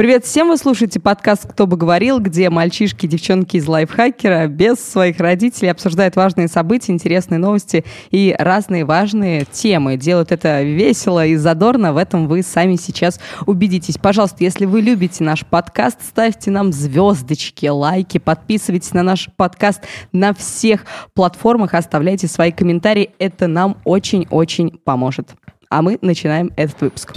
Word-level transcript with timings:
Привет 0.00 0.24
всем, 0.24 0.48
вы 0.48 0.56
слушаете 0.56 0.98
подкаст 0.98 1.46
«Кто 1.46 1.66
бы 1.66 1.76
говорил», 1.76 2.20
где 2.20 2.48
мальчишки 2.48 3.04
и 3.04 3.08
девчонки 3.08 3.58
из 3.58 3.68
лайфхакера 3.68 4.46
без 4.46 4.76
своих 4.78 5.20
родителей 5.20 5.68
обсуждают 5.68 6.16
важные 6.16 6.48
события, 6.48 6.92
интересные 6.92 7.36
новости 7.36 7.84
и 8.10 8.34
разные 8.38 8.86
важные 8.86 9.44
темы. 9.44 9.98
Делают 9.98 10.32
это 10.32 10.62
весело 10.62 11.26
и 11.26 11.36
задорно, 11.36 11.92
в 11.92 11.98
этом 11.98 12.28
вы 12.28 12.42
сами 12.42 12.76
сейчас 12.76 13.20
убедитесь. 13.44 13.98
Пожалуйста, 13.98 14.36
если 14.40 14.64
вы 14.64 14.80
любите 14.80 15.22
наш 15.22 15.44
подкаст, 15.44 15.98
ставьте 16.02 16.50
нам 16.50 16.72
звездочки, 16.72 17.66
лайки, 17.66 18.16
подписывайтесь 18.16 18.94
на 18.94 19.02
наш 19.02 19.28
подкаст 19.36 19.82
на 20.12 20.32
всех 20.32 20.86
платформах, 21.12 21.74
оставляйте 21.74 22.26
свои 22.26 22.52
комментарии, 22.52 23.10
это 23.18 23.48
нам 23.48 23.76
очень-очень 23.84 24.78
поможет. 24.82 25.34
А 25.68 25.82
мы 25.82 25.98
начинаем 26.00 26.52
этот 26.56 26.80
выпуск. 26.80 27.12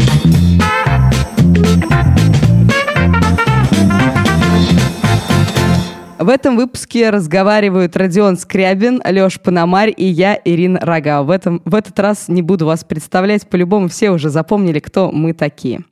В 6.19 6.29
этом 6.29 6.55
выпуске 6.55 7.09
разговаривают 7.09 7.97
Родион 7.97 8.37
Скрябин, 8.37 9.01
Леш 9.03 9.41
Пономарь 9.41 9.93
и 9.95 10.05
я, 10.05 10.39
Ирина 10.45 10.79
Рога. 10.79 11.23
В, 11.23 11.31
этом, 11.31 11.61
в 11.65 11.73
этот 11.73 11.99
раз 11.99 12.27
не 12.27 12.41
буду 12.41 12.65
вас 12.65 12.83
представлять, 12.83 13.47
по-любому 13.49 13.89
все 13.89 14.11
уже 14.11 14.29
запомнили, 14.29 14.79
кто 14.79 15.11
мы 15.11 15.33
такие. 15.33 15.83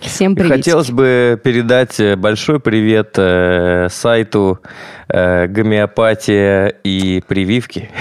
Всем 0.00 0.34
привет. 0.34 0.52
Хотелось 0.52 0.90
бы 0.90 1.40
передать 1.42 2.00
э, 2.00 2.16
большой 2.16 2.58
привет 2.58 3.14
э, 3.16 3.88
сайту 3.90 4.60
э, 5.08 5.46
гомеопатия 5.46 6.68
и 6.84 7.22
прививки. 7.26 7.90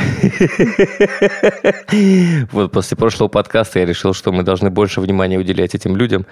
Вот 2.51 2.71
после 2.71 2.95
прошлого 2.97 3.27
подкаста 3.27 3.79
я 3.79 3.85
решил, 3.85 4.13
что 4.13 4.31
мы 4.31 4.43
должны 4.43 4.69
больше 4.69 5.01
внимания 5.01 5.37
уделять 5.37 5.75
этим 5.75 5.95
людям. 5.95 6.25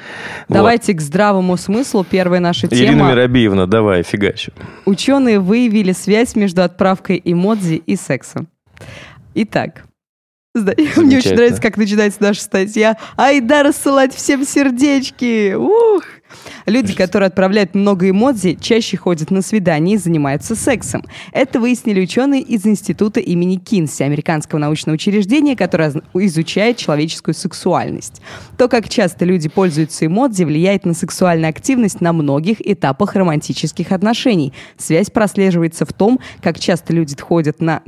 Давайте 0.48 0.94
к 0.94 1.02
здравому 1.02 1.58
смыслу. 1.58 2.06
Первая 2.10 2.40
наша 2.40 2.68
тема. 2.68 2.82
Ирина 2.82 3.12
Миробиевна, 3.12 3.66
давай, 3.66 4.04
фигачу. 4.04 4.52
Ученые 4.86 5.40
выявили 5.40 5.92
связь 5.92 6.36
между 6.36 6.64
отправкой 6.64 7.22
эмодзи 7.24 7.76
и 7.76 7.96
сексом. 7.96 8.48
Итак, 9.36 9.87
мне 10.98 11.18
очень 11.18 11.34
нравится, 11.34 11.62
как 11.62 11.78
начинается 11.78 12.22
наша 12.22 12.42
статья. 12.42 12.98
Айда 13.16 13.64
рассылать 13.64 14.14
всем 14.14 14.46
сердечки! 14.46 15.54
Ух! 15.54 16.04
Люди, 16.66 16.94
которые 16.94 17.28
отправляют 17.28 17.76
много 17.76 18.10
эмодзи, 18.10 18.58
чаще 18.60 18.98
ходят 18.98 19.32
на 19.32 19.42
свидания 19.42 19.96
и 19.96 19.98
занимаются 19.98 20.56
сексом. 20.56 21.04
Это 21.32 21.60
выяснили 21.60 22.02
ученые 22.02 22.42
из 22.42 22.66
Института 22.66 23.20
имени 23.20 23.56
Кинси, 23.56 24.04
американского 24.04 24.60
научного 24.60 24.96
учреждения, 24.96 25.56
которое 25.56 25.94
изучает 26.14 26.78
человеческую 26.78 27.36
сексуальность. 27.36 28.22
То, 28.58 28.68
как 28.68 28.90
часто 28.90 29.26
люди 29.26 29.48
пользуются 29.50 30.06
эмодзи, 30.06 30.44
влияет 30.44 30.86
на 30.86 30.94
сексуальную 30.94 31.50
активность 31.50 32.02
на 32.02 32.12
многих 32.12 32.58
этапах 32.60 33.16
романтических 33.16 33.92
отношений. 33.92 34.54
Связь 34.78 35.10
прослеживается 35.10 35.86
в 35.86 35.94
том, 35.94 36.20
как 36.42 36.60
часто 36.60 36.94
люди 36.94 37.16
ходят 37.20 37.62
на 37.62 37.82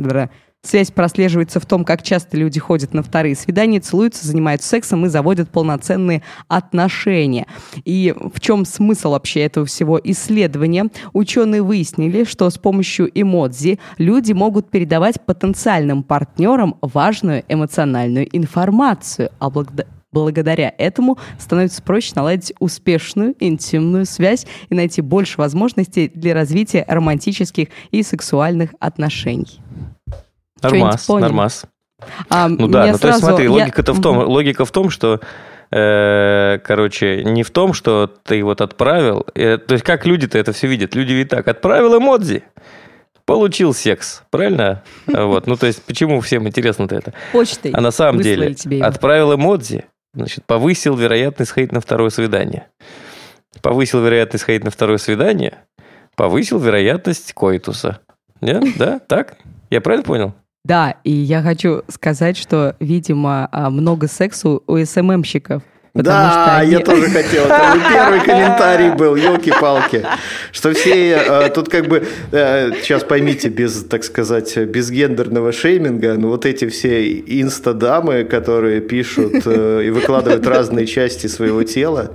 Связь 0.61 0.91
прослеживается 0.91 1.61
в 1.61 1.65
том, 1.65 1.85
как 1.85 2.03
часто 2.03 2.35
люди 2.35 2.59
ходят 2.59 2.93
на 2.93 3.01
вторые 3.01 3.35
свидания, 3.35 3.79
целуются, 3.79 4.27
занимаются 4.27 4.67
сексом 4.67 5.05
и 5.05 5.09
заводят 5.09 5.49
полноценные 5.49 6.21
отношения. 6.49 7.47
И 7.85 8.13
в 8.33 8.41
чем 8.41 8.65
смысл 8.65 9.11
вообще 9.11 9.41
этого 9.41 9.65
всего 9.65 9.99
исследования? 10.03 10.89
Ученые 11.13 11.61
выяснили, 11.61 12.25
что 12.25 12.49
с 12.49 12.57
помощью 12.57 13.09
эмодзи 13.13 13.79
люди 13.97 14.33
могут 14.33 14.69
передавать 14.69 15.25
потенциальным 15.25 16.03
партнерам 16.03 16.75
важную 16.81 17.45
эмоциональную 17.47 18.27
информацию, 18.35 19.29
а 19.39 19.49
благодаря 19.49 19.87
Благодаря 20.11 20.73
этому 20.79 21.19
становится 21.37 21.83
проще 21.83 22.13
наладить 22.15 22.51
успешную 22.59 23.35
интимную 23.39 24.07
связь 24.07 24.47
и 24.69 24.73
найти 24.73 25.01
больше 25.01 25.37
возможностей 25.37 26.11
для 26.11 26.33
развития 26.33 26.83
романтических 26.87 27.67
и 27.91 28.01
сексуальных 28.01 28.73
отношений. 28.79 29.61
Нормас, 30.61 31.07
нормас. 31.07 31.65
А, 32.29 32.47
ну 32.47 32.67
да, 32.67 32.87
ну 32.87 32.97
сразу... 32.97 32.99
то 32.99 33.07
есть 33.07 33.19
смотри, 33.19 33.45
я... 33.45 33.51
логика-то 33.51 33.93
в 33.93 34.01
том, 34.01 34.17
логика 34.17 34.65
в 34.65 34.71
том, 34.71 34.89
что 34.89 35.19
э, 35.71 36.59
короче, 36.63 37.23
не 37.23 37.43
в 37.43 37.51
том, 37.51 37.73
что 37.73 38.07
ты 38.07 38.43
вот 38.43 38.61
отправил, 38.61 39.25
э, 39.35 39.57
то 39.57 39.73
есть 39.73 39.83
как 39.83 40.05
люди-то 40.05 40.37
это 40.37 40.53
все 40.53 40.67
видят? 40.67 40.95
Люди 40.95 41.13
ведь 41.13 41.29
так, 41.29 41.47
отправил 41.47 41.97
эмодзи, 41.97 42.43
получил 43.25 43.73
секс, 43.73 44.23
правильно? 44.29 44.83
Вот, 45.07 45.47
ну 45.47 45.55
то 45.55 45.67
есть 45.67 45.83
почему 45.83 46.21
всем 46.21 46.47
интересно-то 46.47 46.95
это? 46.95 47.13
Почтой. 47.33 47.71
А 47.71 47.81
на 47.81 47.91
самом 47.91 48.21
деле 48.21 48.55
отправил 48.81 49.35
эмодзи, 49.35 49.85
значит, 50.13 50.45
повысил 50.45 50.95
вероятность 50.95 51.51
сходить 51.51 51.71
на 51.71 51.81
второе 51.81 52.09
свидание. 52.09 52.67
Повысил 53.61 53.99
вероятность 53.99 54.43
сходить 54.43 54.63
на 54.63 54.71
второе 54.71 54.99
свидание, 54.99 55.59
повысил 56.15 56.59
вероятность 56.59 57.33
коитуса. 57.33 57.99
Нет? 58.41 58.63
Да? 58.77 58.99
Так? 58.99 59.37
Я 59.69 59.81
правильно 59.81 60.05
понял? 60.05 60.33
Да, 60.65 60.95
и 61.03 61.11
я 61.11 61.41
хочу 61.41 61.83
сказать, 61.87 62.37
что, 62.37 62.75
видимо, 62.79 63.47
а, 63.51 63.69
много 63.69 64.07
сексу 64.07 64.63
у 64.67 64.77
СММщиков. 64.77 65.63
Да, 66.03 66.57
они... 66.57 66.71
я 66.73 66.79
тоже 66.79 67.09
хотел. 67.09 67.45
Это 67.45 67.79
первый 67.91 68.19
комментарий 68.21 68.91
был, 68.91 69.15
елки-палки. 69.15 70.05
Что 70.51 70.73
все 70.73 71.11
э, 71.11 71.49
тут 71.49 71.69
как 71.69 71.87
бы, 71.87 72.03
э, 72.31 72.71
сейчас 72.81 73.03
поймите, 73.03 73.49
без, 73.49 73.83
так 73.83 74.03
сказать, 74.03 74.57
без 74.57 74.89
гендерного 74.91 75.51
шейминга, 75.51 76.15
но 76.15 76.29
вот 76.29 76.45
эти 76.45 76.67
все 76.69 77.11
инстадамы, 77.19 78.23
которые 78.23 78.81
пишут 78.81 79.43
э, 79.45 79.83
и 79.85 79.89
выкладывают 79.89 80.45
разные 80.47 80.85
части 80.85 81.27
своего 81.27 81.63
тела, 81.63 82.11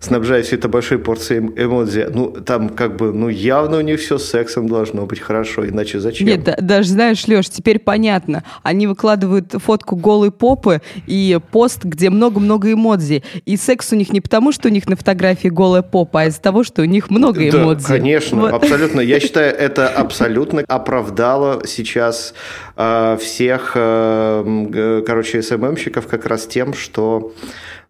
снабжая 0.00 0.42
все 0.42 0.56
это 0.56 0.68
большой 0.68 0.98
порцией 0.98 1.40
эмодзи, 1.40 2.08
ну, 2.12 2.28
там 2.30 2.68
как 2.70 2.96
бы, 2.96 3.12
ну, 3.12 3.28
явно 3.28 3.78
у 3.78 3.80
них 3.80 4.00
все 4.00 4.18
с 4.18 4.30
сексом 4.30 4.68
должно 4.68 5.06
быть 5.06 5.20
хорошо, 5.20 5.66
иначе 5.66 6.00
зачем? 6.00 6.26
Нет, 6.26 6.44
да, 6.44 6.56
даже 6.60 6.90
знаешь, 6.90 7.26
Леш, 7.26 7.48
теперь 7.48 7.78
понятно. 7.78 8.44
Они 8.62 8.86
выкладывают 8.86 9.52
фотку 9.52 9.96
голой 9.96 10.30
попы 10.30 10.80
и 11.06 11.38
пост, 11.50 11.84
где 11.84 12.10
много-много 12.10 12.72
эмодзи. 12.72 13.22
И 13.44 13.56
секс 13.56 13.92
у 13.92 13.96
них 13.96 14.12
не 14.12 14.20
потому, 14.20 14.52
что 14.52 14.68
у 14.68 14.70
них 14.70 14.88
на 14.88 14.96
фотографии 14.96 15.48
голая 15.48 15.82
попа, 15.82 16.22
а 16.22 16.24
из-за 16.26 16.40
того, 16.40 16.64
что 16.64 16.82
у 16.82 16.84
них 16.84 17.10
много 17.10 17.48
эмодзи. 17.48 17.86
Да, 17.86 17.94
конечно, 17.94 18.40
вот. 18.40 18.52
абсолютно. 18.52 19.00
Я 19.00 19.20
считаю, 19.20 19.54
это 19.54 19.88
абсолютно 19.88 20.62
оправдало 20.66 21.66
сейчас 21.66 22.34
э, 22.76 23.18
всех, 23.20 23.72
э, 23.74 25.02
короче, 25.06 25.42
СММщиков 25.42 26.06
как 26.06 26.26
раз 26.26 26.46
тем, 26.46 26.74
что... 26.74 27.32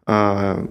Э, 0.06 0.64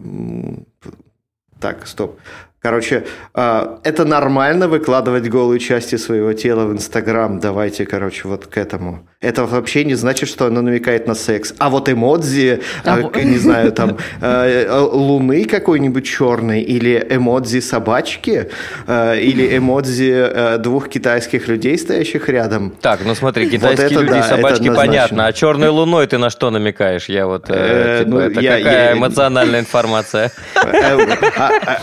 так, 1.59 1.87
стоп. 1.87 2.19
Короче, 2.65 3.03
а, 3.35 3.79
это 3.83 4.05
нормально 4.05 4.67
выкладывать 4.67 5.29
голые 5.29 5.59
части 5.59 5.97
своего 5.97 6.33
тела 6.33 6.65
в 6.65 6.73
Инстаграм. 6.73 7.39
Давайте, 7.39 7.85
короче, 7.85 8.27
вот 8.27 8.47
к 8.47 8.57
этому. 8.57 9.07
Это 9.21 9.45
вообще 9.45 9.85
не 9.85 9.93
значит, 9.93 10.29
что 10.29 10.47
оно 10.47 10.61
намекает 10.61 11.07
на 11.07 11.13
секс. 11.13 11.53
А 11.59 11.69
вот 11.69 11.89
эмодзи, 11.89 12.61
а, 12.83 13.01
не 13.23 13.37
знаю, 13.37 13.71
там, 13.71 13.97
а, 14.19 14.81
луны 14.81 15.45
какой-нибудь 15.45 16.07
черной, 16.07 16.61
или 16.61 17.05
эмодзи 17.07 17.59
собачки, 17.59 18.49
или 18.87 19.57
эмодзи 19.57 20.57
двух 20.57 20.89
китайских 20.89 21.47
людей, 21.47 21.77
стоящих 21.77 22.29
рядом. 22.29 22.73
Так, 22.81 23.01
ну 23.05 23.13
смотри, 23.13 23.47
китайские 23.47 23.89
вот 23.89 24.01
люди 24.01 24.11
да, 24.13 24.19
и 24.19 24.23
собачки 24.23 24.73
понятно. 24.73 25.27
А 25.27 25.33
черной 25.33 25.69
луной 25.69 26.07
ты 26.07 26.17
на 26.17 26.31
что 26.31 26.49
намекаешь? 26.49 27.09
Я 27.09 27.27
вот, 27.27 27.45
э, 27.49 27.99
типа, 27.99 28.09
ну, 28.09 28.19
это 28.19 28.39
я, 28.41 28.57
какая 28.57 28.89
я... 28.89 28.93
эмоциональная 28.93 29.59
информация? 29.59 30.31
Э, 30.55 30.97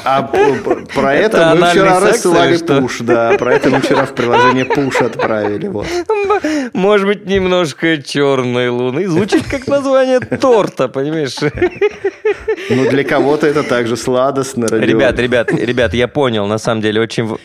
а 0.04 0.22
про 0.94 1.14
это, 1.14 1.54
мы 1.58 1.66
вчера 1.66 2.00
рассылали 2.00 2.56
пуш, 2.58 2.98
да. 3.00 3.36
Про 3.38 3.54
это 3.54 3.70
мы 3.70 3.80
вчера 3.80 4.06
в 4.06 4.14
приложение 4.14 4.64
пуш 4.64 5.00
отправили. 5.00 5.68
Вот. 5.68 5.86
Может 6.72 7.06
быть, 7.06 7.26
немножко 7.26 8.02
черной 8.02 8.68
луны. 8.68 9.06
Звучит 9.08 9.44
как 9.48 9.66
название 9.66 10.20
торта, 10.20 10.88
понимаешь? 10.88 11.36
Ну, 12.70 12.90
для 12.90 13.04
кого-то 13.04 13.46
это 13.46 13.62
также 13.62 13.96
сладостно. 13.96 14.66
Ребят, 14.66 15.18
ребят, 15.18 15.52
ребят, 15.52 15.94
я 15.94 16.08
понял, 16.08 16.46
на 16.46 16.58
самом 16.58 16.82
деле, 16.82 17.00
очень... 17.00 17.28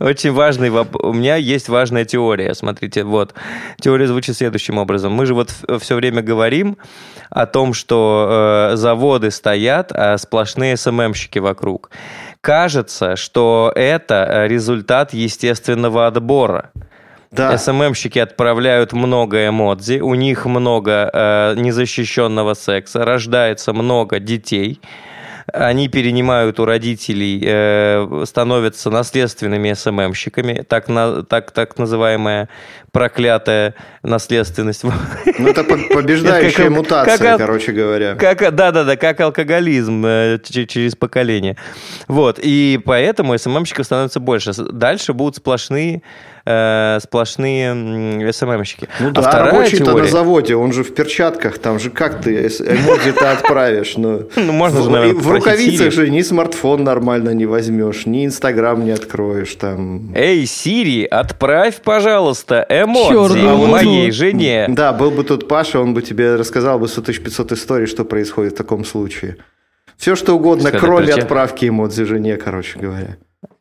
Очень 0.00 0.32
важный 0.32 0.70
вопрос. 0.70 1.02
У 1.04 1.12
меня 1.12 1.36
есть 1.36 1.68
важная 1.68 2.04
теория. 2.04 2.54
Смотрите, 2.54 3.02
вот. 3.02 3.34
Теория 3.80 4.06
звучит 4.06 4.36
следующим 4.36 4.78
образом. 4.78 5.12
Мы 5.12 5.26
же 5.26 5.34
вот 5.34 5.50
все 5.80 5.96
время 5.96 6.22
говорим 6.22 6.78
о 7.30 7.46
том, 7.46 7.74
что 7.74 8.70
э, 8.72 8.76
заводы 8.76 9.30
стоят, 9.30 9.90
а 9.92 10.16
сплошные 10.16 10.76
СММщики 10.76 11.40
вокруг. 11.40 11.90
Кажется, 12.40 13.16
что 13.16 13.72
это 13.74 14.26
э, 14.28 14.48
результат 14.48 15.12
естественного 15.12 16.06
отбора. 16.06 16.70
Да. 17.30 17.58
СММщики 17.58 18.18
отправляют 18.18 18.92
много 18.92 19.48
эмодзи, 19.48 20.00
у 20.00 20.14
них 20.14 20.46
много 20.46 21.10
э, 21.12 21.54
незащищенного 21.56 22.54
секса, 22.54 23.04
рождается 23.04 23.72
много 23.72 24.18
детей. 24.18 24.80
они 25.52 25.88
перенимают 25.88 26.60
у 26.60 26.64
родителей, 26.64 27.40
э, 27.44 28.24
становятся 28.26 28.90
наследственными 28.90 29.72
СММщиками, 29.72 30.64
так, 30.66 30.88
на, 30.88 31.22
так, 31.22 31.50
так 31.50 31.78
называемая 31.78 32.48
проклятая 32.92 33.74
наследственность. 34.02 34.84
Ну, 34.84 35.48
это 35.48 35.64
побеждающая 35.94 36.64
как, 36.64 36.70
мутация, 36.70 37.18
как, 37.18 37.38
короче 37.38 37.72
говоря. 37.72 38.14
Как, 38.14 38.54
да-да-да, 38.54 38.96
как 38.96 39.20
алкоголизм 39.20 40.04
э, 40.04 40.38
через 40.42 40.96
поколение. 40.96 41.56
Вот, 42.08 42.38
и 42.40 42.80
поэтому 42.84 43.36
СММщиков 43.36 43.86
становится 43.86 44.20
больше. 44.20 44.52
Дальше 44.54 45.12
будут 45.12 45.36
сплошные 45.36 46.02
э, 46.48 46.98
сплошные 47.02 48.32
СММщики. 48.32 48.88
Ну 49.00 49.08
а 49.08 49.12
да, 49.12 49.30
а 49.30 49.44
рабочий-то 49.46 49.84
теория... 49.84 50.02
на 50.04 50.08
заводе, 50.08 50.56
он 50.56 50.72
же 50.72 50.82
в 50.82 50.94
перчатках, 50.94 51.58
там 51.58 51.78
же 51.78 51.90
как 51.90 52.22
ты 52.22 52.46
эмодзи-то 52.46 53.32
отправишь? 53.32 53.94
Ну, 53.96 54.28
ну 54.36 54.52
можно 54.52 54.82
же, 54.82 54.90
наверное, 54.90 55.20
В 55.20 55.30
рукавицах 55.30 55.92
же 55.92 56.10
ни 56.10 56.22
смартфон 56.22 56.84
нормально 56.84 57.30
не 57.30 57.46
возьмешь, 57.46 58.06
ни 58.06 58.24
Инстаграм 58.24 58.82
не 58.84 58.92
откроешь 58.92 59.54
там. 59.54 60.12
Эй, 60.14 60.46
Сири, 60.46 61.04
отправь, 61.04 61.80
пожалуйста, 61.82 62.66
эмодзи 62.68 63.46
а 63.46 63.56
моей 63.66 64.10
жене. 64.10 64.66
Да, 64.68 64.92
был 64.92 65.10
бы 65.10 65.24
тут 65.24 65.48
Паша, 65.48 65.80
он 65.80 65.94
бы 65.94 66.02
тебе 66.02 66.36
рассказал 66.36 66.78
бы 66.78 66.88
100 66.88 67.02
500 67.02 67.52
историй, 67.52 67.86
что 67.86 68.04
происходит 68.04 68.54
в 68.54 68.56
таком 68.56 68.84
случае. 68.84 69.36
Все 69.96 70.14
что 70.14 70.36
угодно, 70.36 70.70
кроме 70.70 71.12
отправки 71.12 71.68
эмодзи 71.68 72.04
жене, 72.04 72.36
короче 72.36 72.78
говоря. 72.78 73.16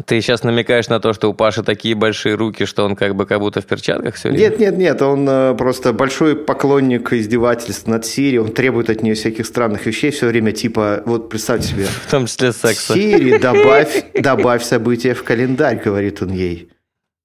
Ты 0.06 0.22
сейчас 0.22 0.44
намекаешь 0.44 0.88
на 0.88 1.00
то, 1.00 1.14
что 1.14 1.30
у 1.30 1.34
Паши 1.34 1.62
такие 1.64 1.94
большие 1.94 2.36
руки, 2.36 2.66
что 2.66 2.84
он 2.86 2.96
как 2.96 3.16
бы 3.16 3.26
как 3.28 3.40
будто 3.40 3.62
в 3.62 3.66
перчатках 3.66 4.16
все 4.16 4.30
время? 4.30 4.42
Нет, 4.42 4.60
нет, 4.60 4.78
нет, 4.78 5.02
он 5.02 5.28
э, 5.30 5.54
просто 5.56 5.94
большой 5.94 6.36
поклонник 6.36 7.14
издевательств 7.14 7.88
над 7.88 8.06
Сири, 8.06 8.38
он 8.38 8.52
требует 8.52 8.90
от 8.90 9.04
нее 9.04 9.14
всяких 9.14 9.46
странных 9.46 9.86
вещей 9.86 10.10
все 10.10 10.28
время, 10.28 10.52
типа, 10.52 11.04
вот 11.06 11.30
представьте 11.30 11.68
себе. 11.68 11.86
В 12.08 12.10
том 12.10 12.26
числе 12.26 12.54
секса. 12.54 12.94
Сири, 12.94 13.38
добавь, 13.38 14.06
добавь 14.20 14.64
события 14.64 15.14
в 15.14 15.24
календарь, 15.24 15.80
говорит 15.84 16.22
он 16.22 16.32
ей. 16.32 16.70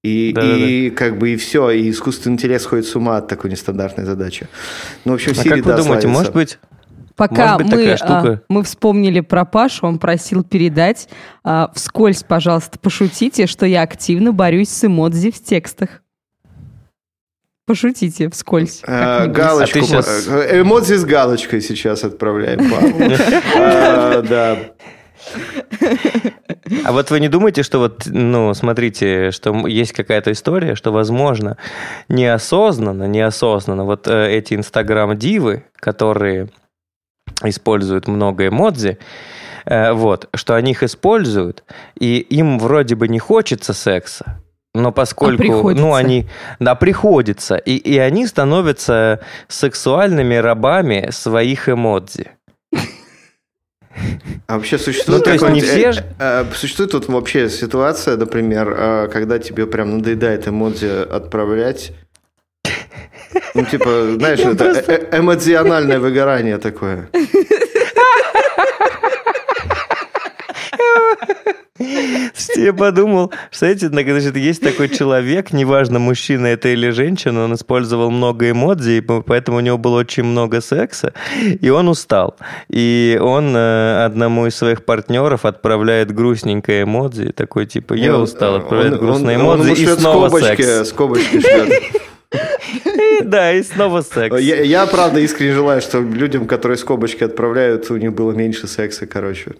И, 0.03 0.33
да, 0.35 0.41
и 0.43 0.89
да. 0.89 0.95
как 0.95 1.17
бы 1.17 1.31
и 1.31 1.37
все, 1.37 1.71
и 1.71 1.89
искусственный 1.89 2.33
интеллект 2.33 2.61
сходит 2.61 2.85
с 2.85 2.95
ума 2.95 3.17
от 3.17 3.29
такой 3.29 3.49
нестандартной 3.49 4.03
задачи. 4.03 4.47
Ну, 5.05 5.13
в 5.13 5.15
общем, 5.15 5.31
а 5.31 5.43
как 5.43 5.45
вы 5.45 5.61
да, 5.63 5.77
думаете, 5.77 5.83
славится. 5.83 6.07
может 6.09 6.33
быть, 6.33 6.59
Пока 7.15 7.57
мы, 7.59 7.95
а, 8.01 8.39
мы 8.49 8.63
вспомнили 8.63 9.19
про 9.19 9.45
Пашу, 9.45 9.85
он 9.85 9.99
просил 9.99 10.43
передать 10.43 11.09
а, 11.43 11.71
вскользь, 11.75 12.23
пожалуйста, 12.23 12.79
пошутите, 12.79 13.45
что 13.45 13.65
я 13.65 13.83
активно 13.83 14.31
борюсь 14.31 14.69
с 14.69 14.83
эмодзи 14.83 15.31
в 15.31 15.43
текстах. 15.43 16.01
Пошутите 17.65 18.29
вскользь. 18.29 18.81
А, 18.85 19.27
галочку. 19.27 19.79
А 19.79 19.81
сейчас... 19.81 20.27
Э, 20.27 20.61
эмодзи 20.61 20.95
с 20.95 21.05
галочкой 21.05 21.61
сейчас 21.61 22.03
отправляем, 22.03 22.59
а, 23.55 24.21
Да. 24.21 24.57
А 26.83 26.91
вот 26.91 27.09
вы 27.11 27.19
не 27.21 27.29
думаете, 27.29 27.63
что 27.63 27.79
вот, 27.79 28.03
ну, 28.07 28.53
смотрите, 28.53 29.31
что 29.31 29.67
есть 29.67 29.93
какая-то 29.93 30.31
история, 30.33 30.75
что, 30.75 30.91
возможно, 30.91 31.57
неосознанно, 32.09 33.07
неосознанно 33.07 33.85
вот 33.85 34.07
э, 34.07 34.31
эти 34.31 34.55
инстаграм-дивы, 34.55 35.63
которые 35.77 36.49
используют 37.49 38.07
много 38.07 38.47
эмодзи, 38.47 38.97
э, 39.65 39.93
вот, 39.93 40.29
что 40.33 40.55
они 40.55 40.71
их 40.71 40.83
используют, 40.83 41.63
и 41.99 42.17
им 42.19 42.59
вроде 42.59 42.95
бы 42.95 43.07
не 43.07 43.19
хочется 43.19 43.73
секса, 43.73 44.41
но 44.73 44.91
поскольку, 44.91 45.69
а 45.69 45.73
ну, 45.73 45.93
они, 45.93 46.27
да, 46.59 46.75
приходится, 46.75 47.55
и, 47.55 47.75
и 47.75 47.97
они 47.97 48.25
становятся 48.25 49.19
сексуальными 49.47 50.35
рабами 50.35 51.09
своих 51.11 51.69
эмодзи. 51.69 52.31
А 54.47 54.55
вообще 54.55 54.79
существует, 54.79 55.19
ну, 55.19 55.23
то 55.23 55.31
есть 55.31 55.49
не 55.49 55.61
все. 55.61 55.91
Э, 56.19 56.43
э, 56.43 56.45
существует 56.55 56.93
вот 56.93 57.07
вообще 57.07 57.49
ситуация, 57.49 58.17
например, 58.17 58.73
э, 58.75 59.09
когда 59.11 59.37
тебе 59.37 59.67
прям 59.67 59.97
надоедает 59.97 60.47
эмодзи 60.47 61.07
отправлять, 61.07 61.91
ну, 63.53 63.65
типа, 63.65 64.15
знаешь, 64.17 64.39
это 64.39 64.55
просто... 64.63 64.91
э- 64.91 65.19
эмоциональное 65.19 65.99
выгорание 65.99 66.57
такое. 66.57 67.09
Я 72.55 72.73
подумал, 72.73 73.31
что 73.51 73.65
эти, 73.65 73.85
значит, 73.85 74.37
есть 74.37 74.61
такой 74.61 74.89
человек, 74.89 75.53
неважно, 75.53 75.99
мужчина 75.99 76.47
это 76.47 76.69
или 76.69 76.89
женщина, 76.91 77.43
он 77.43 77.55
использовал 77.55 78.11
много 78.11 78.49
эмодзи, 78.49 79.01
поэтому 79.01 79.57
у 79.57 79.59
него 79.59 79.77
было 79.77 79.99
очень 79.99 80.23
много 80.23 80.61
секса, 80.61 81.13
и 81.61 81.69
он 81.69 81.89
устал. 81.89 82.35
И 82.69 83.17
он 83.21 83.55
э, 83.55 84.05
одному 84.05 84.47
из 84.47 84.55
своих 84.55 84.85
партнеров 84.85 85.45
отправляет 85.45 86.13
грустненькое 86.13 86.83
эмодзи, 86.83 87.31
такой 87.31 87.65
типа, 87.65 87.93
я 87.93 88.17
устал, 88.17 88.55
отправляет 88.55 88.99
грустное 88.99 89.35
эмодзи, 89.35 89.71
и 89.71 89.87
снова 89.87 90.29
секс. 90.29 90.89
Скобочки 90.89 91.41
шлет. 92.33 93.29
Да, 93.29 93.53
и 93.53 93.63
снова 93.63 94.01
секс. 94.01 94.39
Я, 94.39 94.61
я, 94.61 94.85
правда, 94.85 95.19
искренне 95.19 95.53
желаю, 95.53 95.81
чтобы 95.81 96.15
людям, 96.15 96.47
которые 96.47 96.77
скобочки 96.77 97.23
отправляют, 97.23 97.89
у 97.91 97.97
них 97.97 98.13
было 98.13 98.31
меньше 98.31 98.67
секса, 98.67 99.05
короче. 99.05 99.53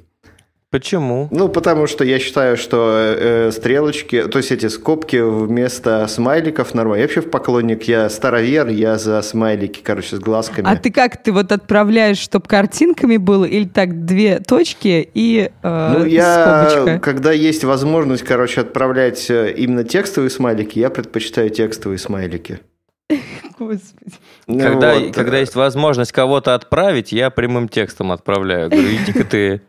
Почему? 0.73 1.27
Ну, 1.29 1.49
потому 1.49 1.85
что 1.85 2.03
я 2.03 2.17
считаю, 2.17 2.57
что 2.57 2.95
э, 2.97 3.51
стрелочки, 3.51 4.23
то 4.23 4.39
есть 4.39 4.51
эти 4.51 4.65
скобки 4.69 5.17
вместо 5.17 6.07
смайликов 6.07 6.73
нормально. 6.73 7.01
Я 7.01 7.05
вообще 7.05 7.21
в 7.21 7.29
поклонник, 7.29 7.83
я 7.83 8.09
старовер, 8.09 8.69
я 8.69 8.97
за 8.97 9.21
смайлики, 9.21 9.81
короче, 9.83 10.15
с 10.15 10.19
глазками. 10.19 10.67
А 10.67 10.75
ты 10.75 10.91
как, 10.91 11.21
ты 11.21 11.31
вот 11.31 11.51
отправляешь, 11.51 12.17
чтобы 12.17 12.47
картинками 12.47 13.17
было, 13.17 13.45
или 13.45 13.65
так 13.65 14.05
две 14.05 14.39
точки 14.39 15.07
и 15.13 15.51
э, 15.61 15.93
Ну, 15.95 16.05
я, 16.05 16.65
скобочка? 16.71 16.99
когда 16.99 17.31
есть 17.31 17.63
возможность, 17.63 18.23
короче, 18.23 18.61
отправлять 18.61 19.29
э, 19.29 19.53
именно 19.55 19.83
текстовые 19.83 20.31
смайлики, 20.31 20.79
я 20.79 20.89
предпочитаю 20.89 21.51
текстовые 21.51 21.99
смайлики. 21.99 22.61
Господи. 23.59 24.15
Ну 24.47 24.59
когда, 24.59 24.95
вот. 24.95 25.13
когда 25.13 25.39
есть 25.39 25.55
возможность 25.55 26.11
кого-то 26.11 26.55
отправить, 26.55 27.11
я 27.11 27.29
прямым 27.29 27.67
текстом 27.67 28.11
отправляю. 28.11 28.69
Говорю, 28.69 28.87
иди-ка 28.87 29.23
ты. 29.29 29.61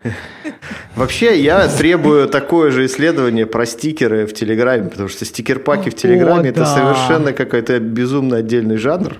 Вообще, 0.94 1.40
я 1.40 1.66
требую 1.69 2.28
такое 2.28 2.70
же 2.70 2.86
исследование 2.86 3.46
про 3.46 3.66
стикеры 3.66 4.26
в 4.26 4.34
Телеграме, 4.34 4.88
потому 4.88 5.08
что 5.08 5.25
стикер-паки 5.25 5.90
в 5.90 5.94
Телеграме– 5.94 6.50
это 6.50 6.64
совершенно 6.64 7.32
какой-то 7.32 7.81
безумно 7.81 8.36
отдельный 8.36 8.76
жанр. 8.76 9.16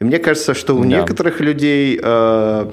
И 0.00 0.04
мне 0.04 0.18
кажется, 0.18 0.54
что 0.54 0.74
у 0.74 0.84
некоторых 0.84 1.40
людей 1.40 2.00
э, 2.02 2.70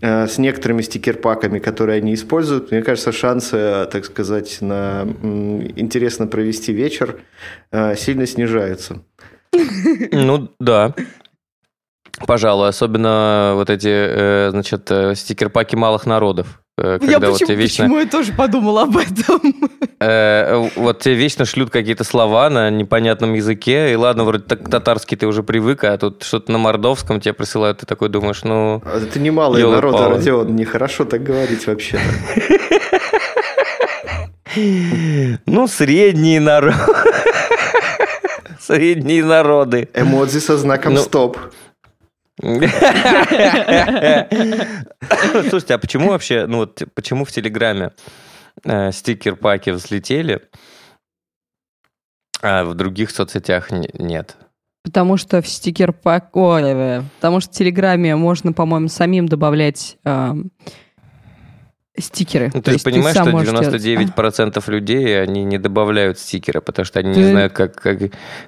э, 0.00 0.26
с 0.28 0.38
некоторыми 0.38 0.82
стикер-паками, 0.82 1.58
которые 1.58 1.98
они 1.98 2.14
используют, 2.14 2.70
мне 2.70 2.82
кажется, 2.82 3.10
шансы, 3.10 3.88
так 3.90 4.04
сказать, 4.04 4.58
на 4.60 5.02
интересно 5.74 6.28
провести 6.28 6.72
вечер 6.72 7.16
э, 7.72 7.96
сильно 7.96 8.26
снижаются. 8.26 9.02
Ну, 9.52 10.48
да. 10.58 10.94
Пожалуй, 12.26 12.68
особенно 12.68 13.52
вот 13.54 13.70
эти, 13.70 13.88
э, 13.88 14.50
значит, 14.50 14.90
э, 14.90 15.14
стикер-паки 15.14 15.74
малых 15.76 16.06
народов. 16.06 16.60
Э, 16.76 16.98
когда 16.98 17.12
я 17.12 17.18
вот 17.18 17.38
почему, 17.38 17.56
вечно, 17.56 17.84
почему 17.84 17.98
я 17.98 18.06
тоже 18.06 18.32
подумала 18.32 18.82
об 18.82 18.96
этом? 18.96 19.40
вот 20.76 20.98
тебе 20.98 21.14
вечно 21.14 21.44
шлют 21.44 21.70
какие-то 21.70 22.04
слова 22.04 22.50
на 22.50 22.68
непонятном 22.70 23.34
языке, 23.34 23.92
и 23.92 23.96
ладно, 23.96 24.24
вроде 24.24 24.44
так, 24.44 24.68
татарский 24.68 25.16
ты 25.16 25.26
уже 25.26 25.42
привык, 25.42 25.84
а 25.84 25.96
тут 25.96 26.22
что-то 26.22 26.52
на 26.52 26.58
мордовском 26.58 27.20
тебе 27.20 27.32
присылают, 27.32 27.78
ты 27.78 27.86
такой 27.86 28.08
думаешь, 28.08 28.42
ну... 28.44 28.82
А 28.84 28.98
это 28.98 29.18
не 29.18 29.30
малый 29.30 29.62
народ, 29.62 29.98
Родион, 29.98 30.54
нехорошо 30.56 31.04
так 31.04 31.22
говорить 31.22 31.66
вообще 31.66 31.98
Ну, 35.46 35.68
средний 35.68 36.38
народ. 36.40 36.74
Средние 38.60 39.24
народы. 39.24 39.88
Эмодзи 39.94 40.38
со 40.38 40.58
знаком 40.58 40.94
ну, 40.94 41.00
стоп. 41.00 41.38
Слушайте, 45.48 45.74
а 45.74 45.78
почему 45.78 46.10
вообще, 46.10 46.46
ну 46.46 46.58
вот, 46.58 46.82
почему 46.94 47.24
в 47.24 47.32
Телеграме 47.32 47.92
э, 48.64 48.92
стикер-паки 48.92 49.70
взлетели, 49.70 50.42
а 52.42 52.64
в 52.64 52.74
других 52.74 53.10
соцсетях 53.10 53.70
нет? 53.70 54.36
Потому 54.82 55.16
что 55.16 55.40
в 55.42 55.48
стикер-пак... 55.48 56.36
Ой, 56.36 57.02
потому 57.16 57.40
что 57.40 57.50
в 57.52 57.54
Телеграме 57.54 58.14
можно, 58.16 58.52
по-моему, 58.52 58.88
самим 58.88 59.26
добавлять 59.26 59.96
э, 60.04 60.34
стикеры. 61.98 62.50
Ну, 62.54 62.62
ты 62.62 62.72
же 62.72 62.78
понимаешь, 62.78 63.16
ты 63.16 63.22
что 63.22 63.76
99% 63.76 64.70
людей, 64.70 65.22
они 65.22 65.44
не 65.44 65.58
добавляют 65.58 66.18
стикеры, 66.18 66.60
потому 66.60 66.86
что 66.86 67.00
они 67.00 67.12
ты... 67.12 67.20
не 67.20 67.30
знают, 67.30 67.52
как, 67.52 67.74
как, 67.74 67.98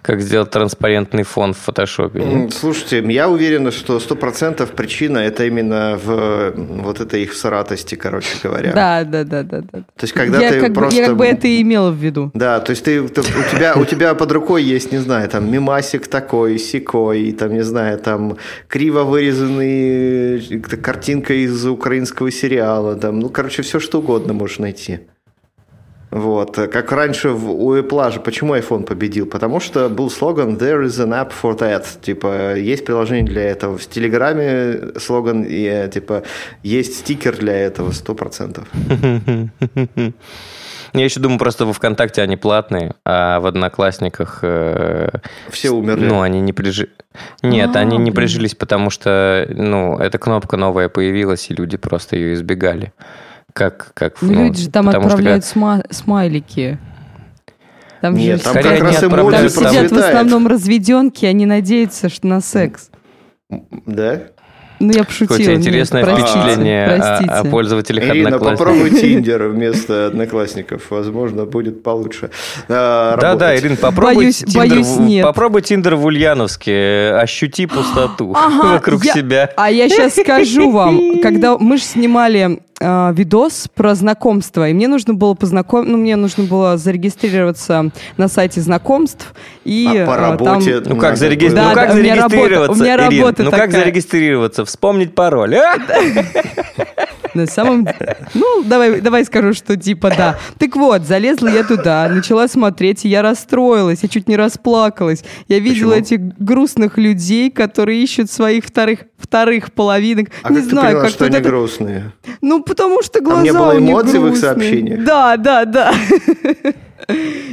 как 0.00 0.20
сделать 0.20 0.50
транспарентный 0.50 1.24
фон 1.24 1.52
в 1.52 1.58
фотошопе. 1.58 2.48
Слушайте, 2.52 3.04
я 3.12 3.28
уверен, 3.28 3.70
что 3.72 3.96
100% 3.96 4.74
причина 4.74 5.18
это 5.18 5.44
именно 5.44 5.98
в 6.02 6.52
вот 6.56 7.00
этой 7.00 7.22
их 7.22 7.34
сратости, 7.34 7.94
короче 7.94 8.28
говоря. 8.42 8.72
Да, 8.72 9.04
да, 9.04 9.24
да, 9.24 9.42
да. 9.42 9.60
да. 9.60 9.78
То 9.80 10.02
есть, 10.02 10.12
когда 10.12 10.40
я 10.40 10.50
ты 10.50 10.60
как 10.60 10.74
просто... 10.74 10.96
Бы, 10.96 11.02
я 11.02 11.08
как 11.08 11.16
бы 11.16 11.26
это 11.26 11.48
и 11.48 11.62
имела 11.62 11.90
в 11.90 11.96
виду. 11.96 12.30
Да, 12.34 12.60
то 12.60 12.70
есть, 12.70 12.84
ты, 12.84 13.06
ты, 13.08 13.20
у, 13.20 13.56
тебя, 13.56 13.74
у 13.74 13.84
тебя 13.84 14.14
под 14.14 14.32
рукой 14.32 14.62
есть, 14.62 14.92
не 14.92 14.98
знаю, 14.98 15.28
там, 15.28 15.50
мимасик 15.50 16.06
такой, 16.06 16.58
сикой, 16.58 17.32
там, 17.32 17.52
не 17.52 17.64
знаю, 17.64 17.98
там, 17.98 18.36
криво 18.68 19.02
вырезанный 19.02 20.38
э, 20.38 20.58
картинка 20.58 21.34
из 21.34 21.66
украинского 21.66 22.30
сериала, 22.30 22.94
там, 22.96 23.18
ну, 23.18 23.28
короче, 23.32 23.62
все 23.62 23.80
что 23.80 23.98
угодно 23.98 24.32
можешь 24.32 24.58
найти. 24.58 25.00
Вот. 26.12 26.56
Как 26.56 26.92
раньше 26.92 27.30
в, 27.30 27.50
у 27.50 27.74
Apple 27.74 28.12
же, 28.12 28.20
почему 28.20 28.54
iPhone 28.54 28.84
победил? 28.84 29.26
Потому 29.26 29.60
что 29.60 29.88
был 29.88 30.10
слоган 30.10 30.56
«There 30.56 30.84
is 30.84 31.02
an 31.02 31.12
app 31.12 31.32
for 31.32 31.58
that». 31.58 31.86
Типа, 32.02 32.54
есть 32.54 32.84
приложение 32.84 33.24
для 33.24 33.44
этого. 33.44 33.78
В 33.78 33.86
Телеграме 33.86 34.98
слоган, 34.98 35.42
и, 35.48 35.88
типа, 35.90 36.22
есть 36.62 36.98
стикер 36.98 37.38
для 37.38 37.54
этого, 37.54 37.92
сто 37.92 38.14
процентов. 38.14 38.68
Я 40.92 41.04
еще 41.04 41.20
думаю, 41.20 41.38
просто 41.38 41.64
во 41.64 41.72
ВКонтакте 41.72 42.20
они 42.20 42.36
платные, 42.36 42.94
а 43.06 43.40
в 43.40 43.46
Одноклассниках... 43.46 44.40
Э, 44.42 45.08
Все 45.48 45.70
умерли. 45.70 46.04
Ну, 46.04 46.20
они 46.20 46.42
не 46.42 46.52
прижи... 46.52 46.90
Нет, 47.42 47.74
а, 47.74 47.78
они 47.78 47.96
не 47.96 48.10
прижились, 48.10 48.54
потому 48.54 48.90
что, 48.90 49.46
ну, 49.48 49.96
эта 49.96 50.18
кнопка 50.18 50.58
новая 50.58 50.90
появилась, 50.90 51.50
и 51.50 51.54
люди 51.54 51.78
просто 51.78 52.16
ее 52.16 52.34
избегали. 52.34 52.92
Как, 53.52 53.92
как, 53.94 54.22
ну, 54.22 54.32
ну, 54.32 54.44
люди 54.44 54.62
же 54.62 54.70
там 54.70 54.88
отправляют 54.88 55.44
что, 55.44 55.58
сма- 55.58 55.86
смайлики. 55.90 56.78
Там 58.00 58.14
Нет, 58.14 58.38
же 58.38 58.44
там 58.44 58.54
как 58.54 58.80
раз 58.80 59.04
эмоции 59.04 59.48
Там 59.48 59.48
сидят 59.48 59.92
в 59.92 59.96
основном 59.96 60.46
разведенки, 60.46 61.24
они 61.24 61.46
надеются 61.46 62.08
что 62.08 62.26
на 62.26 62.40
секс. 62.40 62.90
Да? 63.86 64.22
Ну, 64.82 64.90
я 64.90 65.04
пошутила. 65.04 65.38
Какое 65.38 65.54
интересное 65.54 66.02
простите, 66.02 66.28
впечатление 66.28 66.96
простите. 66.98 67.30
О, 67.30 67.40
о 67.40 67.44
пользователях 67.44 68.04
Ирина, 68.04 68.28
Одноклассников. 68.30 68.58
попробуй 68.58 68.90
Тиндер 69.00 69.48
вместо 69.48 70.06
Одноклассников. 70.06 70.82
Возможно, 70.90 71.44
будет 71.44 71.84
получше. 71.84 72.30
А, 72.68 73.16
да, 73.16 73.36
да, 73.36 73.56
Ирина, 73.56 73.76
попробуй, 73.76 74.16
боюсь, 74.16 74.38
тиндер, 74.38 74.58
боюсь, 74.58 74.96
нет. 74.96 75.24
попробуй 75.24 75.62
Тиндер 75.62 75.94
в 75.94 76.04
Ульяновске. 76.04 77.12
Ощути 77.14 77.66
пустоту 77.66 78.32
ага, 78.36 78.72
вокруг 78.72 79.04
я, 79.04 79.12
себя. 79.12 79.50
А 79.56 79.70
я 79.70 79.88
сейчас 79.88 80.16
скажу 80.16 80.72
вам, 80.72 81.20
когда 81.22 81.56
мы 81.56 81.76
же 81.76 81.84
снимали 81.84 82.60
э, 82.82 83.12
видос 83.14 83.68
про 83.74 83.94
знакомство, 83.94 84.68
и 84.68 84.72
мне 84.72 84.88
нужно 84.88 85.14
было 85.14 85.34
познаком... 85.34 85.88
ну, 85.88 85.96
мне 85.96 86.16
нужно 86.16 86.44
было 86.44 86.76
зарегистрироваться 86.76 87.90
на 88.16 88.28
сайте 88.28 88.60
знакомств, 88.60 89.34
и 89.64 89.86
а 89.88 90.06
по 90.06 90.16
работе 90.16 90.80
там... 90.80 90.94
Ну 90.94 91.00
как, 91.00 91.16
зареги... 91.16 91.48
да, 91.48 91.68
ну, 91.68 91.74
как 91.74 91.88
да, 91.88 91.94
зарегистрироваться, 91.94 92.72
у 92.72 92.82
меня 92.82 92.96
работа, 92.96 93.06
у 93.06 93.08
меня 93.08 93.10
Ирин? 93.10 93.22
работа 93.22 93.42
ну 93.42 93.50
такая. 93.50 93.66
как 93.68 93.78
зарегистрироваться? 93.78 94.64
Вспомнить 94.64 95.14
пароль. 95.14 95.54
А? 95.56 95.76
На 97.34 97.46
самом 97.46 97.84
деле... 97.84 98.16
Ну, 98.34 98.62
давай, 98.64 99.00
давай 99.00 99.24
скажу, 99.24 99.54
что 99.54 99.76
типа 99.76 100.12
да. 100.16 100.38
Так 100.58 100.76
вот, 100.76 101.02
залезла 101.02 101.48
я 101.48 101.64
туда, 101.64 102.08
начала 102.08 102.48
смотреть, 102.48 103.04
и 103.04 103.08
я 103.08 103.22
расстроилась, 103.22 104.00
я 104.02 104.08
чуть 104.08 104.28
не 104.28 104.36
расплакалась. 104.36 105.24
Я 105.48 105.58
видела 105.58 105.94
Почему? 105.94 106.20
этих 106.20 106.38
грустных 106.38 106.98
людей, 106.98 107.50
которые 107.50 108.02
ищут 108.02 108.30
своих 108.30 108.64
вторых, 108.64 109.00
вторых 109.16 109.72
половинок. 109.72 110.28
А 110.42 110.50
не 110.50 110.56
как 110.56 110.64
знаю, 110.64 110.86
ты 110.86 110.92
поняла, 110.92 111.02
как 111.02 111.10
что 111.10 111.24
они 111.24 111.36
это... 111.36 111.48
грустные? 111.48 112.12
Ну, 112.42 112.60
потому 112.62 113.02
что 113.02 113.20
глаза 113.20 113.36
Там 113.36 113.44
не 113.44 113.52
было 113.52 113.72
у 113.72 113.78
них 113.78 113.90
эмоций 113.90 114.18
в 114.18 114.26
их 114.26 114.36
сообщениях? 114.36 115.04
Да, 115.04 115.36
да, 115.36 115.64
да. 115.64 115.94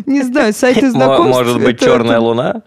Не 0.06 0.24
знаю, 0.24 0.52
сайты 0.54 0.90
знакомств... 0.90 1.38
Может 1.38 1.62
быть, 1.62 1.80
черная 1.80 2.20
луна? 2.20 2.64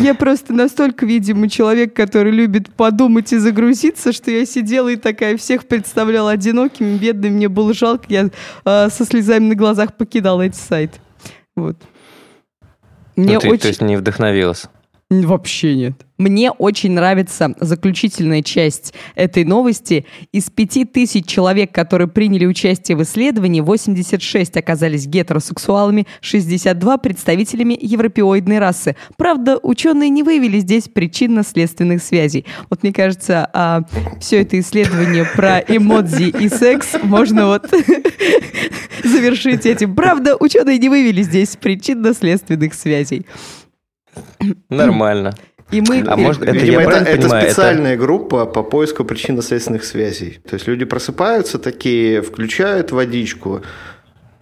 Я 0.00 0.14
просто 0.14 0.52
настолько, 0.52 1.06
видимо, 1.06 1.48
человек, 1.48 1.94
который 1.94 2.30
любит 2.30 2.72
подумать 2.74 3.32
и 3.32 3.38
загрузиться, 3.38 4.12
что 4.12 4.30
я 4.30 4.44
сидела 4.44 4.90
и 4.90 4.96
такая 4.96 5.36
всех 5.38 5.66
представляла 5.66 6.32
одинокими, 6.32 6.96
бедными, 6.98 7.34
мне 7.34 7.48
было 7.48 7.72
жалко, 7.72 8.04
я 8.08 8.28
э, 8.64 8.88
со 8.90 9.04
слезами 9.04 9.48
на 9.48 9.54
глазах 9.54 9.96
покидала 9.96 10.42
эти 10.42 10.56
сайты. 10.56 10.98
Вот. 11.54 11.76
Мне 13.16 13.34
ну, 13.34 13.40
ты, 13.40 13.48
очень... 13.48 13.60
То 13.60 13.68
есть 13.68 13.80
не 13.80 13.96
вдохновилась? 13.96 14.66
Вообще 15.08 15.76
нет. 15.76 16.04
Мне 16.18 16.50
очень 16.50 16.90
нравится 16.90 17.54
заключительная 17.60 18.42
часть 18.42 18.92
этой 19.14 19.44
новости. 19.44 20.04
Из 20.32 20.50
пяти 20.50 20.84
тысяч 20.84 21.26
человек, 21.26 21.70
которые 21.70 22.08
приняли 22.08 22.44
участие 22.44 22.96
в 22.96 23.02
исследовании, 23.04 23.60
86 23.60 24.56
оказались 24.56 25.06
гетеросексуалами, 25.06 26.08
62 26.22 26.98
представителями 26.98 27.78
европеоидной 27.80 28.58
расы. 28.58 28.96
Правда, 29.16 29.60
ученые 29.62 30.10
не 30.10 30.24
выявили 30.24 30.58
здесь 30.58 30.88
причинно-следственных 30.88 32.02
связей. 32.02 32.44
Вот 32.68 32.82
мне 32.82 32.92
кажется, 32.92 33.48
а, 33.52 33.82
все 34.18 34.42
это 34.42 34.58
исследование 34.58 35.24
про 35.36 35.60
эмодзи 35.60 36.34
и 36.40 36.48
секс 36.48 36.96
можно 37.04 37.46
вот 37.46 37.70
завершить 39.04 39.66
этим. 39.66 39.94
Правда, 39.94 40.34
ученые 40.34 40.78
не 40.78 40.88
выявили 40.88 41.22
здесь 41.22 41.56
причинно-следственных 41.56 42.74
связей. 42.74 43.24
Нормально. 44.68 45.34
И 45.70 45.80
мы... 45.80 46.04
А 46.06 46.16
может, 46.16 46.42
это, 46.42 46.52
Видимо, 46.52 46.82
я 46.82 46.88
это, 46.88 47.10
это 47.10 47.22
понимаю, 47.22 47.46
специальная 47.46 47.94
это... 47.94 48.02
группа 48.02 48.46
по 48.46 48.62
поиску 48.62 49.04
причинно-следственных 49.04 49.84
связей. 49.84 50.38
То 50.48 50.54
есть 50.54 50.68
люди 50.68 50.84
просыпаются 50.84 51.58
такие, 51.58 52.22
включают 52.22 52.92
водичку, 52.92 53.62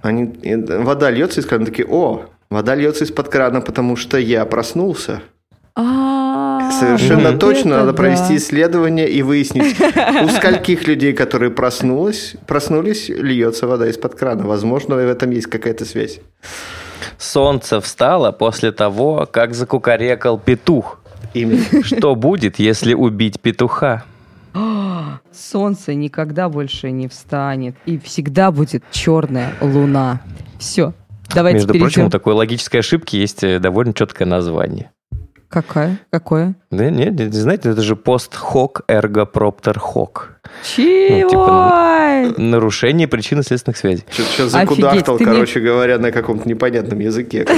они, 0.02 0.34
вода 0.44 1.10
льется 1.10 1.40
из 1.40 1.46
крана, 1.46 1.64
такие, 1.64 1.88
о, 1.88 2.26
вода 2.50 2.74
льется 2.74 3.04
из-под 3.04 3.28
крана, 3.30 3.62
потому 3.62 3.96
что 3.96 4.18
я 4.18 4.44
проснулся. 4.44 5.22
А, 5.74 6.70
Совершенно 6.70 7.38
точно 7.38 7.78
надо 7.78 7.94
провести 7.94 8.36
исследование 8.36 9.08
и 9.08 9.22
выяснить, 9.22 9.76
у 10.22 10.28
скольких 10.28 10.86
людей, 10.86 11.14
которые 11.14 11.50
проснулись, 11.50 12.36
проснулись, 12.46 13.08
льется 13.08 13.66
вода 13.66 13.88
из-под 13.88 14.14
крана. 14.14 14.44
Возможно, 14.44 14.96
в 14.96 14.98
этом 14.98 15.30
есть 15.30 15.46
какая-то 15.46 15.86
связь. 15.86 16.20
Солнце 17.24 17.80
встало 17.80 18.32
после 18.32 18.70
того, 18.70 19.26
как 19.30 19.54
закукарекал 19.54 20.38
петух. 20.38 21.00
Именно. 21.32 21.82
Что 21.82 22.14
будет, 22.14 22.58
если 22.58 22.94
убить 22.94 23.40
петуха? 23.40 24.04
Солнце 25.32 25.94
никогда 25.94 26.48
больше 26.48 26.90
не 26.92 27.08
встанет, 27.08 27.74
и 27.86 27.98
всегда 27.98 28.52
будет 28.52 28.84
черная 28.92 29.54
луна. 29.60 30.20
Все. 30.60 30.92
Давайте 31.34 31.56
Между 31.56 31.72
перейдем. 31.72 31.86
прочим, 31.86 32.06
у 32.06 32.10
такой 32.10 32.34
логической 32.34 32.80
ошибки 32.80 33.16
есть 33.16 33.42
э, 33.42 33.58
довольно 33.58 33.94
четкое 33.94 34.28
название. 34.28 34.90
Какая? 35.54 36.00
Какое? 36.10 36.56
Да 36.72 36.90
нет, 36.90 37.12
не 37.14 37.30
знаете, 37.30 37.70
это 37.70 37.80
же 37.80 37.94
post 37.94 38.43
hoc 38.43 38.80
ergo 38.88 39.24
propter 39.24 39.78
hoc. 39.78 40.30
Чего? 40.64 41.20
Ну, 41.20 41.28
типа, 41.28 42.42
нарушение 42.42 43.06
причинно-следственных 43.06 43.76
связей. 43.76 44.04
Что 44.10 44.48
за 44.48 44.66
кудахтал, 44.66 45.16
короче 45.16 45.60
не... 45.60 45.66
говоря, 45.66 45.98
на 45.98 46.10
каком-то 46.10 46.48
непонятном 46.48 46.98
языке. 46.98 47.46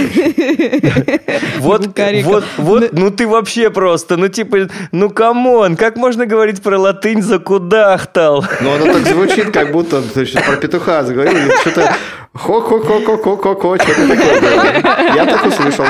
Вот, 1.58 1.88
вот, 2.24 2.44
вот, 2.58 2.92
ну 2.92 3.10
ты 3.10 3.26
вообще 3.26 3.70
просто, 3.70 4.16
ну 4.16 4.28
типа, 4.28 4.68
ну 4.92 5.08
come 5.08 5.47
on, 5.47 5.76
как 5.76 5.96
можно 5.96 6.26
говорить 6.26 6.62
про 6.62 6.78
латынь 6.78 7.22
за 7.22 7.38
кудахтал? 7.38 8.44
Ну 8.60 8.74
оно 8.74 8.92
так 8.92 9.06
звучит, 9.06 9.52
как 9.52 9.72
будто 9.72 10.02
ты 10.02 10.26
про 10.26 10.56
петуха 10.56 11.02
заговорил, 11.02 11.50
что-то 11.62 11.94
хо-хо-хо-хо-хо-хо-хо, 12.34 13.76
что-то 13.78 14.08
такое. 14.08 15.14
Я 15.14 15.24
так 15.24 15.46
услышал. 15.46 15.86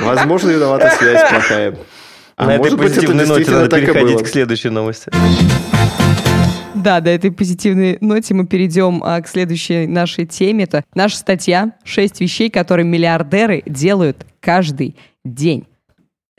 Возможно, 0.00 0.50
виновата 0.50 0.90
связь 0.98 1.28
плохая. 1.30 1.76
А 2.36 2.46
На 2.46 2.56
этой 2.56 2.76
позитивной 2.76 3.26
ноте 3.26 3.50
надо 3.50 3.68
переходить 3.68 4.22
к 4.22 4.26
следующей 4.26 4.70
новости. 4.70 5.10
Да, 6.74 7.00
до 7.00 7.10
этой 7.10 7.30
позитивной 7.30 7.98
ноте 8.00 8.32
мы 8.32 8.46
перейдем 8.46 9.02
а, 9.04 9.20
к 9.20 9.28
следующей 9.28 9.86
нашей 9.86 10.24
теме. 10.24 10.64
Это 10.64 10.82
наша 10.94 11.16
статья 11.16 11.72
«Шесть 11.84 12.20
вещей, 12.20 12.48
которые 12.48 12.86
миллиардеры 12.86 13.62
делают 13.66 14.24
каждый 14.40 14.96
день». 15.24 15.66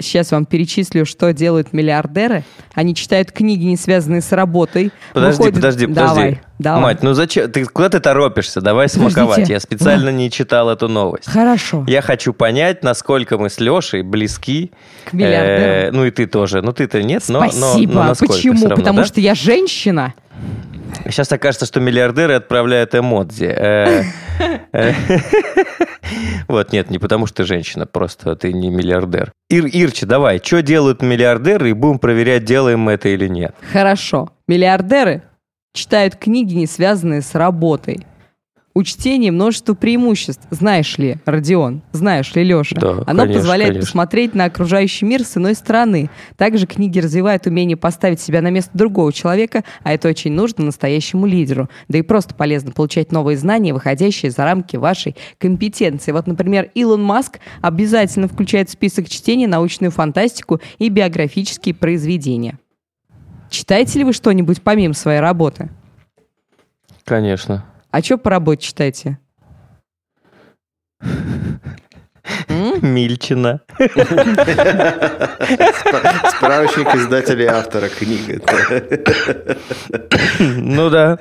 Сейчас 0.02 0.32
вам 0.32 0.46
перечислю, 0.46 1.06
что 1.06 1.32
делают 1.34 1.74
миллиардеры. 1.74 2.44
Они 2.74 2.96
читают 2.96 3.32
книги, 3.32 3.64
не 3.66 3.78
связанные 3.78 4.22
с 4.22 4.32
работой. 4.32 4.92
Подожди, 5.14 5.38
выходят... 5.38 5.56
подожди, 5.56 5.88
подожди. 5.88 6.16
Давай, 6.16 6.42
давай. 6.60 6.82
Мать, 6.82 7.04
ну 7.04 7.14
зачем? 7.14 7.52
Ты, 7.52 7.66
куда 7.66 7.90
ты 7.90 8.00
торопишься? 8.00 8.62
Давай 8.62 8.88
Подождите. 8.88 9.14
смаковать. 9.14 9.50
Я 9.50 9.60
специально 9.60 10.06
да. 10.08 10.12
не 10.12 10.32
читал 10.32 10.70
эту 10.70 10.88
новость. 10.88 11.30
Хорошо. 11.30 11.86
Я 11.88 12.02
хочу 12.02 12.34
понять, 12.34 12.84
насколько 12.84 13.38
мы 13.38 13.50
с 13.50 13.60
Лешей 13.60 14.02
близки. 14.02 14.72
К 15.06 15.14
миллиардерам. 15.14 15.70
Э, 15.70 15.92
ну 15.92 16.06
и 16.06 16.12
ты 16.12 16.26
тоже. 16.26 16.62
Ну 16.62 16.74
ты-то 16.74 17.02
нет, 17.04 17.24
но, 17.28 17.40
Спасибо. 17.42 17.94
но, 17.94 18.02
но 18.02 18.08
насколько 18.10 18.34
Почему? 18.34 18.62
равно, 18.62 18.76
Потому 18.76 19.00
да? 19.00 19.06
что 19.06 19.22
я 19.22 19.36
женщина. 19.36 20.14
Сейчас 21.06 21.32
окажется, 21.32 21.66
что 21.66 21.80
миллиардеры 21.80 22.34
отправляют 22.34 22.96
эмодзи. 22.96 23.46
Э, 23.46 24.04
э, 24.72 24.94
вот, 26.48 26.72
нет, 26.72 26.90
не 26.90 27.00
потому 27.00 27.28
что 27.28 27.38
ты 27.38 27.44
женщина, 27.46 27.86
просто 27.86 28.36
ты 28.36 28.54
не 28.54 28.70
миллиардер. 28.70 29.32
Ир, 29.50 29.66
Ирчи, 29.66 30.06
давай, 30.06 30.40
что 30.44 30.62
делают 30.62 31.02
миллиардеры, 31.02 31.70
и 31.70 31.74
будем 31.74 32.00
проверять, 32.00 32.46
делаем 32.46 32.80
мы 32.80 32.94
это 32.94 33.10
или 33.10 33.28
нет. 33.28 33.56
Хорошо. 33.72 34.30
Миллиардеры 34.48 35.24
читают 35.74 36.16
книги, 36.16 36.54
не 36.54 36.68
связанные 36.68 37.22
с 37.22 37.36
работой. 37.36 38.06
У 38.74 38.84
чтения 38.84 39.32
множество 39.32 39.74
преимуществ. 39.74 40.48
Знаешь 40.50 40.98
ли, 40.98 41.18
Родион, 41.26 41.82
знаешь 41.92 42.34
ли, 42.36 42.44
Леша? 42.44 42.80
Да, 42.80 43.04
Оно 43.06 43.24
конечно, 43.24 43.42
позволяет 43.42 43.72
конечно. 43.72 43.88
посмотреть 43.88 44.34
на 44.34 44.46
окружающий 44.46 45.06
мир 45.06 45.26
с 45.26 45.36
иной 45.36 45.56
стороны. 45.56 46.10
Также 46.38 46.66
книги 46.68 47.00
развивают 47.00 47.46
умение 47.48 47.76
поставить 47.76 48.22
себя 48.22 48.42
на 48.42 48.50
место 48.50 48.72
другого 48.74 49.12
человека, 49.12 49.66
а 49.84 49.92
это 49.92 50.08
очень 50.08 50.32
нужно 50.32 50.64
настоящему 50.64 51.26
лидеру. 51.26 51.70
Да 51.90 51.98
и 51.98 52.02
просто 52.02 52.34
полезно 52.34 52.72
получать 52.72 53.12
новые 53.12 53.38
знания, 53.38 53.74
выходящие 53.74 54.32
за 54.32 54.46
рамки 54.46 54.78
вашей 54.78 55.18
компетенции. 55.38 56.14
Вот, 56.14 56.26
например, 56.28 56.72
Илон 56.74 57.04
Маск 57.04 57.40
обязательно 57.62 58.30
включает 58.30 58.70
в 58.70 58.72
список 58.72 59.10
чтения 59.10 59.48
научную 59.48 59.92
фантастику 59.92 60.62
и 60.80 60.88
биографические 60.88 61.76
произведения. 61.76 62.58
Читаете 63.50 64.00
ли 64.00 64.06
вы 64.06 64.14
что-нибудь 64.14 64.62
помимо 64.62 64.94
своей 64.94 65.20
работы? 65.20 65.70
Конечно. 67.04 67.66
А 67.92 68.02
что 68.02 68.18
по 68.18 68.30
работе 68.30 68.68
читаете? 68.68 69.20
Мильчина. 72.48 73.62
Справочник 76.30 76.96
издателя 76.96 77.44
и 77.44 77.48
автора 77.48 77.90
книги. 77.90 78.40
Ну 80.40 80.90
да. 80.90 81.20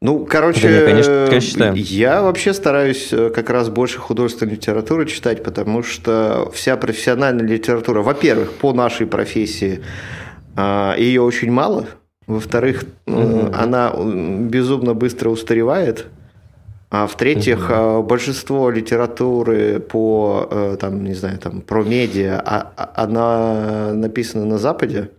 Ну, 0.00 0.26
короче, 0.26 0.68
Да 0.68 0.68
не, 0.68 0.84
конечно, 0.84 1.26
конечно, 1.30 1.72
я 1.74 2.20
вообще 2.20 2.52
стараюсь 2.52 3.10
э, 3.10 3.30
как 3.30 3.48
раз 3.48 3.70
больше 3.70 3.98
художественной 3.98 4.52
литературы 4.52 5.06
читать, 5.06 5.42
потому 5.42 5.82
что 5.82 6.50
вся 6.52 6.76
профессиональная 6.76 7.46
литература, 7.46 8.02
во-первых, 8.02 8.52
по 8.52 8.74
нашей 8.74 9.06
профессии, 9.06 9.82
а, 10.56 10.94
ее 10.98 11.22
очень 11.22 11.50
мало. 11.50 11.86
Во-вторых, 12.26 12.84
э, 13.06 13.50
она 13.54 13.92
безумно 13.94 14.94
быстро 14.94 15.30
устаревает. 15.30 16.06
А 16.90 17.06
в-третьих, 17.06 17.66
э, 17.70 18.00
большинство 18.02 18.70
литературы 18.70 19.80
по, 19.80 20.46
э, 20.50 20.76
там, 20.80 21.02
не 21.04 21.14
знаю, 21.14 21.38
там, 21.38 21.60
про 21.60 21.82
медиа, 21.82 22.40
а- 22.44 22.72
а- 22.76 22.92
она 23.04 23.92
написана 23.94 24.44
на 24.46 24.58
Западе. 24.58 25.10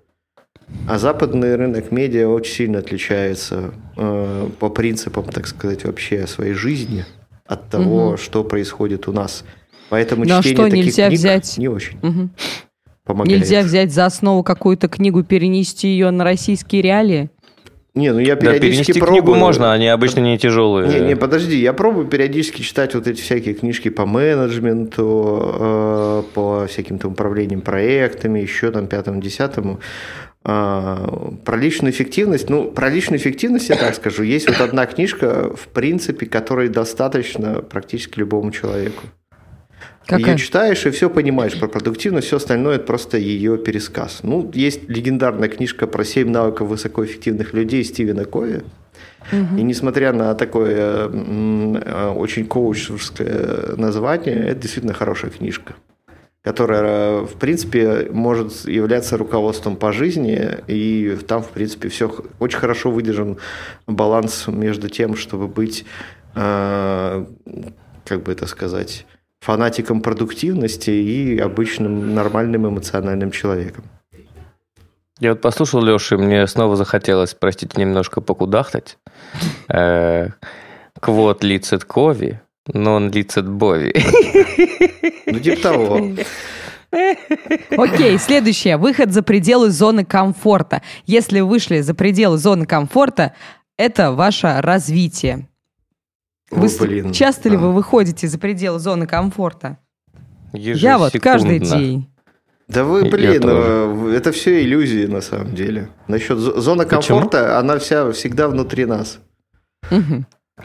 А 0.88 0.98
западный 0.98 1.56
рынок 1.56 1.92
медиа 1.92 2.28
очень 2.30 2.54
сильно 2.54 2.80
отличается 2.80 3.72
э, 3.98 4.48
по 4.60 4.70
принципам, 4.70 5.26
так 5.26 5.48
сказать, 5.48 5.86
вообще 5.86 6.26
своей 6.28 6.54
жизни 6.54 7.06
от 7.46 7.70
того, 7.70 8.10
Мгм. 8.10 8.18
что 8.18 8.44
происходит 8.44 9.08
у 9.08 9.12
нас. 9.12 9.44
Поэтому 9.90 10.24
а 10.24 10.26
чтение 10.26 10.54
что, 10.56 10.64
таких 10.64 10.86
нельзя 10.86 11.08
книг 11.08 11.20
взять? 11.20 11.58
не 11.58 11.68
очень 11.68 11.98
Мгм. 12.02 12.32
Помогает. 13.06 13.40
Нельзя 13.40 13.62
взять 13.62 13.94
за 13.94 14.06
основу 14.06 14.44
какую-то 14.44 14.90
книгу, 14.90 15.24
перенести 15.24 15.88
ее 15.88 16.12
на 16.12 16.24
российские 16.24 16.82
реалии? 16.82 17.30
Не, 17.94 18.12
ну 18.12 18.20
я 18.20 18.36
Да, 18.36 18.42
периодически 18.42 18.92
перенести 18.92 19.00
пробую. 19.00 19.22
книгу 19.24 19.36
можно, 19.40 19.72
они 19.72 19.88
обычно 19.88 20.20
не 20.20 20.38
тяжелые. 20.38 20.90
Не, 20.90 21.08
не, 21.08 21.16
подожди, 21.16 21.58
я 21.58 21.72
пробую 21.72 22.08
периодически 22.08 22.62
читать 22.62 22.94
вот 22.94 23.08
эти 23.08 23.22
всякие 23.22 23.54
книжки 23.54 23.88
по 23.88 24.06
менеджменту, 24.06 25.56
э, 25.60 26.24
по 26.34 26.68
всяким 26.68 27.00
там 27.00 27.14
управлениям 27.14 27.62
проектами, 27.62 28.40
еще 28.40 28.72
там 28.72 28.88
пятому, 28.88 29.22
десятому. 29.22 29.80
А, 30.48 31.38
Про 31.46 31.58
личную 31.58 31.92
эффективность, 31.92 32.50
ну, 32.50 32.66
про 32.70 32.90
личную 32.90 33.18
эффективность 33.20 33.70
я 33.70 33.78
так 33.78 33.96
скажу, 33.96 34.24
есть 34.24 34.48
вот 34.48 34.60
одна 34.62 34.86
книжка, 34.86 35.50
в 35.56 35.70
принципе, 35.70 36.26
которой 36.26 36.68
достаточно 36.70 37.62
практически 37.62 38.20
любому 38.20 38.52
человеку. 38.52 39.04
Какая? 40.06 40.34
Ее 40.34 40.38
читаешь 40.38 40.86
и 40.86 40.92
все 40.92 41.10
понимаешь 41.10 41.58
про 41.60 41.68
продуктивность, 41.68 42.28
все 42.28 42.38
остальное 42.38 42.76
это 42.76 42.86
просто 42.86 43.18
ее 43.18 43.58
пересказ. 43.58 44.20
Ну, 44.22 44.52
есть 44.54 44.88
легендарная 44.88 45.50
книжка 45.50 45.88
про 45.88 46.04
7 46.04 46.30
навыков 46.30 46.68
высокоэффективных 46.68 47.54
людей 47.54 47.84
Стивена 47.84 48.26
Кови. 48.26 48.64
И 49.32 49.64
несмотря 49.64 50.14
на 50.14 50.36
такое 50.36 51.10
э, 51.12 52.14
очень 52.16 52.46
коучерское 52.46 53.76
название, 53.76 54.36
это 54.36 54.62
действительно 54.62 54.94
хорошая 54.94 55.32
книжка, 55.32 55.74
которая, 56.44 57.22
в 57.22 57.34
принципе, 57.34 58.08
может 58.12 58.66
являться 58.66 59.18
руководством 59.18 59.78
по 59.78 59.92
жизни, 59.92 60.48
и 60.68 61.18
там, 61.28 61.42
в 61.42 61.50
принципе, 61.50 61.90
все 61.90 62.14
очень 62.40 62.60
хорошо 62.60 62.92
выдержан 62.92 63.38
баланс 63.88 64.46
между 64.48 64.90
тем, 64.90 65.16
чтобы 65.16 65.48
быть, 65.48 65.86
э, 66.36 67.26
как 68.06 68.24
бы 68.24 68.32
это 68.32 68.46
сказать, 68.46 69.08
фанатиком 69.42 70.02
продуктивности 70.02 70.90
и 70.90 71.38
обычным 71.38 72.14
нормальным 72.14 72.68
эмоциональным 72.68 73.32
человеком. 73.32 73.86
Я 75.20 75.32
вот 75.32 75.42
послушал 75.42 75.82
Лешу, 75.82 76.16
и 76.16 76.18
мне 76.18 76.46
снова 76.48 76.76
захотелось, 76.76 77.34
простите, 77.34 77.80
немножко 77.80 78.20
покудахтать. 78.22 78.98
Э, 79.70 80.30
Квот 81.00 81.44
лицет 81.44 81.86
кови, 81.86 82.42
нон 82.74 83.12
лицет 83.12 83.48
бови. 83.48 83.94
Ну, 85.26 85.40
типа 85.40 85.62
того. 85.62 86.02
Окей, 87.78 88.18
следующее. 88.18 88.78
Выход 88.78 89.12
за 89.12 89.22
пределы 89.22 89.70
зоны 89.70 90.06
комфорта. 90.06 90.82
Если 91.06 91.42
вышли 91.42 91.82
за 91.82 91.94
пределы 91.94 92.38
зоны 92.38 92.66
комфорта, 92.66 93.34
это 93.78 94.12
ваше 94.12 94.62
развитие. 94.62 95.48
Вы 96.52 96.70
блин. 96.80 97.12
часто 97.12 97.50
ли 97.50 97.56
А. 97.56 97.60
вы 97.60 97.74
выходите 97.74 98.28
за 98.28 98.38
пределы 98.38 98.80
зоны 98.80 99.08
комфорта? 99.08 99.78
Я 100.54 100.98
вот 100.98 101.14
каждый 101.22 101.60
день. 101.60 102.10
Да 102.68 102.84
вы, 102.84 103.04
блин, 103.10 103.42
э, 103.46 104.14
это 104.18 104.32
все 104.32 104.64
иллюзии 104.64 105.06
на 105.06 105.22
самом 105.22 105.54
деле. 105.54 105.90
Насчет 106.08 106.38
зо- 106.40 106.60
зоны 106.60 106.84
Почему? 106.86 107.20
комфорта, 107.20 107.60
она 107.60 107.78
вся 107.78 108.12
всегда 108.12 108.48
внутри 108.48 108.86
нас. 108.86 109.20
Ну, 109.92 109.98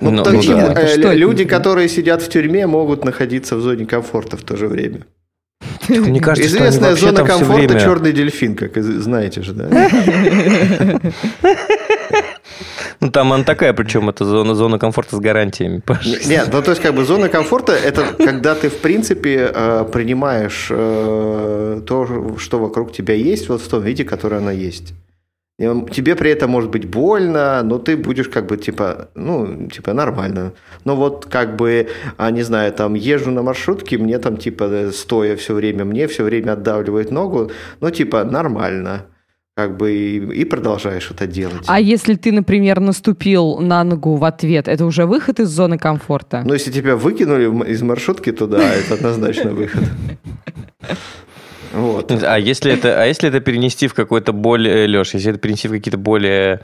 Ну, 0.01 0.11
ну 0.11 0.23
да. 0.25 0.33
Это 0.33 0.81
э, 0.81 0.87
что 0.87 1.01
это 1.01 1.13
люди, 1.15 1.43
внутри? 1.43 1.45
которые 1.47 1.89
сидят 1.89 2.23
в 2.23 2.29
тюрьме, 2.31 2.67
могут 2.67 3.05
находиться 3.05 3.57
в 3.57 3.61
зоне 3.61 3.85
комфорта 3.87 4.37
в 4.39 4.43
то 4.45 4.57
же 4.57 4.67
время. 4.69 5.05
Мне 5.89 6.21
кажется, 6.21 6.49
Известная 6.49 6.95
зона 6.95 7.25
комфорта 7.25 7.53
время- 7.67 7.81
черный 7.81 8.13
дельфин, 8.13 8.55
как 8.55 8.81
знаете 8.83 9.43
же, 9.43 9.53
да? 9.53 9.69
Ну, 13.01 13.11
там 13.11 13.33
она 13.33 13.45
такая, 13.45 13.73
причем 13.73 14.09
это 14.09 14.25
зона, 14.25 14.55
зона 14.55 14.79
комфорта 14.79 15.17
с 15.17 15.19
гарантиями. 15.21 15.81
Паш. 15.87 16.07
Нет, 16.27 16.51
ну 16.53 16.63
то 16.63 16.71
есть 16.71 16.83
как 16.83 16.95
бы 16.95 17.05
зона 17.05 17.29
комфорта 17.29 17.73
это 17.73 18.15
когда 18.19 18.55
ты 18.55 18.69
в 18.69 18.79
принципе 18.79 19.51
э, 19.53 19.85
принимаешь 19.93 20.69
э, 20.71 21.83
то, 21.87 22.37
что 22.39 22.59
вокруг 22.59 22.93
тебя 22.93 23.15
есть, 23.15 23.49
вот 23.49 23.61
в 23.61 23.69
том 23.69 23.83
виде, 23.83 24.05
который 24.05 24.39
она 24.39 24.53
есть. 24.53 24.95
Тебе 25.61 26.17
при 26.17 26.31
этом 26.31 26.49
может 26.49 26.71
быть 26.71 26.87
больно, 26.87 27.63
но 27.63 27.79
ты 27.79 27.95
будешь 27.95 28.29
как 28.29 28.47
бы 28.47 28.57
типа, 28.57 29.11
ну, 29.15 29.69
типа 29.69 29.93
нормально. 29.93 30.55
Но 30.87 30.97
вот 30.97 31.27
как 31.27 31.57
бы, 31.57 31.89
а, 32.17 32.31
не 32.31 32.43
знаю, 32.43 32.73
там 32.73 32.95
езжу 32.95 33.31
на 33.31 33.43
маршрутке, 33.43 33.99
мне 33.99 34.19
там 34.19 34.39
типа 34.39 34.91
стоя 34.91 35.37
все 35.37 35.53
время, 35.53 35.85
мне 35.85 36.07
все 36.07 36.25
время 36.25 36.53
отдавливает 36.53 37.11
ногу, 37.11 37.51
ну 37.81 37.91
типа 37.91 38.25
нормально. 38.25 39.05
Как 39.57 39.77
бы 39.77 39.93
и, 39.93 40.41
и 40.41 40.45
продолжаешь 40.45 41.11
это 41.11 41.27
делать. 41.27 41.65
А 41.67 41.81
если 41.81 42.15
ты, 42.15 42.33
например, 42.33 42.81
наступил 42.81 43.59
на 43.59 43.85
ногу 43.85 44.17
в 44.17 44.25
ответ, 44.25 44.69
это 44.69 44.87
уже 44.87 45.07
выход 45.07 45.41
из 45.41 45.49
зоны 45.49 45.77
комфорта? 45.77 46.43
Но 46.47 46.55
если 46.55 46.71
тебя 46.71 46.97
выкинули 46.97 47.71
из 47.71 47.83
маршрутки, 47.83 48.33
то 48.33 48.47
да, 48.47 48.75
это 48.75 48.95
однозначно 48.95 49.51
выход. 49.51 49.85
Вот. 51.73 52.11
А 52.11 52.37
если 52.37 52.73
это, 52.73 53.01
а 53.01 53.07
если 53.07 53.29
это 53.29 53.41
перенести 53.41 53.87
в 53.87 53.95
какой-то 53.95 54.33
более, 54.33 54.87
Леш, 54.89 55.15
если 55.15 55.31
это 55.31 55.39
перенести 55.39 55.69
в 55.69 55.71
какие-то 55.71 55.99
более, 55.99 56.61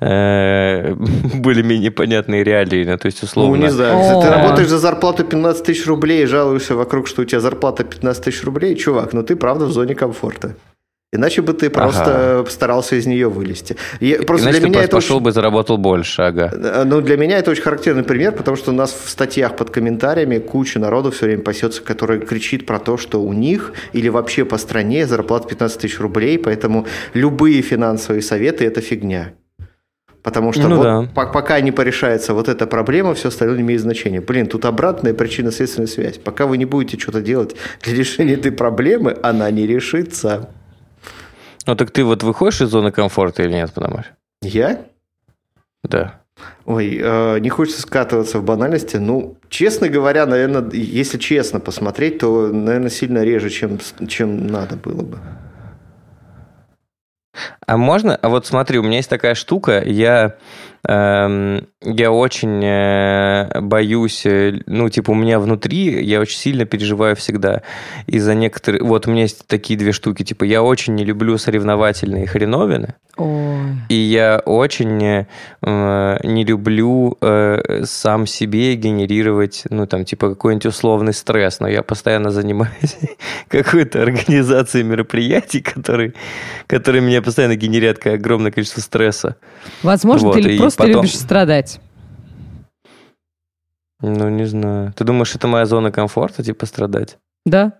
э, 0.00 0.94
более-менее 1.34 1.90
понятные 1.90 2.42
реалии, 2.42 2.84
ну, 2.84 2.98
то 2.98 3.06
есть 3.06 3.22
Ну, 3.22 3.26
условно. 3.26 3.64
не 3.64 3.70
знаю, 3.70 3.98
если 3.98 4.20
ты 4.20 4.30
работаешь 4.34 4.68
за 4.68 4.78
зарплату 4.78 5.24
15 5.24 5.64
тысяч 5.64 5.86
рублей 5.86 6.22
и 6.24 6.26
жалуешься 6.26 6.74
вокруг, 6.74 7.06
что 7.06 7.22
у 7.22 7.24
тебя 7.24 7.40
зарплата 7.40 7.84
15 7.84 8.24
тысяч 8.24 8.42
рублей, 8.42 8.74
чувак, 8.74 9.12
ну 9.12 9.22
ты 9.22 9.36
правда 9.36 9.66
в 9.66 9.70
зоне 9.72 9.94
комфорта. 9.94 10.56
Иначе 11.10 11.40
бы 11.40 11.54
ты 11.54 11.70
просто 11.70 12.44
старался 12.50 12.96
из 12.96 13.06
нее 13.06 13.30
вылезти. 13.30 13.76
И 14.00 14.12
просто 14.26 14.44
Иначе 14.46 14.58
для 14.58 14.66
ты 14.66 14.68
меня 14.68 14.78
просто 14.80 14.84
это 14.84 14.96
пошел 14.96 15.16
очень- 15.16 15.24
бы 15.24 15.32
заработал 15.32 15.78
больше, 15.78 16.20
ага. 16.20 16.50
Э, 16.52 16.84
Ну, 16.84 17.00
для 17.00 17.16
меня 17.16 17.38
это 17.38 17.50
очень 17.50 17.62
характерный 17.62 18.02
пример, 18.02 18.32
потому 18.32 18.58
что 18.58 18.72
у 18.72 18.74
нас 18.74 18.92
в 18.92 19.08
статьях 19.08 19.56
под 19.56 19.70
комментариями 19.70 20.38
куча 20.38 20.78
народу 20.78 21.10
все 21.10 21.24
время 21.26 21.42
пасется, 21.42 21.82
который 21.82 22.20
кричит 22.20 22.66
про 22.66 22.78
то, 22.78 22.98
что 22.98 23.22
у 23.22 23.32
них 23.32 23.72
или 23.94 24.10
вообще 24.10 24.44
по 24.44 24.58
стране 24.58 25.06
зарплата 25.06 25.48
15 25.48 25.80
тысяч 25.80 25.98
рублей, 25.98 26.38
поэтому 26.38 26.86
любые 27.14 27.62
финансовые 27.62 28.20
советы– 28.20 28.64
это 28.66 28.82
фигня. 28.82 29.32
Потому 30.22 30.52
что 30.52 30.68
Ну 30.68 30.76
вот 30.76 30.82
да. 30.82 31.08
по- 31.14 31.32
пока 31.32 31.58
не 31.62 31.72
порешается 31.72 32.34
вот 32.34 32.48
эта 32.50 32.66
проблема, 32.66 33.14
все 33.14 33.28
остальное 33.28 33.56
не 33.56 33.62
имеет 33.62 33.80
значения. 33.80 34.20
Блин, 34.20 34.46
тут 34.46 34.66
обратная 34.66 35.14
причинно-следственная 35.14 35.86
связь. 35.86 36.18
Пока 36.18 36.44
вы 36.44 36.58
не 36.58 36.66
будете 36.66 36.98
что-то 36.98 37.22
делать 37.22 37.56
для 37.82 37.94
решения 37.98 38.34
этой 38.34 38.52
проблемы, 38.52 39.16
она 39.22 39.50
не 39.50 39.66
решится. 39.66 40.50
Ну 41.68 41.76
так 41.76 41.90
ты 41.90 42.02
вот 42.02 42.22
выходишь 42.22 42.62
из 42.62 42.70
зоны 42.70 42.90
комфорта 42.90 43.42
или 43.42 43.52
нет, 43.52 43.68
что? 43.68 44.06
Я? 44.40 44.86
Да. 45.82 46.14
Ой, 46.64 46.98
э, 46.98 47.40
не 47.40 47.50
хочется 47.50 47.82
скатываться 47.82 48.38
в 48.38 48.42
банальности. 48.42 48.96
Ну, 48.96 49.36
честно 49.50 49.90
говоря, 49.90 50.24
наверное, 50.24 50.66
если 50.72 51.18
честно 51.18 51.60
посмотреть, 51.60 52.20
то, 52.20 52.46
наверное, 52.46 52.88
сильно 52.88 53.22
реже, 53.22 53.50
чем, 53.50 53.78
чем 54.08 54.46
надо 54.46 54.76
было 54.76 55.02
бы. 55.02 55.18
А 57.66 57.76
можно? 57.76 58.16
А 58.16 58.30
вот 58.30 58.46
смотри, 58.46 58.78
у 58.78 58.82
меня 58.82 58.96
есть 58.96 59.10
такая 59.10 59.34
штука, 59.34 59.82
я 59.84 60.36
эм, 60.88 61.68
я 61.80 62.10
очень 62.10 62.60
э, 62.64 63.60
боюсь, 63.60 64.26
э, 64.26 64.60
ну, 64.66 64.88
типа, 64.88 65.12
у 65.12 65.14
меня 65.14 65.38
внутри, 65.38 66.04
я 66.04 66.20
очень 66.20 66.36
сильно 66.38 66.64
переживаю 66.64 67.14
всегда 67.14 67.62
из-за 68.08 68.34
некоторых... 68.34 68.82
Вот 68.82 69.06
у 69.06 69.12
меня 69.12 69.22
есть 69.22 69.46
такие 69.46 69.78
две 69.78 69.92
штуки, 69.92 70.24
типа, 70.24 70.42
я 70.42 70.62
очень 70.62 70.96
не 70.96 71.04
люблю 71.04 71.38
соревновательные 71.38 72.26
хреновины, 72.26 72.94
Ой. 73.16 73.76
и 73.88 73.94
я 73.94 74.42
очень 74.44 75.02
э, 75.62 76.18
не 76.24 76.44
люблю 76.44 77.16
э, 77.20 77.82
сам 77.84 78.26
себе 78.26 78.74
генерировать, 78.74 79.62
ну, 79.70 79.86
там, 79.86 80.04
типа, 80.04 80.30
какой-нибудь 80.30 80.66
условный 80.66 81.12
стресс, 81.12 81.60
но 81.60 81.68
я 81.68 81.84
постоянно 81.84 82.32
занимаюсь 82.32 82.96
какой-то 83.48 84.02
организацией 84.02 84.82
мероприятий, 84.82 85.60
которые, 85.60 86.14
которые 86.66 87.02
меня 87.02 87.22
постоянно 87.22 87.54
генерят 87.54 88.04
огромное 88.04 88.50
количество 88.50 88.80
стресса. 88.80 89.36
Возможно, 89.84 90.28
Вот, 90.28 90.42
ты 90.42 90.58
просто 90.58 90.78
потом- 90.82 91.02
любишь 91.02 91.16
страдать. 91.16 91.77
Ну, 94.00 94.28
не 94.28 94.44
знаю. 94.46 94.92
Ты 94.96 95.04
думаешь, 95.04 95.34
это 95.34 95.46
моя 95.48 95.66
зона 95.66 95.90
комфорта, 95.90 96.42
типа, 96.44 96.66
страдать? 96.66 97.18
Да? 97.44 97.72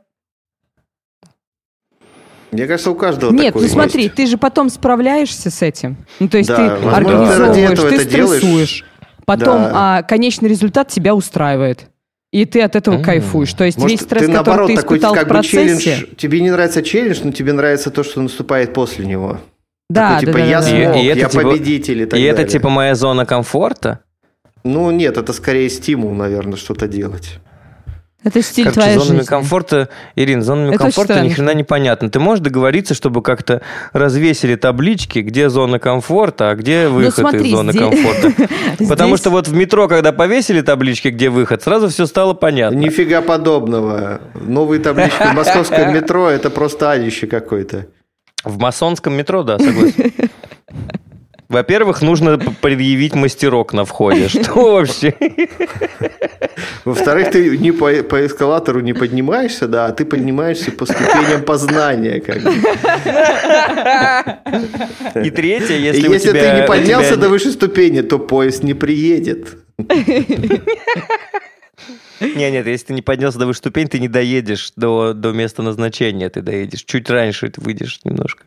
Мне 2.51 2.67
кажется, 2.67 2.91
у 2.91 2.95
каждого 2.95 3.31
Нет, 3.31 3.49
такое 3.53 3.63
ну 3.65 3.69
смотри, 3.69 4.05
есть. 4.05 4.15
ты 4.15 4.27
же 4.27 4.39
потом 4.39 4.71
справляешься 4.71 5.51
с 5.51 5.61
этим. 5.63 5.97
Ну, 6.19 6.29
то 6.29 6.39
есть 6.39 6.49
Да, 6.49 6.57
ты 6.57 6.63
возможно, 6.87 6.97
организовываешь, 6.97 7.79
ты 7.79 8.05
делаешь. 8.09 8.39
стрессуешь. 8.43 8.85
Потом 9.27 9.63
Да. 9.65 9.99
а, 9.99 10.03
конечный 10.03 10.49
результат 10.49 10.89
тебя 10.89 11.15
устраивает. 11.15 11.91
И 12.33 12.47
ты 12.47 12.63
от 12.63 12.75
этого 12.77 12.97
М. 12.97 13.03
кайфуешь. 13.03 13.53
То 13.53 13.65
есть 13.65 13.77
Может, 13.79 13.91
весь 13.93 14.01
стресс, 14.07 14.23
ты 14.25 14.33
который 14.33 14.45
наоборот 14.47 14.67
ты 14.71 14.77
такой 14.77 14.97
испытал 14.97 15.13
в 15.15 15.19
как 15.19 15.29
бы 15.29 15.35
процессе... 15.35 15.79
челлендж. 15.79 16.05
Тебе 16.17 16.41
не 16.41 16.51
нравится 16.51 16.83
челлендж, 16.83 17.21
но 17.23 17.33
тебе 17.33 17.53
нравится 17.53 17.91
то, 17.91 18.03
что 18.03 18.21
наступает 18.23 18.73
после 18.73 19.05
него. 19.07 19.39
Да, 19.91 20.19
такой, 20.21 20.21
типа, 20.21 20.33
да, 20.33 20.39
да, 20.39 20.45
я 20.51 20.61
да, 20.61 20.63
смог, 20.67 20.79
да. 20.81 20.95
И- 20.99 21.03
и 21.03 21.07
это 21.07 21.19
я 21.21 21.29
типа- 21.29 21.43
победитель 21.43 22.03
и 22.03 22.07
так 22.07 22.19
И 22.19 22.23
это, 22.23 22.45
типа, 22.45 22.69
моя 22.71 22.95
зона 22.95 23.27
комфорта? 23.27 24.01
Ну 24.65 24.91
нет, 24.91 25.17
это 25.17 25.33
скорее 25.33 25.69
стимул, 25.71 26.15
наверное, 26.15 26.57
что-то 26.57 26.89
делать. 26.89 27.39
Это 28.25 28.43
стиль 28.43 28.65
Как 28.65 28.75
твоей 28.75 28.95
зонами 28.99 29.19
жизни. 29.19 29.29
комфорта, 29.29 29.89
Ирин, 30.17 30.43
зонами 30.43 30.71
Это 30.75 30.79
комфорта 30.79 31.21
ни 31.21 31.29
хрена 31.29 31.55
непонятно. 31.55 32.11
Ты 32.11 32.19
можешь 32.19 32.43
договориться, 32.43 32.93
чтобы 32.95 33.23
как-то 33.23 33.63
развесили 33.93 34.57
таблички, 34.57 35.21
где 35.21 35.49
зона 35.49 35.79
комфорта, 35.79 36.51
а 36.51 36.55
где 36.57 36.89
выход 36.89 37.17
Ну, 37.17 37.31
смотри, 37.31 37.49
из 37.49 37.55
зоны 37.55 37.71
здесь- 37.73 37.81
комфорта? 37.83 38.33
Потому 38.89 39.11
Здесь- 39.11 39.21
что 39.21 39.31
вот 39.31 39.47
в 39.47 39.55
метро, 39.55 39.87
когда 39.87 40.11
повесили 40.13 40.63
таблички, 40.63 41.09
где 41.09 41.31
выход, 41.31 41.63
сразу 41.63 41.89
все 41.89 42.07
стало 42.07 42.35
понятно. 42.35 42.77
Нифига 42.77 43.23
подобного. 43.23 44.21
Новые 44.35 44.81
таблички 44.81 45.23
в 45.23 45.35
московском 45.35 45.95
метро– 45.95 46.29
это 46.31 46.51
просто 46.51 46.91
адище 46.91 47.29
какое-то. 47.29 47.87
В 48.43 48.59
масонском 48.59 49.15
метро, 49.15 49.45
да, 49.45 49.59
согласен. 49.61 50.13
Во-первых, 51.49 52.03
нужно 52.03 52.39
предъявить 52.39 53.15
мастерок 53.15 53.73
на 53.73 53.87
входе. 53.87 54.29
Что 54.43 54.75
вообще? 54.75 55.15
Во-вторых, 56.85 57.31
ты 57.31 57.57
не 57.57 57.73
по, 57.73 57.91
по 58.03 58.27
эскалатору 58.27 58.81
не 58.81 58.93
поднимаешься, 58.93 59.67
да, 59.67 59.87
а 59.87 59.93
ты 59.93 60.05
поднимаешься 60.05 60.73
по 60.73 60.85
ступеням 60.85 61.43
познания. 61.43 62.21
Как 62.21 62.43
бы. 62.43 62.51
И 65.25 65.31
третье, 65.31 65.77
И 65.77 65.83
если 65.83 66.09
у 66.09 66.13
если 66.13 66.31
тебя... 66.31 66.55
ты 66.55 66.61
не 66.61 66.67
поднялся 66.67 67.13
тебя- 67.13 67.23
до 67.23 67.29
высшей 67.31 67.53
ступени, 67.53 68.03
то 68.03 68.19
поезд 68.19 68.63
не 68.63 68.75
приедет. 68.75 69.57
Не, 72.21 72.51
нет, 72.51 72.67
если 72.67 72.87
ты 72.87 72.95
не 72.95 73.03
поднялся 73.03 73.39
до 73.39 73.47
высшей 73.47 73.59
ступени, 73.59 73.87
ты 73.87 74.01
не 74.01 74.09
доедешь 74.09 74.73
до, 74.75 75.13
до 75.13 75.31
места 75.31 75.63
назначения, 75.63 76.29
ты 76.29 76.43
доедешь. 76.43 76.83
Чуть 76.85 77.09
раньше 77.09 77.49
ты 77.49 77.61
выйдешь 77.61 78.01
немножко. 78.03 78.43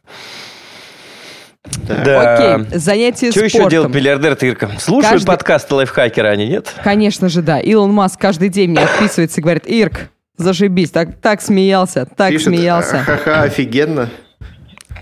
Так. 1.88 2.04
Да. 2.04 2.56
Окей, 2.56 2.80
занятие 2.80 3.32
Что 3.32 3.46
еще 3.46 3.70
делает 3.70 3.94
миллиардер 3.94 4.36
Тырка? 4.36 4.72
Слушают 4.80 5.14
Каждый- 5.14 5.28
подкасты 5.28 5.76
лайфхакера, 5.76 6.30
они 6.30 6.48
нет? 6.48 6.74
Конечно 6.84 7.30
же, 7.30 7.42
да. 7.42 7.60
Илон 7.60 7.92
Маск 7.94 8.20
каждый 8.20 8.50
день 8.50 8.72
мне 8.72 8.82
отписывается 8.84 9.40
и 9.40 9.44
говорит, 9.44 9.64
Ирк, 9.68 10.10
зашибись, 10.38 10.90
так, 10.90 11.20
так 11.22 11.42
смеялся, 11.42 12.08
так 12.18 12.30
Пишет, 12.32 12.48
смеялся. 12.48 13.00
ха-ха, 13.04 13.44
офигенно. 13.44 14.10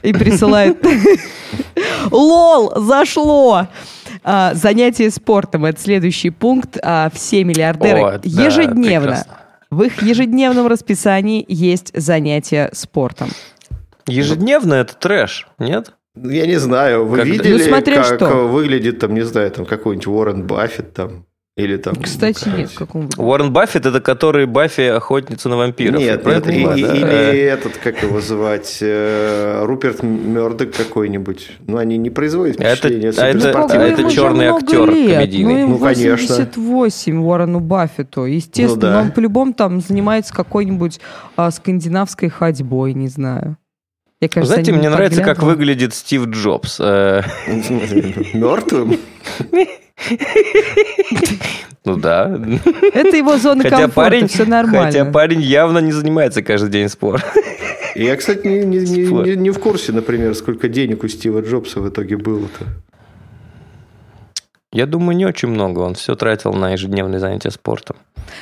И 0.01 0.11
присылает, 0.13 0.77
лол, 2.11 2.73
зашло. 2.75 3.67
А, 4.23 4.53
занятие 4.53 5.09
спортом– 5.11 5.65
это 5.65 5.79
следующий 5.79 6.29
пункт. 6.29 6.77
А, 6.81 7.09
все 7.13 7.43
миллиардеры 7.43 7.99
О, 8.01 8.11
да, 8.17 8.19
ежедневно, 8.23 9.07
прекрасно. 9.11 9.37
в 9.71 9.81
их 9.83 10.01
ежедневном 10.01 10.67
расписании 10.67 11.43
есть 11.47 11.91
занятия 11.93 12.69
спортом. 12.73 13.29
Ежедневно 14.07 14.73
это 14.75 14.95
трэш, 14.95 15.47
нет? 15.57 15.93
Ну, 16.15 16.29
Я 16.29 16.47
не 16.47 16.57
знаю, 16.57 17.05
вы 17.05 17.17
Когда- 17.17 17.31
видели, 17.33 17.63
Ну, 17.63 17.69
смотря 17.69 18.03
как 18.03 18.15
что. 18.15 18.47
выглядит 18.47 18.99
там, 18.99 19.13
не 19.13 19.21
знаю, 19.21 19.51
там 19.51 19.65
какой-нибудь 19.65 20.07
Уоррен 20.07 20.43
Баффет 20.47 20.93
там, 20.93 21.25
или 21.55 21.77
там... 21.77 21.95
Кстати, 21.95 22.35
нет, 22.35 22.43
какая-нибудь- 22.45 22.71
в 22.73 22.77
каком 22.77 23.09
Уоррен 23.17 23.53
Баффет 23.53 23.85
это 23.85 24.01
который 24.01 24.45
Баффи 24.47 24.81
охотница 24.81 25.49
на 25.49 25.57
вампиров. 25.57 25.99
Нет, 25.99 26.25
нет, 26.25 26.47
и- 26.47 26.63
да? 26.65 26.73
или 26.75 27.39
этот, 27.39 27.77
как 27.77 28.01
его 28.01 28.19
звать, 28.21 28.79
э, 28.81 29.63
Руперт 29.65 30.01
Мердок 30.01 30.71
какой-нибудь. 30.75 31.51
Ну, 31.67 31.77
они 31.77 31.97
не 31.97 32.09
производят 32.09 32.59
А 32.59 32.63
это- 32.63 32.87
а 32.87 32.91
это- 32.91 33.63
а 33.65 33.83
это 33.85 34.09
же 34.09 34.15
черный 34.15 34.47
актер 34.47 34.89
лет, 34.89 35.15
комедийный. 35.19 35.53
Ну, 35.53 35.59
ему 35.59 35.77
Ну, 35.77 35.79
конечно. 35.79 36.27
88 36.35 37.21
Уоррену 37.23 37.59
Баффету. 37.59 38.25
Естественно, 38.25 38.75
Ну, 38.75 38.81
да. 38.81 39.01
он 39.01 39.11
по-любому 39.11 39.53
там 39.53 39.79
занимается 39.79 40.33
какой-нибудь 40.33 40.99
а, 41.35 41.51
скандинавской 41.51 42.29
ходьбой, 42.29 42.93
не 42.93 43.07
знаю. 43.09 43.57
Вы 44.21 44.27
кажется, 44.27 44.53
Знаете, 44.53 44.71
не 44.73 44.77
мне 44.79 44.89
нравится, 44.89 45.21
как 45.23 45.41
выглядит 45.43 45.93
Стив 45.93 46.25
Джобс. 46.27 46.77
Э, 46.81 47.21
Мертвым? 48.33 48.97
Ну 51.85 51.95
да. 51.97 52.39
Это 52.93 53.15
его 53.15 53.37
зона 53.37 53.63
Хотя 53.63 53.77
комфорта, 53.77 54.09
парень, 54.11 54.27
все 54.27 54.45
нормально. 54.45 54.85
хотя 54.85 55.05
парень 55.05 55.41
явно 55.41 55.79
не 55.79 55.91
занимается 55.93 56.41
каждый 56.41 56.69
день 56.69 56.89
спортом. 56.89 57.29
Я, 57.95 58.15
кстати, 58.17 58.45
не, 58.45 58.59
не- 58.65 58.79
не- 58.85 59.35
не 59.35 59.49
в 59.49 59.59
курсе, 59.59 59.91
например, 59.93 60.35
сколько 60.35 60.67
денег 60.67 61.03
у 61.03 61.07
Стива 61.07 61.41
Джобса 61.41 61.79
в 61.79 61.89
итоге 61.89 62.17
было-то. 62.17 62.65
Я 64.71 64.85
думаю, 64.85 65.17
не 65.17 65.25
очень 65.25 65.47
много. 65.47 65.79
Он 65.79 65.95
все 65.95 66.15
тратил 66.15 66.53
на 66.53 66.71
ежедневные 66.71 67.19
занятия 67.19 67.49
спортом. 67.49 67.97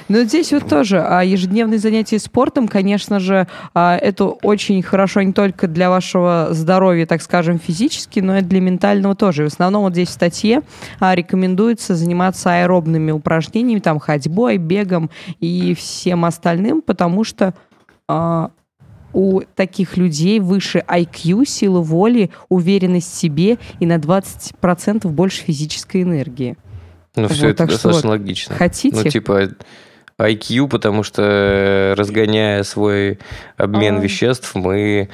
Но 0.09 0.23
здесь 0.23 0.51
вот 0.51 0.67
тоже 0.67 1.01
а, 1.01 1.21
ежедневные 1.23 1.79
занятия 1.79 2.19
спортом, 2.19 2.67
конечно 2.67 3.19
же, 3.19 3.47
а, 3.73 3.95
это 3.95 4.25
очень 4.25 4.81
хорошо 4.83 5.21
не 5.21 5.31
только 5.31 5.67
для 5.67 5.89
вашего 5.89 6.49
здоровья, 6.51 7.05
так 7.05 7.21
скажем, 7.21 7.59
физически, 7.59 8.19
но 8.19 8.39
и 8.39 8.41
для 8.41 8.59
ментального 8.59 9.15
тоже. 9.15 9.43
В 9.43 9.47
основном 9.47 9.83
вот 9.83 9.93
здесь 9.93 10.09
в 10.09 10.11
статье 10.11 10.63
а, 10.99 11.15
рекомендуется 11.15 11.95
заниматься 11.95 12.61
аэробными 12.61 13.11
упражнениями, 13.11 13.79
там 13.79 13.99
ходьбой, 13.99 14.57
бегом 14.57 15.09
и 15.39 15.73
всем 15.75 16.25
остальным, 16.25 16.81
потому 16.81 17.23
что 17.23 17.53
а, 18.09 18.51
у 19.17 19.41
таких 19.56 19.97
людей 19.97 20.39
выше 20.39 20.84
IQ, 20.88 21.43
сила 21.47 21.82
воли, 21.82 22.30
уверенность 22.49 23.12
в 23.12 23.15
себе 23.15 23.58
и 23.80 23.88
на 23.88 23.95
20% 23.97 25.08
больше 25.08 25.41
физической 25.41 26.03
энергии. 26.03 26.56
Ну, 27.15 27.27
все 27.27 27.47
Вот, 27.47 27.49
это 27.49 27.58
так 27.58 27.69
что 27.71 27.77
достаточно 27.77 28.12
вот, 28.12 28.19
логично. 28.19 28.56
хотите? 28.56 28.95
Ну, 28.95 29.03
типа 29.10 29.49
IQ, 30.19 30.67
потому 30.67 31.01
что 31.01 31.95
разгоняя 31.97 32.62
свой 32.62 33.17
обмен 33.58 33.97
А. 33.97 33.99
веществ, 34.01 34.53
мы 34.53 35.10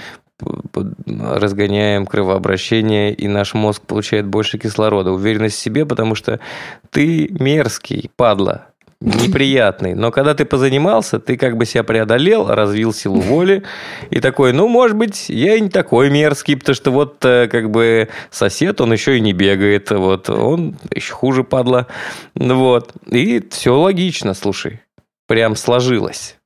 разгоняем 1.06 2.06
кровообращение, 2.06 3.14
и 3.14 3.30
наш 3.30 3.54
мозг 3.54 3.84
получает 3.84 4.28
больше 4.28 4.58
кислорода. 4.58 5.12
Уверенность 5.12 5.56
в 5.56 5.60
себе, 5.60 5.86
потому 5.86 6.16
что 6.16 6.42
ты 6.90 7.30
мерзкий, 7.40 8.12
падла, 8.18 8.66
неприятный. 9.04 9.94
Но 9.94 10.12
когда 10.12 10.34
ты 10.34 10.46
позанимался, 10.46 11.20
ты 11.20 11.38
как 11.38 11.58
бы 11.58 11.66
себя 11.66 11.84
преодолел, 11.84 12.48
развил 12.48 12.94
силу 12.94 13.20
воли, 13.20 13.64
и 14.10 14.20
такой, 14.20 14.54
ну, 14.54 14.68
может 14.68 14.98
быть, 14.98 15.30
я 15.30 15.56
и 15.56 15.62
не 15.62 15.70
такой 15.70 16.10
мерзкий, 16.10 16.56
потому 16.56 16.76
что 16.76 16.92
вот 16.92 17.24
э, 17.26 17.48
как 17.48 17.70
бы 17.70 18.10
сосед, 18.32 18.80
он 18.82 18.94
еще 18.94 19.18
и 19.18 19.22
не 19.22 19.34
бегает, 19.34 19.92
вот, 19.92 20.30
он 20.30 20.78
еще 20.94 21.14
хуже 21.14 21.44
падла, 21.44 21.88
вот. 22.36 22.94
И 23.10 23.44
все 23.52 23.76
логично, 23.78 24.34
слушай, 24.34 24.82
прям 25.28 25.56
сложилось. 25.56 26.38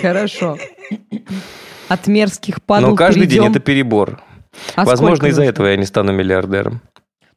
Хорошо. 0.00 0.58
От 1.88 2.06
мерзких 2.06 2.62
падал 2.62 2.90
Но 2.90 2.96
каждый 2.96 3.26
день 3.26 3.40
перейдем- 3.40 3.50
это 3.50 3.60
перебор. 3.60 4.20
А 4.74 4.84
Возможно, 4.84 5.26
из-за 5.26 5.44
этого 5.44 5.68
я 5.68 5.76
не 5.76 5.86
стану 5.86 6.12
миллиардером. 6.12 6.82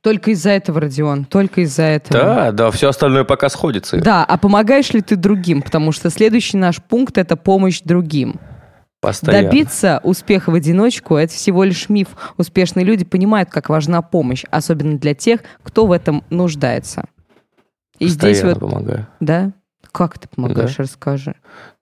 Только 0.06 0.30
из-за 0.30 0.52
этого, 0.52 0.82
Родион, 0.82 1.26
только 1.26 1.62
из-за 1.62 1.82
этого. 1.82 2.24
Да, 2.24 2.52
да, 2.52 2.70
все 2.70 2.90
остальное 2.90 3.24
пока 3.24 3.50
сходится. 3.50 3.98
Да, 3.98 4.24
а 4.24 4.38
помогаешь 4.38 4.94
ли 4.94 5.02
ты 5.02 5.16
другим? 5.16 5.64
Потому 5.64 5.92
что 5.92 6.12
следующий 6.12 6.58
наш 6.58 6.80
пункт– 6.80 7.18
это 7.18 7.36
помощь 7.36 7.82
другим. 7.82 8.36
Постоянно. 9.02 9.50
Добиться 9.50 10.02
успеха 10.04 10.52
в 10.52 10.54
одиночку– 10.54 11.16
это 11.18 11.34
всего 11.34 11.64
лишь 11.64 11.90
миф. 11.90 12.10
Успешные 12.38 12.86
люди 12.86 13.04
понимают, 13.04 13.50
как 13.50 13.70
важна 13.70 14.04
помощь, 14.04 14.44
особенно 14.52 15.00
для 15.00 15.16
тех, 15.16 15.40
кто 15.64 15.88
в 15.88 15.92
этом 15.92 16.24
нуждается. 16.30 17.06
И 17.98 18.06
здесь 18.06 18.42
Постоянно 18.42 18.60
вот, 18.60 18.72
помогаю. 18.72 19.08
да, 19.20 19.54
как 19.92 20.20
ты 20.20 20.28
помогаешь, 20.28 20.76
да? 20.76 20.84
расскажи. 20.84 21.34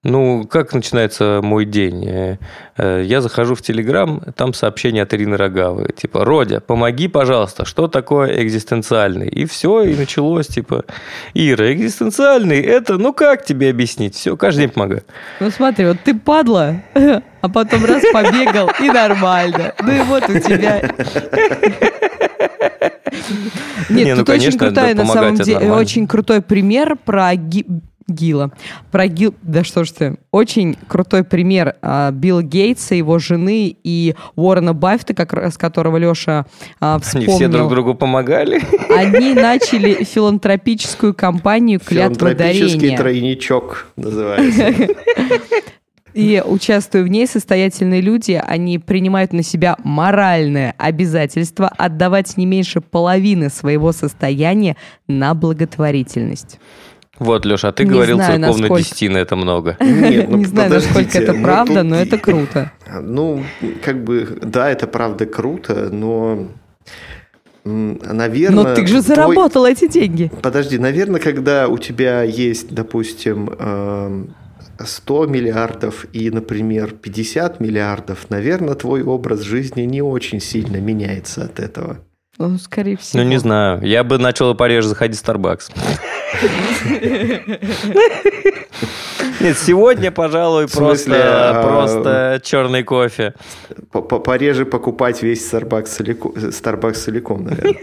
Ну, 0.04 0.46
как 0.46 0.74
начинается 0.74 1.40
мой 1.42 1.64
день? 1.64 2.06
Э, 2.06 2.38
э, 2.76 3.04
я 3.06 3.22
захожу 3.22 3.56
в 3.56 3.62
Телеграм, 3.62 4.22
там 4.36 4.54
сообщение 4.54 5.04
от 5.04 5.14
Ирины 5.14 5.38
Рогавой. 5.38 5.94
Типа, 5.96 6.26
Родя, 6.26 6.60
помоги, 6.60 7.08
пожалуйста, 7.08 7.64
что 7.64 7.88
такое 7.88 8.44
экзистенциальный? 8.44 9.30
И 9.30 9.46
все, 9.46 9.84
и 9.84 9.96
началось, 9.96 10.48
типа, 10.48 10.84
Ира, 11.34 11.72
экзистенциальный, 11.72 12.60
это, 12.60 12.98
ну 12.98 13.14
как 13.14 13.46
тебе 13.46 13.70
объяснить? 13.70 14.16
Все, 14.16 14.36
каждый 14.36 14.62
день 14.62 14.72
помогаю. 14.72 15.04
Ну 15.40 15.50
смотри, 15.52 15.86
вот 15.86 15.98
ты 16.04 16.14
падла, 16.14 16.82
а 17.42 17.50
потом 17.50 17.86
раз 17.86 18.04
побегал, 18.12 18.72
и 18.82 18.90
нормально. 18.90 19.74
Ну 19.82 19.92
и 19.94 20.02
вот 20.02 20.30
у 20.30 20.38
тебя... 20.38 20.82
Нет, 23.90 24.06
Не, 24.06 24.12
ну, 24.14 24.20
тут 24.20 24.28
конечно, 24.28 24.48
очень 24.50 24.60
крутая, 24.60 24.96
на 24.96 25.06
самом 25.06 25.36
деле, 25.36 25.72
очень 25.72 26.08
крутой 26.08 26.42
пример 26.42 26.98
про 27.04 27.34
Гила. 28.08 28.52
Про 28.92 29.08
Гил... 29.08 29.36
Да 29.42 29.64
что 29.64 29.84
ж 29.84 29.92
ты. 29.92 30.18
Очень 30.32 30.76
крутой 30.88 31.24
пример 31.24 31.76
а, 31.82 32.12
Билла 32.12 32.44
Гейтса, 32.44 32.96
его 32.96 33.20
жены 33.20 33.76
и 33.84 34.16
Уоррена 34.36 34.74
Баффета, 34.74 35.14
как 35.14 35.34
раз 35.34 35.58
которого 35.58 35.98
Леша 35.98 36.46
а, 36.80 37.00
вспомнил. 37.00 37.30
Они 37.30 37.38
все 37.38 37.48
друг 37.48 37.70
другу 37.70 37.96
помогали? 37.96 38.62
Они 38.96 39.34
начали 39.42 40.04
филантропическую 40.04 41.14
кампанию 41.14 41.80
«Клятва 41.80 42.34
дарения». 42.34 42.54
Филантропический 42.54 42.98
тройничок 42.98 43.88
называется. 43.96 44.74
И 46.14 46.44
участвуя 46.46 47.04
в 47.04 47.08
ней, 47.08 47.26
состоятельные 47.26 48.02
люди, 48.02 48.40
они 48.46 48.78
принимают 48.78 49.34
на 49.34 49.42
себя 49.42 49.76
моральное 49.84 50.76
обязательство 50.78 51.68
отдавать 51.68 52.38
не 52.38 52.46
меньше 52.46 52.82
половины 52.82 53.50
своего 53.50 53.92
состояния 53.92 54.78
на 55.08 55.34
благотворительность. 55.34 56.60
Вот, 57.24 57.46
Леша, 57.46 57.70
а 57.70 57.72
ты 57.72 57.84
не 57.84 57.92
говорил, 57.92 58.18
знаю, 58.18 58.40
церковная 58.40 58.62
насколько... 58.62 58.84
десятина 58.84 59.18
это 59.18 59.36
много. 59.36 59.78
Нет, 59.82 60.30
ну, 60.30 60.38
не 60.38 60.46
знаю, 60.46 60.70
насколько 60.70 61.18
это 61.18 61.34
ну, 61.34 61.44
правда, 61.44 61.84
но 61.84 61.96
это 61.96 62.18
круто. 62.18 62.72
Ну, 63.02 63.44
как 63.84 64.04
бы, 64.04 64.38
да, 64.42 64.70
это 64.70 64.86
правда 64.86 65.26
круто, 65.26 65.90
но 65.92 66.48
наверное... 67.64 68.64
Но 68.64 68.76
ты 68.76 68.86
же 68.86 69.02
заработал 69.02 69.66
эти 69.66 69.88
деньги. 69.88 70.32
Подожди, 70.42 70.78
наверное, 70.78 71.20
когда 71.20 71.68
у 71.68 71.78
тебя 71.78 72.24
есть, 72.24 72.74
допустим, 72.74 73.50
100 74.80 75.26
миллиардов 75.28 76.06
и, 76.14 76.30
например, 76.30 76.92
50 76.92 77.60
миллиардов, 77.60 78.30
наверное, 78.30 78.76
твой 78.76 79.04
образ 79.04 79.42
жизни 79.42 79.82
не 79.84 80.02
очень 80.02 80.40
сильно 80.40 80.78
меняется 80.78 81.44
от 81.46 81.60
этого. 81.60 82.00
Ну, 82.40 82.58
скорее 82.58 82.98
всего. 82.98 83.22
Ну, 83.22 83.30
не 83.30 83.38
знаю. 83.38 83.82
Я 83.84 84.04
бы 84.04 84.18
начал 84.18 84.56
пореже 84.56 84.88
заходить 84.88 85.20
в 85.20 85.24
Starbucks. 85.24 85.72
Нет, 89.40 89.58
сегодня, 89.58 90.12
пожалуй, 90.12 90.68
просто, 90.68 91.14
а, 91.16 91.68
просто 91.68 92.42
черный 92.44 92.84
кофе. 92.84 93.34
Пореже 93.92 94.66
покупать 94.66 95.22
весь 95.22 95.52
Starbucks 95.52 95.86
целиком, 95.86 96.32
Starbucks 96.32 96.94
целиком, 96.94 97.44
наверное. 97.46 97.76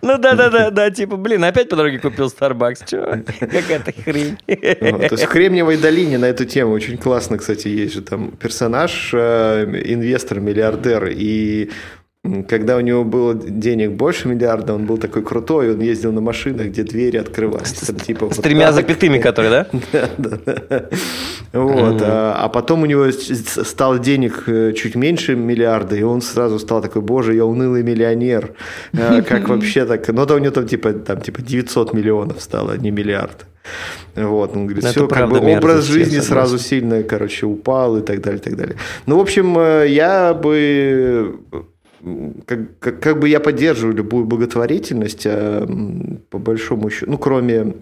Ну 0.00 0.16
да, 0.16 0.34
да, 0.34 0.48
да, 0.48 0.70
да, 0.70 0.90
типа, 0.90 1.16
блин, 1.16 1.42
опять 1.44 1.68
по 1.68 1.76
дороге 1.76 1.98
купил 1.98 2.26
Starbucks, 2.26 2.78
чё? 2.88 3.04
Какая-то 3.40 3.92
хрень. 3.92 4.38
то 4.46 5.08
есть 5.10 5.24
в 5.24 5.28
Кремниевой 5.28 5.76
долине 5.76 6.18
на 6.18 6.26
эту 6.26 6.44
тему 6.44 6.72
очень 6.72 6.96
классно, 6.96 7.36
кстати, 7.36 7.68
есть 7.68 7.94
же 7.94 8.02
там 8.02 8.30
персонаж, 8.30 9.10
э, 9.12 9.64
инвестор, 9.86 10.40
миллиардер, 10.40 11.08
и 11.08 11.70
когда 12.48 12.76
у 12.76 12.80
него 12.80 13.04
было 13.04 13.34
денег 13.34 13.92
больше 13.92 14.28
миллиарда, 14.28 14.74
он 14.74 14.86
был 14.86 14.98
такой 14.98 15.22
крутой, 15.22 15.74
он 15.74 15.80
ездил 15.80 16.12
на 16.12 16.20
машинах, 16.20 16.68
где 16.68 16.82
двери 16.82 17.16
открывались. 17.16 17.72
Там, 17.72 17.96
типа, 17.96 18.30
с 18.30 18.36
вот 18.36 18.42
тремя 18.42 18.66
так. 18.66 18.74
запятыми, 18.76 19.18
которые, 19.18 19.50
да? 19.50 19.66
Да, 20.18 20.38
да, 20.38 20.54
да. 20.68 20.84
Вот. 21.52 22.02
А, 22.02 22.36
а 22.38 22.48
потом 22.48 22.82
у 22.82 22.86
него 22.86 23.10
стало 23.10 23.98
денег 23.98 24.44
э, 24.46 24.72
чуть 24.72 24.94
меньше 24.94 25.36
миллиарда, 25.36 25.96
и 25.96 26.02
он 26.02 26.20
сразу 26.20 26.58
стал 26.58 26.82
такой, 26.82 27.02
боже, 27.02 27.34
я 27.34 27.44
унылый 27.44 27.82
миллионер. 27.82 28.52
А, 28.92 29.22
как 29.22 29.48
вообще 29.48 29.84
так? 29.84 30.06
Ну, 30.08 30.26
да 30.26 30.34
у 30.34 30.38
него 30.38 30.50
там 30.50 30.66
типа, 30.66 30.92
там 30.92 31.20
типа 31.20 31.42
900 31.42 31.92
миллионов 31.94 32.40
стало, 32.40 32.72
а 32.72 32.76
не 32.76 32.90
миллиард. 32.90 33.46
Вот, 34.14 34.56
он 34.56 34.66
говорит, 34.66 34.84
все, 34.84 35.06
как 35.06 35.28
бы 35.28 35.38
образ 35.38 35.84
жизни 35.84 36.18
сразу 36.20 36.58
сильно, 36.58 37.02
короче, 37.02 37.46
упал 37.46 37.98
и 37.98 38.02
так 38.02 38.20
далее, 38.20 38.40
и 38.40 38.42
так 38.42 38.56
далее. 38.56 38.76
Ну, 39.06 39.18
в 39.18 39.20
общем, 39.20 39.56
э, 39.58 39.86
я 39.88 40.34
бы 40.34 41.36
как, 42.46 42.78
как, 42.78 43.00
как 43.00 43.18
бы 43.18 43.28
я 43.28 43.40
поддерживаю 43.40 43.96
любую 43.96 44.24
благотворительность, 44.24 45.26
а, 45.26 45.66
по 46.30 46.38
большому 46.38 46.90
счету, 46.90 47.10
ну, 47.10 47.18
кроме, 47.18 47.74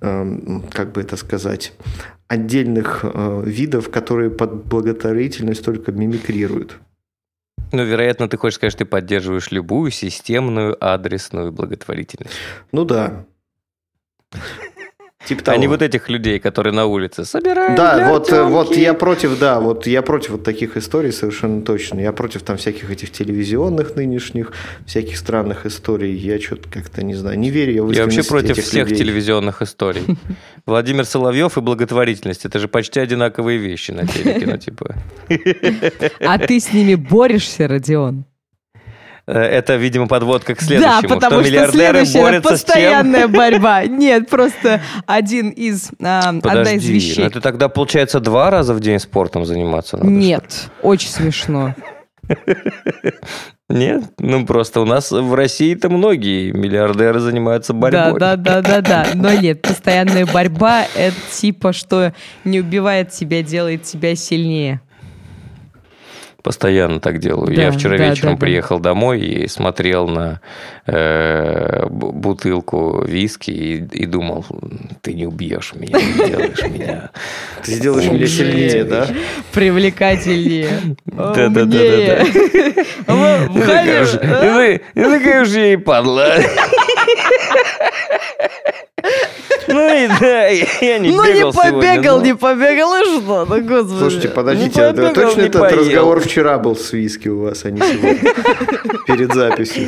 как 0.00 0.92
бы 0.92 1.00
это 1.00 1.16
сказать, 1.16 1.74
отдельных 2.28 3.00
а, 3.02 3.42
видов, 3.42 3.90
которые 3.90 4.30
под 4.30 4.64
благотворительность 4.66 5.64
только 5.64 5.92
мимикрируют. 5.92 6.78
Ну, 7.72 7.84
вероятно, 7.84 8.28
ты 8.28 8.36
хочешь 8.36 8.56
сказать, 8.56 8.72
что 8.72 8.84
ты 8.84 8.90
поддерживаешь 8.90 9.50
любую 9.50 9.90
системную 9.90 10.76
адресную 10.80 11.52
благотворительность. 11.52 12.34
Ну 12.72 12.84
да. 12.84 13.26
Типа 15.30 15.44
того. 15.44 15.54
А 15.54 15.58
не 15.60 15.68
вот 15.68 15.80
этих 15.80 16.08
людей, 16.08 16.40
которые 16.40 16.72
на 16.72 16.86
улице 16.86 17.24
собирают. 17.24 17.76
Да, 17.76 18.08
вот, 18.10 18.32
вот 18.32 18.76
я 18.76 18.94
против, 18.94 19.38
да, 19.38 19.60
вот 19.60 19.86
я 19.86 20.02
против 20.02 20.30
вот 20.30 20.42
таких 20.42 20.76
историй 20.76 21.12
совершенно 21.12 21.62
точно. 21.62 22.00
Я 22.00 22.10
против 22.10 22.42
там 22.42 22.56
всяких 22.56 22.90
этих 22.90 23.12
телевизионных 23.12 23.94
нынешних, 23.94 24.50
всяких 24.86 25.16
странных 25.16 25.66
историй. 25.66 26.16
Я 26.16 26.40
что-то 26.40 26.68
как-то 26.68 27.04
не 27.04 27.14
знаю, 27.14 27.38
не 27.38 27.50
верю 27.50 27.72
я 27.72 27.82
в 27.84 27.92
Я 27.92 28.04
вообще 28.06 28.24
против 28.24 28.58
всех 28.58 28.88
людей. 28.88 29.04
телевизионных 29.04 29.62
историй. 29.62 30.02
Владимир 30.66 31.04
Соловьев 31.04 31.56
и 31.56 31.60
благотворительность. 31.60 32.44
Это 32.44 32.58
же 32.58 32.66
почти 32.66 32.98
одинаковые 32.98 33.58
вещи 33.58 33.92
на 33.92 34.08
телеке, 34.08 34.46
ну 34.46 34.56
типа. 34.56 34.96
А 36.18 36.38
ты 36.38 36.58
с 36.58 36.72
ними 36.72 36.96
борешься, 36.96 37.68
Родион? 37.68 38.24
Э, 39.30 39.42
это, 39.42 39.76
видимо, 39.76 40.08
подводка 40.08 40.54
к 40.56 40.60
следующему. 40.60 41.08
Да, 41.08 41.14
потому 41.14 41.44
что, 41.44 41.52
что 41.52 41.70
следующая 41.70 42.40
постоянная 42.40 43.28
борьба. 43.28 43.84
Нет, 43.86 44.28
просто 44.28 44.80
один 45.06 45.50
из, 45.50 45.90
а, 46.02 46.30
одна 46.30 46.72
из 46.72 46.84
вещей. 46.84 47.20
Ну 47.20 47.26
это 47.26 47.40
тогда 47.40 47.68
получается 47.68 48.18
два 48.18 48.50
раза 48.50 48.74
в 48.74 48.80
день 48.80 48.98
спортом 48.98 49.44
заниматься 49.44 49.96
надо? 49.98 50.08
Нет, 50.10 50.70
очень 50.82 51.10
смешно. 51.10 51.74
Нет, 53.68 54.04
ну 54.18 54.46
просто 54.46 54.80
у 54.80 54.84
нас 54.84 55.12
в 55.12 55.32
России-то 55.32 55.88
многие 55.88 56.50
миллиардеры 56.50 57.20
занимаются 57.20 57.72
борьбой. 57.72 58.18
Да, 58.18 58.36
да, 58.36 58.60
да, 58.60 58.80
да, 58.80 58.80
да. 58.80 59.06
Но 59.14 59.32
нет, 59.32 59.62
постоянная 59.62 60.26
борьба 60.26 60.86
это 60.96 61.16
типа, 61.32 61.72
что 61.72 62.12
не 62.44 62.60
убивает 62.60 63.10
тебя, 63.10 63.42
делает 63.42 63.84
тебя 63.84 64.16
сильнее. 64.16 64.80
Постоянно 66.42 67.00
так 67.00 67.18
делаю. 67.18 67.54
Да, 67.54 67.62
Я 67.62 67.70
вчера 67.70 67.98
да, 67.98 68.08
вечером 68.08 68.34
да, 68.34 68.40
приехал 68.40 68.78
да. 68.78 68.90
домой 68.90 69.20
и 69.20 69.48
смотрел 69.48 70.08
на 70.08 70.40
э, 70.86 71.86
бутылку 71.88 73.04
виски 73.04 73.50
и, 73.50 73.76
и 73.76 74.06
думал, 74.06 74.46
ты 75.02 75.12
не 75.12 75.26
убьешь 75.26 75.74
меня, 75.74 75.98
не 75.98 76.12
сделаешь 76.12 76.62
меня. 76.70 77.10
Ты 77.62 77.72
сделаешь 77.72 78.10
меня 78.10 78.26
сильнее, 78.26 78.84
да? 78.84 79.06
Привлекательнее. 79.52 80.96
Да, 81.04 81.48
да, 81.48 81.48
да, 81.48 81.64
да. 81.64 82.22
И 84.94 85.02
такая 85.02 85.42
уже 85.42 85.72
и 85.72 85.76
падла. 85.76 86.36
Ну 89.72 90.04
и 90.04 90.08
да, 90.20 90.46
я 90.48 90.98
не 90.98 91.10
ну, 91.10 91.24
бегал 91.24 91.52
Ну 91.52 91.64
не 91.64 91.72
побегал, 91.72 92.02
сегодня, 92.02 92.26
не 92.26 92.34
побегал, 92.34 92.94
и 92.94 93.04
что? 93.04 93.46
Ну, 93.48 93.62
господи. 93.62 93.98
Слушайте, 93.98 94.28
подождите, 94.28 94.82
а 94.82 94.92
побегал, 94.92 95.14
точно 95.14 95.40
этот 95.42 95.60
поел. 95.60 95.78
разговор 95.78 96.20
вчера 96.20 96.58
был 96.58 96.76
с 96.76 96.92
виски 96.92 97.28
у 97.28 97.40
вас, 97.40 97.64
а 97.64 97.70
не 97.70 97.80
сегодня? 97.80 98.32
Перед 99.06 99.32
записью. 99.34 99.86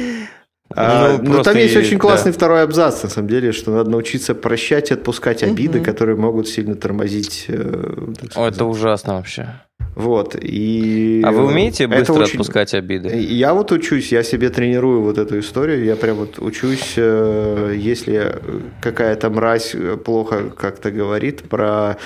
А, 0.74 1.18
ну, 1.20 1.36
ну 1.36 1.42
там 1.42 1.56
есть 1.56 1.74
и, 1.74 1.78
очень 1.78 1.98
классный 1.98 2.32
да. 2.32 2.36
второй 2.36 2.62
абзац, 2.62 3.02
на 3.02 3.08
самом 3.08 3.28
деле, 3.28 3.52
что 3.52 3.72
надо 3.72 3.90
научиться 3.90 4.34
прощать 4.34 4.90
и 4.90 4.94
отпускать 4.94 5.42
обиды, 5.42 5.78
угу. 5.78 5.84
которые 5.84 6.16
могут 6.16 6.48
сильно 6.48 6.74
тормозить. 6.74 7.46
Э, 7.48 7.94
О, 8.34 8.48
это 8.48 8.64
ужасно 8.64 9.16
вообще. 9.16 9.48
Вот, 9.94 10.36
и... 10.40 11.22
А 11.24 11.32
вы 11.32 11.46
умеете 11.46 11.86
быстро 11.86 12.14
очень... 12.14 12.32
отпускать 12.32 12.72
обиды? 12.72 13.14
Я 13.14 13.52
вот 13.52 13.72
учусь, 13.72 14.10
я 14.10 14.22
себе 14.22 14.48
тренирую 14.48 15.02
вот 15.02 15.18
эту 15.18 15.38
историю, 15.38 15.84
я 15.84 15.96
прям 15.96 16.16
вот 16.16 16.38
учусь, 16.38 16.94
э, 16.96 17.74
если 17.76 18.36
какая-то 18.80 19.28
мразь 19.28 19.76
плохо 20.04 20.50
как-то 20.56 20.90
говорит 20.90 21.42
про 21.42 21.98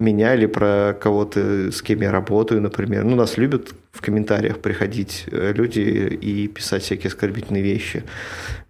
меня 0.00 0.34
или 0.34 0.46
про 0.46 0.96
кого-то, 0.98 1.70
с 1.70 1.82
кем 1.82 2.00
я 2.00 2.10
работаю, 2.10 2.60
например. 2.62 3.04
Ну, 3.04 3.16
нас 3.16 3.36
любят 3.36 3.74
в 3.92 4.00
комментариях 4.00 4.58
приходить 4.58 5.26
э, 5.30 5.52
люди 5.54 5.80
и 5.80 6.48
писать 6.48 6.82
всякие 6.82 7.08
оскорбительные 7.08 7.62
вещи. 7.62 8.04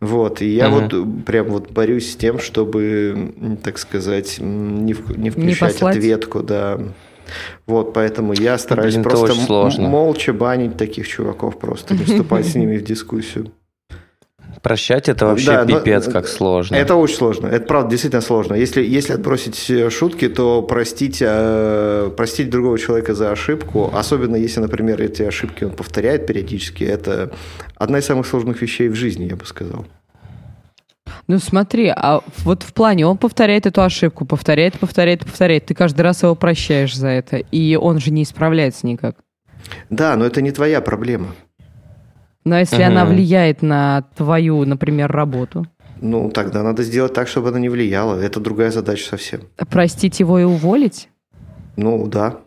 Вот, 0.01 0.43
и 0.43 0.49
я 0.49 0.69
угу. 0.69 0.81
вот 0.81 1.25
прям 1.25 1.47
вот 1.49 1.71
борюсь 1.71 2.13
с 2.13 2.17
тем, 2.17 2.41
чтобы, 2.41 3.33
так 3.63 3.79
сказать, 3.79 4.39
не, 4.41 4.95
не 5.17 5.31
включать 5.31 5.81
не 5.81 5.89
ответку, 5.89 6.43
да, 6.43 6.81
вот, 7.67 7.93
поэтому 7.93 8.33
я 8.33 8.59
стараюсь 8.59 8.95
Блин, 8.95 9.05
просто 9.05 9.81
молча 9.81 10.33
банить 10.33 10.77
таких 10.77 11.09
чуваков, 11.09 11.59
просто 11.59 11.95
не 11.95 12.05
вступать 12.05 12.47
с 12.47 12.55
ними 12.55 12.77
в 12.77 12.85
дискуссию. 12.85 13.53
Прощать 14.63 15.09
это 15.09 15.27
вообще 15.27 15.47
да, 15.47 15.65
пипец 15.65 16.07
но, 16.07 16.13
как 16.13 16.29
сложно. 16.29 16.77
Это 16.77 16.95
очень 16.95 17.17
сложно. 17.17 17.47
Это 17.47 17.65
правда 17.67 17.91
действительно 17.91 18.21
сложно. 18.21 18.55
Если, 18.55 18.83
если 18.83 19.15
отбросить 19.15 19.71
э, 19.71 19.89
шутки, 19.89 20.29
то 20.29 20.61
простить, 20.61 21.19
э, 21.21 22.11
простить 22.15 22.51
другого 22.51 22.79
человека 22.79 23.15
за 23.15 23.31
ошибку, 23.31 23.91
особенно 23.95 24.37
если, 24.37 24.61
например, 24.61 25.01
эти 25.01 25.23
ошибки 25.23 25.65
он 25.65 25.71
повторяет 25.71 26.27
периодически, 26.27 26.85
это 26.85 27.31
одна 27.77 28.01
из 28.01 28.07
самых 28.07 28.27
сложных 28.27 28.61
вещей 28.61 28.89
в 28.89 28.95
жизни, 28.95 29.25
я 29.25 29.37
бы 29.37 29.47
сказал. 29.47 29.87
Ну 31.31 31.39
смотри, 31.39 31.93
а 31.95 32.23
вот 32.39 32.65
в 32.65 32.73
плане 32.73 33.07
он 33.07 33.17
повторяет 33.17 33.65
эту 33.65 33.83
ошибку, 33.83 34.25
повторяет, 34.25 34.77
повторяет, 34.81 35.25
повторяет. 35.25 35.65
Ты 35.65 35.75
каждый 35.75 36.01
раз 36.01 36.25
его 36.25 36.35
прощаешь 36.35 36.97
за 36.97 37.07
это, 37.07 37.37
и 37.37 37.77
он 37.77 38.01
же 38.01 38.11
не 38.11 38.25
исправляется 38.25 38.85
никак. 38.85 39.15
Да, 39.91 40.17
но 40.17 40.27
это 40.27 40.43
не 40.43 40.51
твоя 40.51 40.81
проблема. 40.81 41.29
Но 42.45 42.59
если 42.59 42.83
угу. 42.83 42.87
она 42.87 43.05
влияет 43.05 43.63
на 43.63 44.07
твою, 44.17 44.65
например, 44.65 45.13
работу? 45.13 45.67
Ну, 46.01 46.33
тогда 46.33 46.65
надо 46.65 46.83
сделать 46.83 47.15
так, 47.15 47.29
чтобы 47.29 47.51
она 47.51 47.61
не 47.61 47.69
влияла. 47.69 48.21
Это 48.21 48.41
другая 48.41 48.73
задача 48.73 49.05
совсем. 49.07 49.43
Простить 49.71 50.19
его 50.19 50.37
и 50.37 50.43
уволить? 50.43 51.11
Ну, 51.77 52.09
да. 52.09 52.39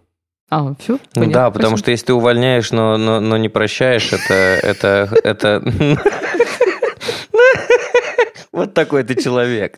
А, 0.50 0.76
все? 0.78 1.00
Ну 1.16 1.32
да, 1.32 1.50
потому 1.52 1.78
что 1.78 1.90
если 1.90 2.08
ты 2.08 2.14
увольняешь, 2.14 2.72
но, 2.72 2.98
но, 2.98 3.22
но 3.22 3.38
не 3.38 3.48
прощаешь, 3.48 4.12
это... 4.12 4.34
это, 4.34 5.10
это... 5.24 5.64
Вот 8.54 8.74
такой 8.76 9.04
ты 9.04 9.16
человек. 9.22 9.76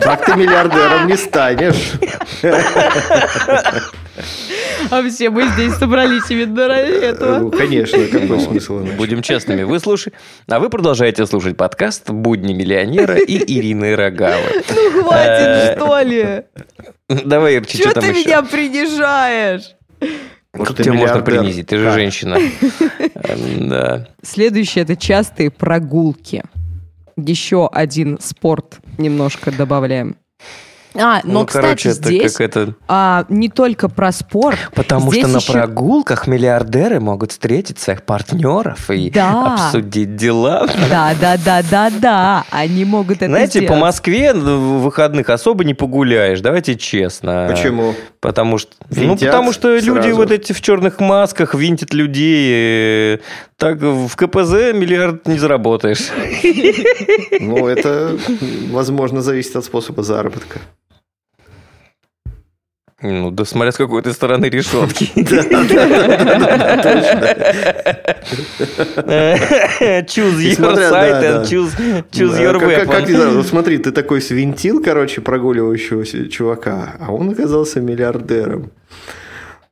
Так 0.00 0.26
ты 0.26 0.36
миллиардером 0.36 1.06
не 1.08 1.16
станешь. 1.16 1.92
А 4.90 5.02
все 5.08 5.30
мы 5.30 5.48
здесь 5.48 5.72
собрались 5.76 6.30
именно 6.30 6.68
ради 6.68 6.92
этого. 6.92 7.38
Ну, 7.38 7.50
конечно, 7.50 7.98
какой 8.06 8.38
смысл 8.38 8.80
иначе? 8.80 8.96
Будем 8.96 9.22
честными. 9.22 9.62
Вы 9.62 9.80
слушаете, 9.80 10.18
а 10.46 10.60
вы 10.60 10.68
продолжаете 10.68 11.24
слушать 11.26 11.56
подкаст 11.56 12.10
«Будни 12.10 12.52
миллионера» 12.52 13.16
и 13.16 13.58
Ирины 13.58 13.96
Рогавы. 13.96 14.62
Ну, 14.68 15.02
хватит, 15.02 15.26
э, 15.26 15.76
что 15.76 16.00
ли? 16.02 16.42
Давай, 17.08 17.56
Ирчи, 17.56 17.78
что 17.78 17.98
ты 17.98 18.12
меня 18.12 18.42
принижаешь? 18.42 19.74
Как 20.52 20.76
тебя 20.76 20.92
можно 20.92 21.22
принизить? 21.22 21.68
Ты 21.68 21.78
же 21.78 21.90
женщина. 21.92 22.38
Да. 23.58 24.06
Следующее– 24.22 24.82
это 24.84 24.96
частые 24.96 25.50
прогулки. 25.50 26.44
Еще 27.16 27.68
один 27.68 28.18
спорт 28.20 28.80
немножко 28.98 29.52
добавляем. 29.52 30.16
А, 30.96 31.20
но, 31.24 31.40
ну, 31.40 31.46
кстати, 31.46 31.64
короче, 31.64 31.90
здесь 31.90 32.38
это... 32.38 32.74
а, 32.86 33.24
не 33.28 33.48
только 33.48 33.88
про 33.88 34.12
спорт. 34.12 34.58
Потому 34.74 35.12
что 35.12 35.26
на 35.26 35.38
еще... 35.38 35.52
прогулках 35.52 36.26
миллиардеры 36.28 37.00
могут 37.00 37.32
встретить 37.32 37.80
своих 37.80 38.04
партнеров 38.04 38.90
и 38.90 39.10
да. 39.10 39.54
обсудить 39.54 40.14
дела. 40.16 40.68
Да, 40.88 41.14
да, 41.20 41.36
да, 41.36 41.62
да, 41.68 41.90
да. 41.90 42.44
Они 42.50 42.84
могут 42.84 43.16
это 43.16 43.26
Знаете, 43.26 43.60
сделать. 43.60 43.68
по 43.68 43.76
Москве 43.76 44.32
в 44.32 44.82
выходных 44.82 45.30
особо 45.30 45.64
не 45.64 45.74
погуляешь, 45.74 46.40
давайте 46.40 46.76
честно. 46.76 47.46
Почему? 47.50 47.94
Потому 48.20 48.58
что, 48.58 48.72
ну, 48.90 49.16
потому 49.16 49.52
что 49.52 49.78
сразу. 49.78 49.86
люди 49.86 50.12
вот 50.12 50.30
эти 50.30 50.52
в 50.52 50.60
черных 50.60 51.00
масках 51.00 51.54
винтят 51.54 51.92
людей. 51.92 53.20
Так 53.56 53.80
в 53.80 54.14
КПЗ 54.16 54.72
миллиард 54.74 55.26
не 55.26 55.38
заработаешь. 55.38 56.08
Ну, 57.40 57.66
это, 57.66 58.16
возможно, 58.70 59.22
зависит 59.22 59.56
от 59.56 59.64
способа 59.64 60.02
заработка. 60.02 60.60
Ну, 63.06 63.30
да 63.30 63.44
смотря 63.44 63.70
с 63.70 63.76
какой 63.76 64.00
ты 64.00 64.14
стороны 64.14 64.46
решетки. 64.46 65.10
Choose 70.06 70.40
your 70.40 70.74
side 70.74 71.22
and 71.22 71.44
choose 71.44 72.40
your 72.40 72.58
weapon. 72.58 72.86
Как 72.86 73.44
Смотри, 73.50 73.76
ты 73.76 73.92
такой 73.92 74.22
свинтил, 74.22 74.82
короче, 74.82 75.20
прогуливающегося 75.20 76.30
чувака, 76.30 76.96
а 76.98 77.12
он 77.12 77.28
оказался 77.28 77.82
миллиардером. 77.82 78.70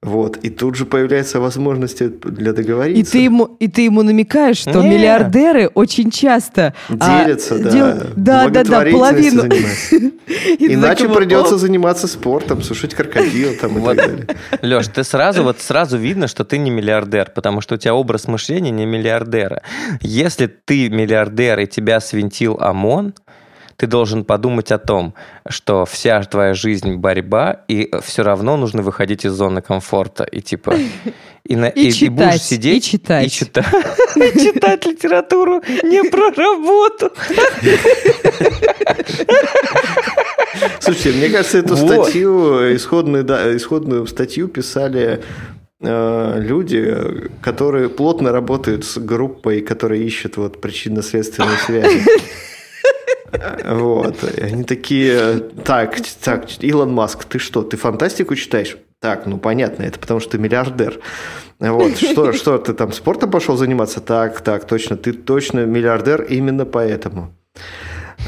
Вот, 0.02 0.36
и 0.38 0.50
тут 0.50 0.74
же 0.74 0.84
появляются 0.84 1.38
возможности 1.38 2.08
для 2.08 2.52
договориться. 2.52 3.00
И 3.00 3.04
ты 3.04 3.18
ему, 3.18 3.56
и 3.60 3.68
ты 3.68 3.82
ему 3.82 4.02
намекаешь, 4.02 4.56
что 4.56 4.82
Нет. 4.82 4.94
миллиардеры 4.94 5.68
очень 5.68 6.10
часто 6.10 6.74
а, 6.88 7.24
делятся, 7.24 7.54
а, 7.54 7.58
да, 7.58 7.70
дел... 7.70 7.86
да, 8.16 8.48
да, 8.48 8.64
да, 8.64 8.80
половину. 8.90 9.44
Иначе 10.58 11.08
придется 11.08 11.56
заниматься 11.56 12.08
спортом, 12.08 12.62
сушить 12.62 12.94
крокодил 12.94 13.54
там 13.54 13.78
и 13.78 13.84
так 13.84 13.96
далее. 13.96 14.26
Леш, 14.62 14.88
ты 14.88 15.04
сразу 15.04 15.44
вот 15.44 15.60
сразу 15.60 15.96
видно, 15.98 16.26
что 16.26 16.44
ты 16.44 16.58
не 16.58 16.72
миллиардер, 16.72 17.30
потому 17.32 17.60
что 17.60 17.76
у 17.76 17.78
тебя 17.78 17.94
образ 17.94 18.26
мышления 18.26 18.72
не 18.72 18.86
миллиардера. 18.86 19.62
Если 20.00 20.48
ты 20.48 20.90
миллиардер 20.90 21.60
и 21.60 21.68
тебя 21.68 22.00
свинтил 22.00 22.58
ОМОН, 22.58 23.14
ты 23.76 23.86
должен 23.86 24.24
подумать 24.24 24.72
о 24.72 24.78
том, 24.78 25.14
что 25.48 25.84
вся 25.84 26.22
твоя 26.22 26.54
жизнь 26.54 26.96
борьба, 26.96 27.62
и 27.68 27.90
все 28.02 28.22
равно 28.22 28.56
нужно 28.56 28.82
выходить 28.82 29.24
из 29.24 29.32
зоны 29.32 29.62
комфорта. 29.62 30.24
И 30.24 30.40
типа... 30.40 30.74
И, 31.44 31.56
на, 31.56 31.66
и, 31.66 31.88
и, 31.88 31.92
читать, 31.92 32.02
и 32.02 32.08
будешь 32.08 32.42
сидеть 32.42 32.86
и 32.86 32.90
читать. 32.92 33.26
И 33.26 33.30
читать, 33.30 33.66
читать 34.34 34.86
литературу 34.86 35.60
не 35.82 36.08
про 36.08 36.30
работу. 36.30 37.10
Слушайте, 40.80 41.18
мне 41.18 41.28
кажется, 41.30 41.58
эту 41.58 41.76
статью, 41.76 42.76
исходную, 42.76 43.24
да, 43.24 43.56
исходную 43.56 44.06
статью 44.06 44.46
писали 44.46 45.24
э, 45.80 46.40
люди, 46.40 47.28
которые 47.40 47.88
плотно 47.88 48.30
работают 48.30 48.84
с 48.84 48.98
группой, 48.98 49.62
которая 49.62 49.98
ищет 49.98 50.36
вот 50.36 50.60
причинно-следственные 50.60 51.58
связи. 51.58 52.04
Вот. 53.64 54.24
И 54.24 54.40
они 54.40 54.64
такие, 54.64 55.40
так, 55.64 55.96
так, 56.22 56.46
Илон 56.60 56.92
Маск, 56.92 57.24
ты 57.24 57.38
что, 57.38 57.62
ты 57.62 57.76
фантастику 57.76 58.34
читаешь? 58.34 58.76
Так, 59.00 59.26
ну 59.26 59.38
понятно, 59.38 59.82
это 59.82 59.98
потому 59.98 60.20
что 60.20 60.32
ты 60.32 60.38
миллиардер. 60.38 61.00
Вот, 61.58 61.96
что, 61.96 62.32
что 62.32 62.58
ты 62.58 62.72
там 62.72 62.92
спортом 62.92 63.30
пошел 63.30 63.56
заниматься? 63.56 64.00
Так, 64.00 64.40
так, 64.42 64.66
точно, 64.66 64.96
ты 64.96 65.12
точно 65.12 65.64
миллиардер 65.64 66.22
именно 66.22 66.64
поэтому. 66.64 67.34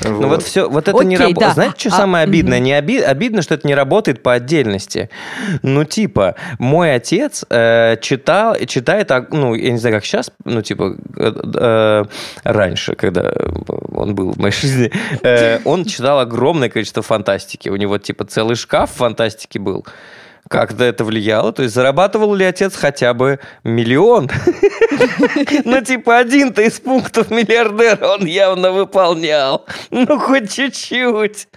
Вот. 0.02 0.20
Ну 0.20 0.28
вот 0.28 0.42
все, 0.42 0.68
вот 0.68 0.88
это 0.88 0.96
Окей, 0.96 1.08
не 1.08 1.16
работает. 1.16 1.48
Да. 1.48 1.54
Знаете, 1.54 1.74
что 1.78 1.88
а, 1.90 1.92
самое 1.92 2.24
обидное? 2.24 2.58
Угу. 2.58 2.64
Не 2.64 2.78
оби... 2.78 2.98
обидно, 2.98 3.42
что 3.42 3.54
это 3.54 3.66
не 3.66 3.74
работает 3.74 4.22
по 4.22 4.32
отдельности. 4.32 5.10
Ну 5.62 5.84
типа, 5.84 6.34
мой 6.58 6.94
отец 6.94 7.44
э, 7.48 7.96
читал, 8.00 8.56
читает, 8.66 9.10
ну 9.30 9.54
я 9.54 9.70
не 9.70 9.78
знаю, 9.78 9.96
как 9.96 10.04
сейчас, 10.04 10.30
ну 10.44 10.62
типа 10.62 10.96
э, 11.16 11.32
э, 11.54 12.04
раньше, 12.44 12.94
когда 12.94 13.32
он 13.92 14.14
был 14.14 14.32
в 14.32 14.38
моей 14.38 14.54
жизни, 14.54 14.90
э, 15.22 15.60
он 15.64 15.84
читал 15.84 16.20
огромное 16.20 16.68
количество 16.68 17.02
фантастики. 17.02 17.68
У 17.68 17.76
него 17.76 17.98
типа 17.98 18.24
целый 18.24 18.56
шкаф 18.56 18.90
фантастики 18.92 19.58
был. 19.58 19.86
Как-то 20.48 20.84
это 20.84 21.04
влияло? 21.04 21.52
То 21.52 21.62
есть 21.62 21.74
зарабатывал 21.74 22.34
ли 22.34 22.44
отец 22.44 22.76
хотя 22.76 23.14
бы 23.14 23.38
миллион? 23.62 24.30
Ну, 25.64 25.80
типа, 25.80 26.18
один-то 26.18 26.62
из 26.62 26.78
пунктов 26.80 27.30
миллиардера 27.30 28.06
он 28.06 28.26
явно 28.26 28.70
выполнял. 28.70 29.66
Ну, 29.90 30.18
хоть 30.18 30.52
чуть-чуть. 30.52 31.48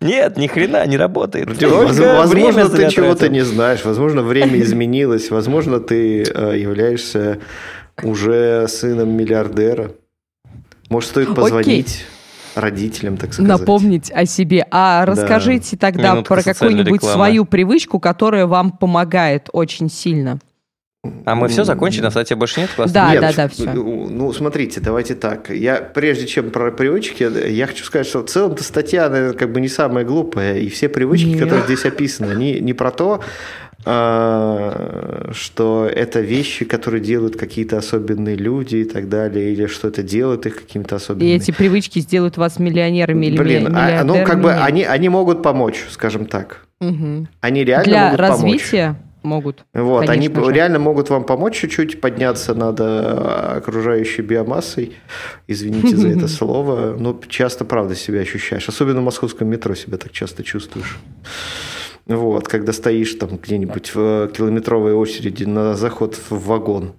Нет, 0.00 0.36
ни 0.36 0.46
хрена 0.46 0.86
не 0.86 0.96
работает. 0.96 1.48
Возможно, 1.60 2.68
ты 2.68 2.90
чего-то 2.90 3.28
не 3.28 3.44
знаешь. 3.44 3.84
Возможно, 3.84 4.22
время 4.22 4.60
изменилось. 4.60 5.30
Возможно, 5.30 5.80
ты 5.80 6.22
э, 6.22 6.58
являешься 6.58 7.38
уже 8.02 8.66
сыном 8.68 9.10
миллиардера. 9.10 9.92
Может, 10.88 11.10
стоит 11.10 11.34
позвонить? 11.34 12.06
Родителям, 12.60 13.16
так 13.16 13.32
сказать. 13.32 13.48
Напомнить 13.48 14.10
о 14.10 14.26
себе. 14.26 14.66
А 14.70 15.04
расскажите 15.04 15.76
да. 15.76 15.86
тогда 15.86 16.12
Минутка 16.12 16.34
про 16.34 16.42
какую-нибудь 16.42 17.02
свою 17.02 17.44
привычку, 17.44 18.00
которая 18.00 18.46
вам 18.46 18.72
помогает 18.72 19.48
очень 19.52 19.90
сильно. 19.90 20.38
А 21.24 21.34
мы 21.36 21.48
все 21.48 21.62
закончили, 21.62 22.02
на 22.02 22.10
сайте 22.10 22.34
больше 22.34 22.60
нет 22.60 22.70
класса? 22.74 22.92
Да, 22.92 23.12
нет, 23.12 23.20
да, 23.20 23.32
да, 23.32 23.48
все. 23.48 23.72
Ну, 23.72 24.32
смотрите, 24.32 24.80
давайте 24.80 25.14
так. 25.14 25.48
Я, 25.50 25.76
прежде 25.76 26.26
чем 26.26 26.50
про 26.50 26.72
привычки, 26.72 27.26
я 27.50 27.66
хочу 27.66 27.84
сказать, 27.84 28.06
что 28.06 28.20
в 28.20 28.26
целом-то 28.26 28.64
статья, 28.64 29.08
наверное, 29.08 29.36
как 29.36 29.52
бы 29.52 29.60
не 29.60 29.68
самая 29.68 30.04
глупая, 30.04 30.58
и 30.58 30.68
все 30.68 30.88
привычки, 30.88 31.26
нет. 31.26 31.44
которые 31.44 31.64
здесь 31.66 31.84
описаны, 31.84 32.32
они 32.32 32.58
не 32.60 32.72
про 32.72 32.90
то, 32.90 33.20
а, 33.84 35.30
что 35.32 35.88
это 35.90 36.20
вещи, 36.20 36.64
которые 36.64 37.00
делают 37.00 37.36
какие-то 37.36 37.78
особенные 37.78 38.34
люди 38.34 38.76
и 38.76 38.84
так 38.84 39.08
далее, 39.08 39.52
или 39.52 39.66
что 39.66 39.88
это 39.88 40.02
делает 40.02 40.46
их 40.46 40.56
какими-то 40.56 40.96
особенными. 40.96 41.30
И 41.30 41.36
эти 41.36 41.52
привычки 41.52 42.00
сделают 42.00 42.36
вас 42.36 42.58
миллионерами 42.58 43.26
или 43.26 43.38
Блин, 43.38 43.72
а, 43.76 44.02
ну 44.02 44.24
как 44.24 44.40
бы 44.40 44.52
они, 44.52 44.82
они 44.82 45.08
могут 45.08 45.44
помочь, 45.44 45.84
скажем 45.90 46.26
так. 46.26 46.66
Угу. 46.80 47.28
Они 47.40 47.64
реально 47.64 47.84
Для 47.84 48.04
могут 48.06 48.20
развития 48.20 48.86
помочь. 48.86 49.07
Могут. 49.22 49.64
Вот, 49.74 50.08
они 50.08 50.28
же. 50.28 50.52
реально 50.52 50.78
могут 50.78 51.10
вам 51.10 51.24
помочь 51.24 51.56
чуть-чуть 51.56 52.00
подняться 52.00 52.54
над 52.54 52.80
э, 52.80 52.84
окружающей 53.58 54.22
биомассой. 54.22 54.96
Извините 55.46 55.96
за 55.96 56.08
это 56.08 56.28
слово, 56.28 56.96
но 56.98 57.18
часто 57.28 57.64
правда 57.64 57.94
себя 57.94 58.20
ощущаешь. 58.20 58.68
Особенно 58.68 59.00
в 59.00 59.04
московском 59.04 59.48
метро 59.48 59.74
себя 59.74 59.98
так 59.98 60.12
часто 60.12 60.42
чувствуешь. 60.42 60.98
Вот, 62.08 62.48
когда 62.48 62.72
стоишь 62.72 63.12
там 63.14 63.36
где-нибудь 63.36 63.94
в 63.94 64.28
километровой 64.28 64.94
очереди 64.94 65.44
на 65.44 65.74
заход 65.74 66.16
в 66.30 66.46
вагон. 66.46 66.94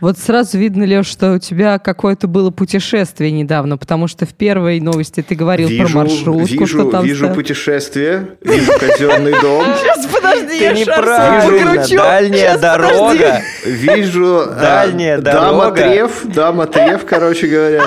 Вот 0.00 0.18
сразу 0.18 0.56
видно, 0.56 0.84
Леш, 0.84 1.06
что 1.06 1.34
у 1.34 1.38
тебя 1.38 1.78
какое-то 1.78 2.26
было 2.26 2.50
путешествие 2.50 3.30
недавно, 3.32 3.76
потому 3.76 4.08
что 4.08 4.24
в 4.24 4.32
первой 4.32 4.80
новости 4.80 5.22
ты 5.22 5.34
говорил 5.34 5.68
вижу, 5.68 5.86
про 5.88 5.94
маршрутку, 5.98 6.44
вижу, 6.46 6.66
что 6.66 6.90
там 6.90 7.04
Вижу 7.04 7.24
стоит. 7.26 7.34
путешествие, 7.34 8.28
вижу 8.40 8.72
казенный 8.80 9.38
дом, 9.42 9.64
Сейчас, 9.82 10.06
подожди, 10.06 10.58
Ты 10.58 10.64
я 10.64 10.76
шар 10.76 11.00
неправильно. 11.00 11.72
покручу. 11.74 11.96
Дальняя 11.96 12.58
дорога. 12.58 13.40
вижу 13.66 14.38
а, 14.40 14.46
Дальняя 14.58 15.18
дама 15.20 15.50
дорога. 15.64 15.76
треф, 15.82 16.22
дама 16.34 16.66
треф, 16.66 17.04
короче 17.04 17.46
говоря. 17.46 17.82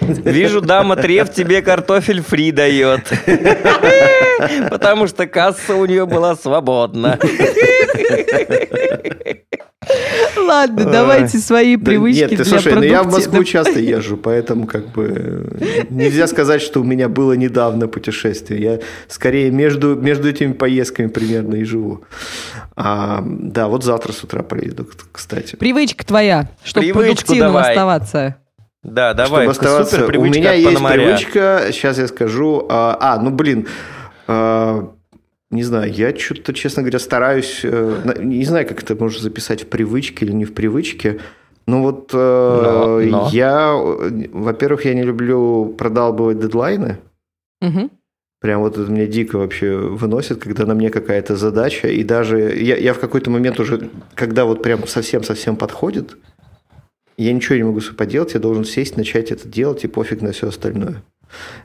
Вижу, 0.00 0.60
дама 0.60 0.96
Треф 0.96 1.32
тебе 1.32 1.62
картофель 1.62 2.22
фри 2.22 2.52
дает. 2.52 3.12
Потому 4.70 5.06
что 5.06 5.26
касса 5.26 5.74
у 5.74 5.86
нее 5.86 6.06
была 6.06 6.36
свободна. 6.36 7.18
Ладно, 10.36 10.84
давайте 10.84 11.38
свои 11.38 11.76
привычки 11.76 12.20
Нет, 12.20 12.36
ты 12.36 12.44
слушай, 12.44 12.72
ну 12.74 12.82
я 12.82 13.02
в 13.02 13.12
Москву 13.12 13.42
часто 13.44 13.80
езжу, 13.80 14.16
поэтому 14.16 14.66
как 14.66 14.88
бы 14.92 15.58
э, 15.60 15.82
нельзя 15.90 16.26
сказать, 16.26 16.62
что 16.62 16.80
у 16.80 16.84
меня 16.84 17.08
было 17.08 17.32
недавно 17.32 17.88
путешествие. 17.88 18.60
Я 18.60 18.78
скорее 19.08 19.50
между, 19.50 19.96
между 19.96 20.28
этими 20.28 20.52
поездками 20.52 21.08
примерно 21.08 21.56
и 21.56 21.64
живу. 21.64 22.04
А, 22.74 23.22
да, 23.24 23.68
вот 23.68 23.84
завтра 23.84 24.12
с 24.12 24.22
утра 24.22 24.42
поеду, 24.42 24.88
кстати. 25.12 25.56
Привычка 25.56 26.06
твоя, 26.06 26.50
чтобы 26.64 26.86
Привычку 26.86 27.26
продуктивным 27.26 27.52
давай. 27.52 27.70
оставаться. 27.70 28.36
Да, 28.86 29.14
давай. 29.14 29.42
Чтобы 29.42 29.50
оставаться, 29.50 29.96
супер 29.96 30.04
у 30.04 30.08
привычка 30.08 30.38
меня 30.38 30.50
от 30.50 30.56
есть 30.56 30.66
Пономаря. 30.74 31.04
привычка, 31.04 31.66
сейчас 31.72 31.98
я 31.98 32.06
скажу. 32.06 32.66
А, 32.68 32.96
а, 33.00 33.20
ну 33.20 33.30
блин, 33.30 33.66
а, 34.28 34.92
не 35.50 35.64
знаю, 35.64 35.92
я 35.92 36.16
что-то, 36.16 36.52
честно 36.52 36.82
говоря, 36.82 36.98
стараюсь, 37.00 37.60
э, 37.64 38.14
не 38.20 38.44
знаю, 38.44 38.66
как 38.66 38.82
это 38.82 38.94
можно 38.94 39.20
записать 39.20 39.64
в 39.64 39.66
привычке 39.66 40.24
или 40.24 40.32
не 40.32 40.44
в 40.44 40.54
привычке. 40.54 41.20
Но 41.66 41.82
вот 41.82 42.10
э, 42.12 42.16
Но, 42.16 43.00
но. 43.00 43.28
я, 43.32 43.72
во-первых, 43.74 44.84
я 44.84 44.94
не 44.94 45.02
люблю 45.02 45.74
продалбывать 45.76 46.38
дедлайны. 46.38 46.98
Мгм. 47.60 47.90
Прям 48.40 48.60
вот 48.60 48.78
это 48.78 48.88
меня 48.88 49.06
дико 49.06 49.38
вообще 49.38 49.74
выносит, 49.76 50.38
когда 50.38 50.64
на 50.64 50.74
мне 50.74 50.90
какая-то 50.90 51.34
задача, 51.34 51.88
и 51.88 52.04
даже 52.04 52.38
я, 52.38 52.76
я 52.76 52.94
в 52.94 53.00
какой-то 53.00 53.30
момент 53.30 53.58
уже, 53.58 53.88
когда 54.14 54.44
вот 54.44 54.62
прям 54.62 54.86
совсем-совсем 54.86 55.56
подходит, 55.56 56.16
я 57.16 57.32
ничего 57.32 57.56
не 57.56 57.62
могу 57.64 57.80
с 57.80 57.84
собой 57.86 57.96
поделать, 57.98 58.34
я 58.34 58.40
должен 58.40 58.64
сесть, 58.64 58.96
начать 58.96 59.30
это 59.30 59.48
делать, 59.48 59.84
и 59.84 59.88
пофиг 59.88 60.22
на 60.22 60.32
все 60.32 60.48
остальное. 60.48 61.02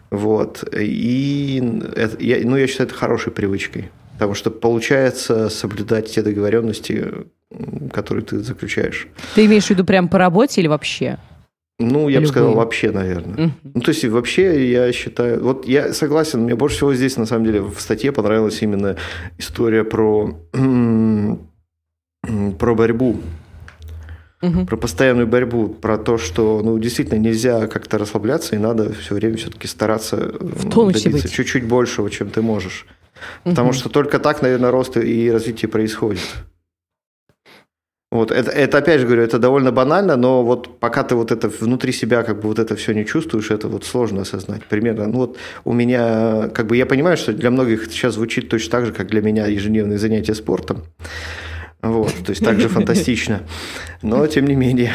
Вот. 0.09 0.63
И 0.77 1.61
это- 1.95 2.17
я, 2.23 2.39
ну, 2.47 2.57
я 2.57 2.67
считаю 2.67 2.87
это 2.89 2.97
хорошей 2.97 3.31
привычкой, 3.31 3.89
потому 4.13 4.33
что 4.33 4.49
получается 4.51 5.49
соблюдать 5.49 6.11
те 6.11 6.21
договоренности, 6.21 7.07
которые 7.91 8.25
ты 8.25 8.39
заключаешь. 8.39 9.07
Ты 9.35 9.45
имеешь 9.45 9.65
в 9.65 9.69
виду 9.69 9.83
прям 9.85 10.07
по 10.09 10.17
работе 10.17 10.61
или 10.61 10.67
вообще? 10.67 11.17
Ну, 11.79 12.09
я 12.09 12.19
бы 12.19 12.25
Любые. 12.25 12.27
сказал, 12.27 12.53
вообще, 12.53 12.91
наверное. 12.91 13.33
Мгм. 13.47 13.53
Ну, 13.73 13.81
то 13.81 13.89
есть, 13.89 14.05
вообще, 14.05 14.71
я 14.71 14.91
считаю... 14.93 15.43
Вот 15.43 15.67
я 15.67 15.93
согласен, 15.93 16.41
мне 16.41 16.53
больше 16.55 16.75
всего 16.75 16.93
здесь, 16.93 17.17
на 17.17 17.25
самом 17.25 17.45
деле, 17.45 17.61
в 17.61 17.79
статье 17.79 18.11
понравилась 18.11 18.61
именно 18.61 18.97
история 19.39 19.83
про, 19.83 20.37
про 22.59 22.75
борьбу, 22.75 23.17
Мгм. 24.41 24.65
про 24.65 24.75
постоянную 24.75 25.27
борьбу, 25.27 25.69
про 25.69 25.97
то, 25.97 26.17
что, 26.17 26.61
ну, 26.63 26.77
действительно, 26.79 27.19
нельзя 27.19 27.67
как-то 27.67 27.97
расслабляться, 27.97 28.55
и 28.55 28.59
надо 28.59 28.91
все 28.93 29.15
время 29.15 29.37
все-таки 29.37 29.67
стараться 29.67 30.17
в 30.17 30.67
добиться 30.69 31.11
быть. 31.11 31.31
чуть-чуть 31.31 31.65
большего, 31.65 32.09
чем 32.09 32.29
ты 32.29 32.41
можешь. 32.41 32.87
Потому 33.43 33.69
Мгм. 33.69 33.77
что 33.77 33.89
только 33.89 34.19
так, 34.19 34.41
наверное, 34.41 34.71
рост 34.71 34.97
и 34.97 35.31
развитие 35.31 35.69
происходит. 35.69 36.21
Вот, 38.11 38.29
это, 38.29 38.51
это, 38.51 38.79
опять 38.79 38.99
же 38.99 39.05
говорю, 39.05 39.23
это 39.23 39.39
довольно 39.39 39.71
банально, 39.71 40.17
но 40.17 40.43
вот 40.43 40.79
пока 40.79 41.03
ты 41.03 41.15
вот 41.15 41.31
это 41.31 41.47
внутри 41.47 41.93
себя 41.93 42.23
как 42.23 42.41
бы 42.41 42.49
вот 42.49 42.59
это 42.59 42.75
все 42.75 42.93
не 42.93 43.05
чувствуешь, 43.05 43.51
это 43.51 43.69
вот 43.69 43.85
сложно 43.85 44.23
осознать. 44.23 44.65
Примерно, 44.65 45.07
ну 45.07 45.17
вот 45.19 45.37
у 45.63 45.71
меня, 45.71 46.49
как 46.53 46.67
бы 46.67 46.75
я 46.75 46.85
понимаю, 46.85 47.15
что 47.15 47.31
для 47.31 47.49
многих 47.51 47.83
это 47.83 47.91
сейчас 47.93 48.15
звучит 48.15 48.49
точно 48.49 48.71
так 48.71 48.85
же, 48.87 48.91
как 48.91 49.07
для 49.07 49.21
меня 49.21 49.47
ежедневные 49.47 49.97
занятия 49.97 50.35
спортом. 50.35 50.83
Вот, 51.81 52.13
то 52.23 52.29
есть 52.31 52.43
так 52.43 52.59
же 52.59 52.69
фантастично. 52.69 53.41
Но, 54.01 54.25
тем 54.27 54.45
не 54.45 54.55
менее. 54.55 54.93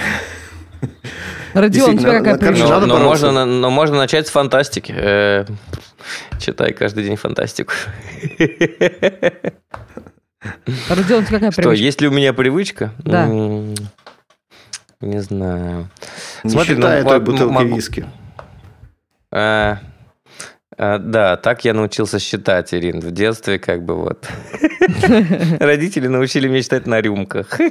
Родион, 1.55 1.95
у 1.95 1.99
тебя 1.99 2.19
какая 2.19 2.35
на- 2.35 2.39
короче, 2.39 2.63
привычка? 2.63 2.81
Но, 2.81 2.99
но 2.99 3.05
можно, 3.05 3.45
но 3.47 3.71
можно 3.71 3.97
начать 3.97 4.27
с 4.27 4.31
фантастики. 4.31 4.95
Э, 4.97 5.45
Читай 6.39 6.73
каждый 6.73 7.05
день 7.05 7.17
фантастику. 7.17 7.73
Родион, 10.89 11.23
у 11.23 11.27
тебя 11.27 11.39
какая 11.39 11.51
Что, 11.51 11.63
привычка? 11.63 11.85
есть 11.85 12.01
ли 12.01 12.09
у 12.09 12.13
меня 12.13 12.33
привычка? 12.33 12.93
Да. 12.99 13.27
Не 13.27 13.75
знаю. 15.23 15.89
Не 16.45 16.51
Смотри, 16.51 16.75
считая 16.77 17.03
ну, 17.03 17.09
той 17.09 17.19
м- 17.19 17.25
бутылки 17.25 17.53
могу- 17.53 17.77
виски. 17.77 18.07
А, 19.33 19.79
а, 20.79 20.99
да, 20.99 21.37
так 21.37 21.65
я 21.65 21.75
научился 21.75 22.19
считать, 22.19 22.73
Ирин, 22.75 23.01
в 23.01 23.11
детстве 23.11 23.59
как 23.59 23.85
бы 23.85 23.95
вот. 23.95 24.27
Родители 25.61 26.07
научили 26.09 26.49
меня 26.49 26.63
считать 26.63 26.87
на 26.87 27.01
рюмках. 27.01 27.59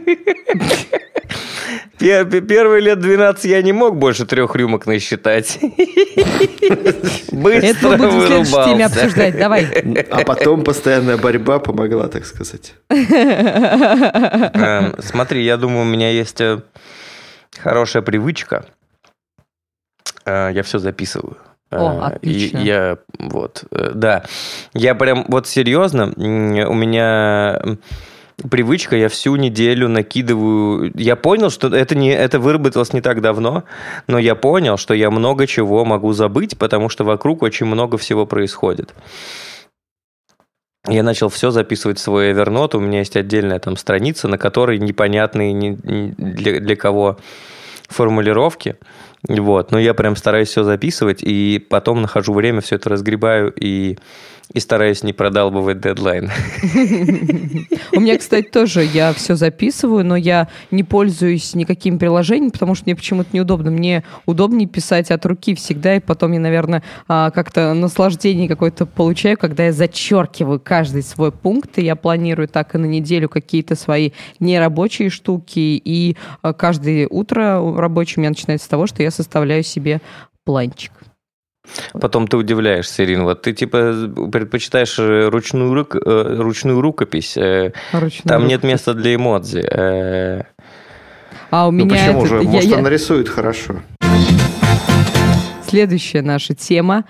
Пер- 1.98 2.26
пер- 2.30 2.46
Первые 2.46 2.82
лет 2.82 3.00
12 3.00 3.46
я 3.46 3.62
не 3.62 3.72
мог 3.72 3.98
больше 3.98 4.26
трех 4.26 4.54
рюмок 4.56 4.86
насчитать. 4.86 5.58
Быстро 7.32 7.68
Это 7.68 7.88
мы 7.88 7.98
будем 7.98 8.20
в 8.20 8.28
следующей 8.28 8.66
теме 8.66 8.86
обсуждать. 8.86 9.38
Давай. 9.38 9.66
А 10.12 10.24
потом 10.26 10.64
постоянная 10.64 11.18
борьба 11.18 11.60
помогла, 11.60 12.08
так 12.10 12.26
сказать. 12.26 12.74
Эм, 12.90 14.96
Смотри, 15.00 15.44
я 15.46 15.56
думаю, 15.58 15.82
у 15.82 15.86
меня 15.86 16.12
есть 16.12 16.42
э, 16.42 16.62
хорошая 17.58 18.02
привычка. 18.04 18.66
Э, 20.26 20.52
Я 20.54 20.64
все 20.64 20.80
записываю. 20.80 21.38
О, 21.78 22.10
Э, 22.10 22.18
и 22.22 22.36
отлично. 22.36 22.58
я 22.60 22.98
вот, 23.20 23.64
э, 23.72 23.92
да, 23.94 24.24
я 24.74 24.96
прям 24.96 25.26
вот 25.28 25.48
серьезно, 25.48 26.14
у 26.16 26.74
меня 26.74 27.78
привычка, 28.50 28.96
я 28.98 29.10
всю 29.10 29.36
неделю 29.36 29.88
накидываю. 29.88 30.92
Я 30.96 31.16
понял, 31.16 31.50
что 31.50 31.68
это 31.68 31.96
не 31.96 32.10
это 32.10 32.40
выработалось 32.40 32.94
не 32.94 33.02
так 33.02 33.22
давно, 33.22 33.64
но 34.08 34.20
я 34.20 34.36
понял, 34.36 34.78
что 34.78 34.94
я 34.94 35.10
много 35.10 35.48
чего 35.48 35.86
могу 35.86 36.14
забыть, 36.14 36.58
потому 36.58 36.90
что 36.90 37.04
вокруг 37.04 37.44
очень 37.44 37.66
много 37.66 37.98
всего 37.98 38.26
происходит. 38.26 38.94
Я 40.88 41.02
начал 41.02 41.30
все 41.30 41.50
записывать 41.50 41.98
в 41.98 42.02
свой 42.02 42.32
Evernote. 42.32 42.78
У 42.78 42.80
меня 42.80 43.00
есть 43.00 43.16
отдельная 43.16 43.60
там 43.60 43.76
страница, 43.76 44.28
на 44.28 44.38
которой 44.38 44.78
непонятные 44.78 45.74
для, 45.74 46.60
для 46.60 46.76
кого 46.76 47.18
формулировки. 47.88 48.76
Вот. 49.28 49.72
Но 49.72 49.80
я 49.80 49.94
прям 49.94 50.16
стараюсь 50.16 50.50
все 50.50 50.64
записывать, 50.64 51.20
и 51.22 51.64
потом 51.70 52.02
нахожу 52.02 52.34
время, 52.34 52.62
все 52.62 52.76
это 52.76 52.90
разгребаю 52.90 53.54
и, 53.60 53.98
и 54.54 54.60
стараюсь 54.60 55.04
не 55.04 55.14
продалбывать 55.14 55.82
дедлайн. 55.82 56.30
У 57.92 58.00
меня, 58.00 58.18
кстати, 58.18 58.48
тоже 58.48 58.84
я 58.84 59.14
все 59.14 59.36
записываю, 59.36 60.06
но 60.06 60.16
я 60.16 60.50
не 60.70 60.84
пользуюсь 60.84 61.56
никаким 61.56 61.98
приложением, 61.98 62.52
потому 62.52 62.76
что 62.76 62.86
мне 62.86 62.96
почему-то 62.96 63.30
неудобно. 63.34 63.72
Мне 63.72 64.04
удобнее 64.26 64.68
писать 64.68 65.12
от 65.12 65.26
руки 65.26 65.56
всегда, 65.56 65.96
и 65.96 66.00
потом 66.00 66.34
я, 66.34 66.40
наверное, 66.40 66.84
а, 67.08 67.32
как-то 67.32 67.74
наслаждение 67.74 68.48
какое-то 68.48 68.86
получаю, 68.86 69.38
когда 69.38 69.66
я 69.66 69.72
зачеркиваю 69.72 70.60
каждый 70.60 71.04
свой 71.04 71.32
пункт, 71.32 71.78
и 71.78 71.84
я 71.84 71.96
планирую 71.96 72.48
так 72.48 72.76
и 72.76 72.78
на 72.78 72.86
неделю 72.86 73.30
какие-то 73.30 73.76
свои 73.76 74.12
нерабочие 74.40 75.10
штуки, 75.10 75.82
и 75.84 76.18
а, 76.42 76.54
каждое 76.54 77.08
утро 77.08 77.62
рабочее 77.76 78.16
у 78.18 78.20
меня 78.22 78.30
начинается 78.30 78.66
с 78.66 78.70
того, 78.70 78.88
что 78.88 79.02
я 79.02 79.12
составляю 79.16 79.64
себе 79.64 80.02
планчик. 80.44 80.92
Потом 82.00 82.28
ты 82.28 82.38
удивляешься, 82.38 83.04
Ирин, 83.04 83.24
вот 83.24 83.42
ты 83.42 83.52
типа 83.54 83.94
предпочитаешь 84.32 85.00
э, 85.00 85.30
ручную, 85.30 85.74
рук- 85.74 85.96
э, 85.96 86.36
ручную 86.40 86.80
рукопись, 86.80 87.36
э, 87.38 87.72
Ручной 87.92 88.28
там 88.30 88.42
рук. 88.44 88.50
нет 88.52 88.64
места 88.64 88.94
для 88.94 89.16
эмодзи. 89.16 89.66
А 91.52 91.68
у 91.68 91.72
Ну 91.72 91.86
меня 91.86 91.96
почему 91.96 92.20
этот- 92.26 92.30
же? 92.30 92.36
я- 92.44 92.50
Может, 92.50 92.70
я- 92.70 92.78
он 92.78 92.84
нарисует 92.84 93.30
хорошо. 93.30 93.76
Следующая 95.68 96.22
наша 96.22 96.54
тема. 96.54 97.06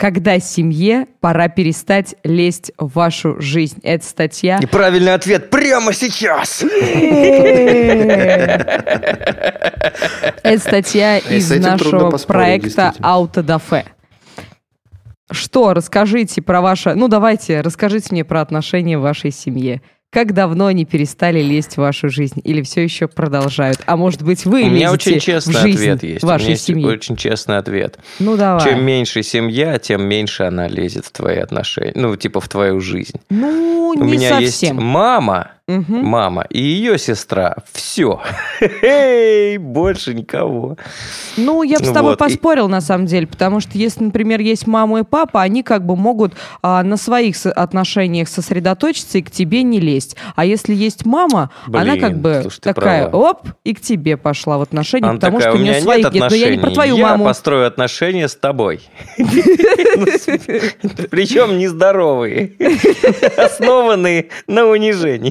Когда 0.00 0.40
семье 0.40 1.06
пора 1.20 1.48
перестать 1.48 2.14
лезть 2.24 2.72
в 2.78 2.94
вашу 2.94 3.38
жизнь. 3.38 3.80
Это 3.82 4.02
статья. 4.02 4.58
И 4.58 4.64
правильный 4.64 5.12
ответ 5.12 5.50
прямо 5.50 5.92
сейчас! 5.92 6.64
Это 10.42 10.58
статья 10.58 11.18
И 11.18 11.36
из 11.36 11.50
нашего 11.50 12.16
проекта. 12.16 12.94
Аутодафе. 13.02 13.84
Что, 15.30 15.74
расскажите 15.74 16.40
про 16.40 16.62
ваше... 16.62 16.94
Ну, 16.94 17.08
давайте, 17.08 17.60
расскажите 17.60 18.08
мне 18.12 18.24
про 18.24 18.40
отношения 18.40 18.96
в 18.96 19.02
вашей 19.02 19.30
семье. 19.30 19.82
Как 20.12 20.34
давно 20.34 20.66
они 20.66 20.84
перестали 20.84 21.40
лезть 21.40 21.74
в 21.74 21.78
вашу 21.78 22.08
жизнь? 22.08 22.40
Или 22.42 22.62
все 22.62 22.82
еще 22.82 23.06
продолжают? 23.06 23.78
А 23.86 23.96
может 23.96 24.22
быть, 24.22 24.44
вы 24.44 24.64
У 24.64 24.68
меня 24.70 24.90
очень 24.90 25.20
честный 25.20 25.54
в 25.54 25.58
жизнь 25.58 25.88
ответ 25.88 26.02
есть. 26.02 26.24
У 26.24 26.26
вашей 26.26 26.42
меня 26.42 26.50
есть 26.52 26.64
семьи? 26.64 26.84
очень 26.84 27.14
честный 27.14 27.58
ответ. 27.58 27.96
Ну, 28.18 28.36
давай. 28.36 28.64
Чем 28.68 28.84
меньше 28.84 29.22
семья, 29.22 29.78
тем 29.78 30.02
меньше 30.02 30.42
она 30.42 30.66
лезет 30.66 31.06
в 31.06 31.12
твои 31.12 31.36
отношения. 31.36 31.92
Ну, 31.94 32.16
типа 32.16 32.40
в 32.40 32.48
твою 32.48 32.80
жизнь. 32.80 33.20
Ну, 33.30 33.94
У 33.96 34.02
не 34.04 34.12
меня 34.12 34.30
совсем. 34.30 34.76
есть 34.76 34.84
мама, 34.84 35.52
Мгм. 35.78 36.04
мама 36.04 36.44
и 36.50 36.60
ее 36.60 36.98
сестра. 36.98 37.56
Все. 37.72 38.20
Больше 39.58 40.14
никого. 40.14 40.76
Ну, 41.36 41.62
я 41.62 41.78
бы 41.78 41.84
с 41.84 41.88
тобой 41.90 42.12
вот, 42.12 42.20
и- 42.20 42.24
поспорил, 42.24 42.68
на 42.68 42.80
самом 42.80 43.06
деле, 43.06 43.26
потому 43.26 43.60
что 43.60 43.78
если, 43.78 44.02
например, 44.04 44.40
есть 44.40 44.66
мама 44.66 45.00
и 45.00 45.02
папа, 45.04 45.42
они 45.42 45.62
как 45.62 45.84
бы 45.86 45.96
могут 45.96 46.34
а, 46.62 46.82
на 46.82 46.96
своих 46.96 47.36
отношениях 47.44 48.28
сосредоточиться 48.28 49.18
и 49.18 49.22
к 49.22 49.30
тебе 49.30 49.62
не 49.62 49.80
лезть. 49.80 50.16
А 50.34 50.44
если 50.44 50.74
есть 50.74 51.04
мама, 51.06 51.50
она 51.66 51.92
Блин, 51.92 52.00
как 52.00 52.18
бы 52.18 52.38
слушай, 52.42 52.60
такая, 52.60 53.08
права. 53.08 53.30
оп, 53.30 53.48
и 53.64 53.74
к 53.74 53.80
тебе 53.80 54.16
пошла 54.16 54.58
в 54.58 54.62
отношения, 54.62 55.06
Она 55.08 55.14
потому 55.14 55.38
такая, 55.38 55.52
что 55.52 55.60
у 55.60 55.62
меня 55.62 55.80
своих 55.80 56.04
нет 56.04 56.14
нет. 56.14 56.30
Но 56.30 56.36
я 56.36 56.50
не 56.50 56.58
про 56.58 56.70
твою 56.70 56.96
я 56.96 57.06
маму. 57.08 57.24
построю 57.24 57.66
отношения 57.66 58.28
с 58.28 58.34
тобой. 58.34 58.80
Причем 61.10 61.58
нездоровые. 61.58 62.52
Основанные 63.36 64.28
на 64.46 64.66
унижении. 64.66 65.30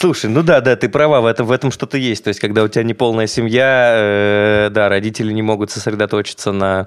Слушай, 0.00 0.30
ну 0.30 0.44
да, 0.44 0.60
да, 0.60 0.76
ты 0.76 0.88
права, 0.88 1.20
в 1.20 1.26
этом, 1.26 1.44
в 1.44 1.50
этом 1.50 1.72
что-то 1.72 1.98
есть. 1.98 2.22
То 2.22 2.28
есть, 2.28 2.38
когда 2.38 2.62
у 2.62 2.68
тебя 2.68 2.84
неполная 2.84 3.26
семья, 3.26 3.94
э, 3.96 4.70
да, 4.70 4.88
родители 4.88 5.32
не 5.32 5.42
могут 5.42 5.72
сосредоточиться 5.72 6.52
на 6.52 6.86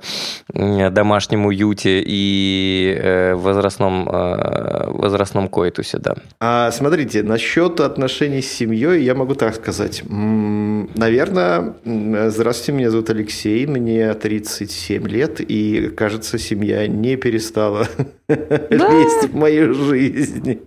э, 0.53 0.89
домашнем 0.89 1.45
уюте 1.45 2.01
и 2.05 2.97
э, 2.97 3.35
возрастном, 3.35 4.07
э, 4.07 4.91
возрастном 4.91 5.49
коитусе, 5.49 5.97
да. 5.97 6.15
А, 6.39 6.71
смотрите, 6.71 7.21
насчет 7.21 7.81
отношений 7.81 8.41
с 8.41 8.49
семьей 8.49 9.03
я 9.03 9.13
могу 9.13 9.35
так 9.35 9.55
сказать. 9.55 10.03
Наверное, 10.07 11.73
здравствуйте, 11.83 12.71
меня 12.71 12.91
зовут 12.91 13.09
Алексей, 13.09 13.65
мне 13.65 14.13
37 14.13 15.05
лет, 15.09 15.41
и, 15.41 15.89
кажется, 15.97 16.39
семья 16.39 16.87
не 16.87 17.17
перестала 17.17 17.89
лезть 18.29 19.27
в 19.27 19.35
мою 19.35 19.73
жизнь. 19.73 20.61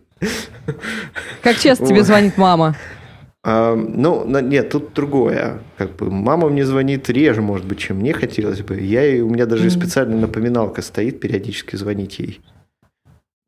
Как 1.43 1.57
часто 1.59 1.87
тебе 1.87 2.03
звонит 2.03 2.37
мама? 2.39 2.77
А, 3.47 3.75
ну, 3.77 4.25
нет, 4.41 4.70
тут 4.70 4.95
другое. 4.95 5.59
Как 5.77 5.97
бы 5.97 6.11
мама 6.11 6.49
мне 6.49 6.64
звонит 6.64 7.11
реже, 7.11 7.43
может 7.43 7.66
быть, 7.66 7.79
чем 7.79 7.99
мне 7.99 8.14
хотелось 8.14 8.62
бы. 8.62 8.81
Я, 8.81 9.03
ей- 9.03 9.20
у 9.20 9.29
меня 9.29 9.45
даже 9.47 9.64
Мгм. 9.64 9.70
специальная 9.70 10.18
напоминалка 10.18 10.81
стоит, 10.81 11.20
периодически 11.20 11.77
звонить 11.77 12.18
ей. 12.18 12.41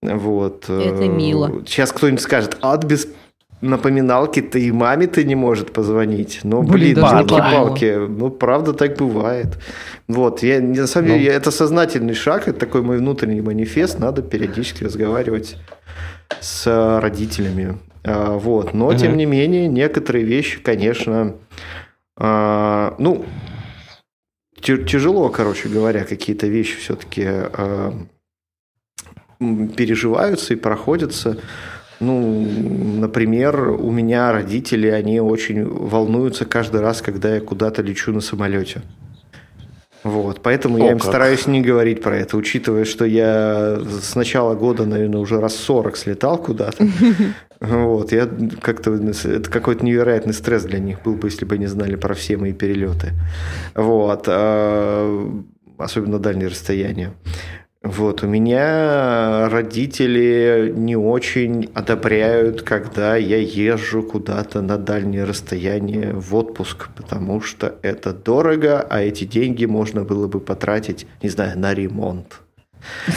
Вот. 0.03 0.65
Это 0.65 1.03
э, 1.03 1.09
мило. 1.09 1.63
Сейчас 1.67 1.93
кто-нибудь 1.93 2.21
скажет, 2.21 2.59
а 2.61 2.75
от 2.75 2.85
без 2.85 3.09
напоминалки-то 3.63 4.59
и 4.59 4.71
маме-то 4.71 5.25
не 5.25 5.35
может 5.35 5.73
позвонить. 5.73 6.41
Ну, 6.43 6.63
Блин, 6.63 6.95
блин, 6.95 6.95
даже 6.97 7.17
это 7.25 7.37
палки 7.39 7.95
Ну, 8.07 8.29
правда, 8.31 8.75
так 8.75 8.99
бывает. 8.99 9.59
Вот, 10.09 10.43
я, 10.43 10.61
на 10.61 10.87
самом 10.87 11.09
Ну. 11.09 11.15
деле, 11.19 11.31
это 11.31 11.51
сознательный 11.51 12.13
шаг, 12.15 12.49
это 12.49 12.59
такой 12.61 12.83
мой 12.83 12.99
внутренний 12.99 13.41
манифест, 13.41 13.99
надо 13.99 14.21
периодически 14.21 14.85
разговаривать 14.85 15.57
с 16.41 17.01
родителями. 17.01 17.79
А, 18.05 18.39
Вот, 18.39 18.75
но, 18.75 18.95
тем 18.95 19.17
не 19.17 19.27
менее, 19.27 19.69
некоторые 19.69 20.25
вещи, 20.25 20.61
конечно, 20.61 21.35
а, 22.17 22.95
ну, 22.99 23.25
тяжело, 24.61 25.29
короче 25.29 25.69
говоря, 25.69 26.05
какие-то 26.05 26.47
вещи 26.47 26.77
все-таки 26.77 27.29
переживаются 29.39 30.55
и 30.55 30.57
проходятся. 30.57 31.39
Ну, 31.99 32.47
например, 32.99 33.71
у 33.71 33.91
меня 33.91 34.33
родители, 34.33 34.89
они 34.89 35.21
очень 35.21 35.65
волнуются 35.65 36.45
каждый 36.45 36.81
раз, 36.81 37.01
когда 37.01 37.35
я 37.35 37.41
куда-то 37.41 37.83
лечу 37.83 38.13
на 38.13 38.21
самолете. 38.21 38.83
Вот, 40.07 40.41
поэтому 40.41 40.77
О, 40.77 40.85
я 40.85 40.93
им 40.93 40.99
как. 41.01 41.09
стараюсь 41.09 41.49
не 41.49 41.61
говорить 41.61 42.01
про 42.01 42.17
это, 42.17 42.37
учитывая, 42.37 42.85
что 42.85 43.05
я 43.05 43.77
с 44.01 44.15
начала 44.15 44.55
года, 44.55 44.87
наверное, 44.87 45.19
уже 45.19 45.41
раз 45.41 45.57
40 45.57 45.97
слетал 45.97 46.39
куда-то. 46.39 46.87
Вот, 47.59 48.13
я 48.13 48.29
как-то, 48.61 48.93
это 48.93 49.51
какой-то 49.51 49.83
невероятный 49.83 50.35
стресс 50.35 50.65
для 50.65 50.79
них 50.79 51.01
был 51.03 51.15
бы, 51.15 51.29
если 51.29 51.47
бы 51.47 51.55
они 51.55 51.65
знали 51.65 51.97
про 51.97 52.13
все 52.13 52.37
мои 52.37 52.53
перелеты. 52.53 53.13
Вот, 53.75 54.25
а, 54.27 55.43
особенно 55.79 56.19
дальние 56.19 56.49
расстояния. 56.49 57.15
Вот, 57.87 58.23
у 58.25 58.27
меня 58.27 59.49
родители 59.49 60.73
не 60.75 60.97
очень 60.97 61.71
одобряют, 61.73 62.63
когда 62.63 63.17
я 63.17 63.39
езжу 63.39 64.03
куда-то 64.03 64.61
на 64.61 64.77
дальние 64.77 65.25
расстояния 65.25 66.13
в 66.13 66.35
отпуск, 66.35 66.89
потому 66.97 67.41
что 67.41 67.77
это 67.83 68.13
дорого, 68.13 68.81
а 68.81 69.01
эти 69.01 69.25
деньги 69.25 69.67
можно 69.67 70.03
было 70.03 70.27
бы 70.27 70.41
потратить, 70.41 71.07
не 71.23 71.29
знаю, 71.29 71.59
на 71.59 71.75
ремонт. 71.75 72.41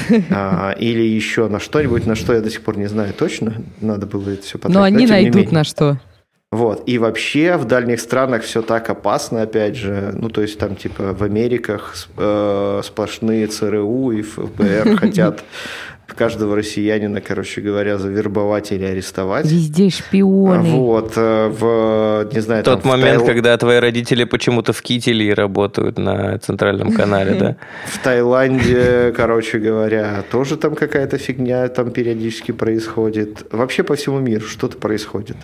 А, 0.32 0.76
или 0.80 1.02
еще 1.02 1.48
на 1.48 1.60
что-нибудь, 1.60 2.06
на 2.06 2.16
что 2.16 2.34
я 2.34 2.42
до 2.42 2.50
сих 2.50 2.62
пор 2.62 2.78
не 2.78 2.88
знаю 2.88 3.14
точно. 3.14 3.56
Надо 3.82 4.06
было 4.06 4.30
это 4.30 4.44
все 4.44 4.58
потратить. 4.58 4.76
Но 4.76 4.84
они 4.84 4.98
не 4.98 5.08
найдут 5.08 5.52
на 5.52 5.64
что. 5.64 6.00
Вот. 6.52 6.84
И 6.88 6.98
вообще 6.98 7.58
в 7.58 7.66
дальних 7.66 8.00
странах 8.00 8.42
все 8.42 8.64
так 8.64 8.90
опасно, 8.90 9.44
опять 9.44 9.76
же. 9.76 10.14
Ну, 10.16 10.30
то 10.30 10.42
есть 10.42 10.58
там 10.58 10.76
типа 10.76 11.14
в 11.14 11.22
Америках 11.24 11.96
э, 12.18 12.82
сплошные 12.84 13.46
ЦРУ 13.48 14.12
и 14.12 14.24
ФБР 14.24 14.98
хотят 15.00 15.44
каждого 16.16 16.56
россиянина, 16.56 17.22
короче 17.22 17.62
говоря, 17.62 17.98
завербовать 17.98 18.72
или 18.72 18.84
арестовать. 18.84 19.46
Везде 19.46 19.90
шпионы. 19.90 20.70
Вот, 20.72 21.14
э, 21.16 21.48
в, 21.48 22.30
не 22.34 22.40
знаю, 22.42 22.64
Тот 22.64 22.82
там, 22.82 22.92
в 22.92 22.94
момент, 22.96 23.20
Таил- 23.20 23.26
когда 23.28 23.58
твои 23.58 23.78
родители 23.78 24.24
почему-то 24.24 24.74
в 24.74 24.82
кителе 24.82 25.34
работают 25.34 25.98
на 25.98 26.38
центральном 26.40 26.92
канале, 26.92 27.36
да? 27.36 27.56
в 27.86 28.00
Таиланде, 28.00 29.14
короче 29.16 29.60
говоря, 29.60 30.24
тоже 30.32 30.58
там 30.58 30.76
какая-то 30.76 31.18
фигня 31.18 31.68
там 31.70 31.92
периодически 31.92 32.52
происходит. 32.52 33.46
Вообще 33.52 33.84
по 33.84 33.96
всему 33.96 34.20
миру 34.20 34.46
что-то 34.46 34.78
происходит. 34.78 35.38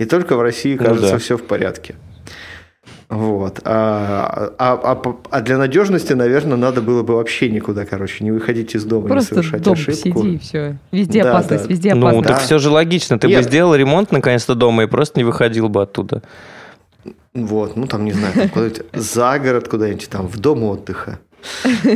И 0.00 0.04
только 0.04 0.36
в 0.36 0.42
России, 0.42 0.76
Ну 0.78 0.84
кажется, 0.84 1.12
да. 1.12 1.18
все 1.18 1.36
в 1.36 1.42
порядке. 1.42 1.96
Вот. 3.08 3.60
А, 3.64 4.52
а- 4.58 4.78
а 4.82 5.16
а 5.30 5.40
для 5.40 5.58
надежности, 5.58 6.12
наверное, 6.12 6.56
надо 6.56 6.82
было 6.82 7.02
бы 7.02 7.16
вообще 7.16 7.50
никуда, 7.50 7.84
короче, 7.84 8.22
не 8.22 8.30
выходить 8.30 8.74
из 8.76 8.84
дома, 8.84 9.08
Просто 9.08 9.34
не 9.34 9.42
совершать 9.42 9.62
дом 9.62 9.72
ошибку. 9.72 9.94
сиди 10.22 10.34
и 10.34 10.38
все. 10.38 10.78
Везде 10.92 11.22
Да, 11.24 11.30
опасность, 11.30 11.64
да. 11.64 11.70
везде 11.70 11.94
Ну, 11.94 12.06
опасность. 12.06 12.28
так 12.28 12.38
все 12.42 12.58
же 12.58 12.70
логично. 12.70 13.18
Ты 13.18 13.26
бы 13.26 13.32
Нет. 13.34 13.44
сделал 13.44 13.74
ремонт 13.74 14.12
наконец-то 14.12 14.54
дома 14.54 14.84
и 14.84 14.86
просто 14.86 15.18
не 15.18 15.24
выходил 15.24 15.68
бы 15.68 15.82
оттуда. 15.82 16.22
Вот, 17.34 17.76
ну 17.76 17.86
там, 17.86 18.04
не 18.04 18.12
знаю, 18.12 18.34
там 18.34 18.48
куда-нибудь 18.50 18.82
за 18.92 19.38
город 19.40 19.68
куда-нибудь, 19.68 20.08
там 20.10 20.28
в 20.28 20.38
дом 20.38 20.62
отдыха. 20.64 21.18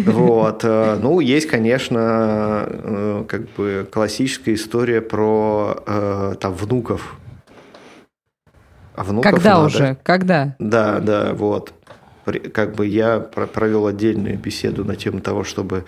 Вот. 0.07 0.61
э, 0.65 0.99
Ну, 1.01 1.21
есть, 1.21 1.47
конечно, 1.47 2.67
э, 2.69 3.25
как 3.29 3.49
бы 3.53 3.87
классическая 3.91 4.55
история 4.55 5.01
про 5.03 5.77
э, 5.87 6.35
там 6.41 6.55
внуков. 6.55 7.17
А 8.95 9.05
внуков 9.05 9.33
Когда 9.33 9.55
надо- 9.55 9.67
уже? 9.67 9.97
Когда? 10.03 10.55
Да, 10.59 11.01
да, 11.01 11.33
вот. 11.35 11.73
Как 12.53 12.75
бы 12.75 12.87
я 12.87 13.19
про- 13.21 13.47
провел 13.47 13.87
отдельную 13.87 14.39
беседу 14.39 14.85
на 14.85 14.97
тему 14.97 15.21
того, 15.21 15.45
чтобы 15.45 15.85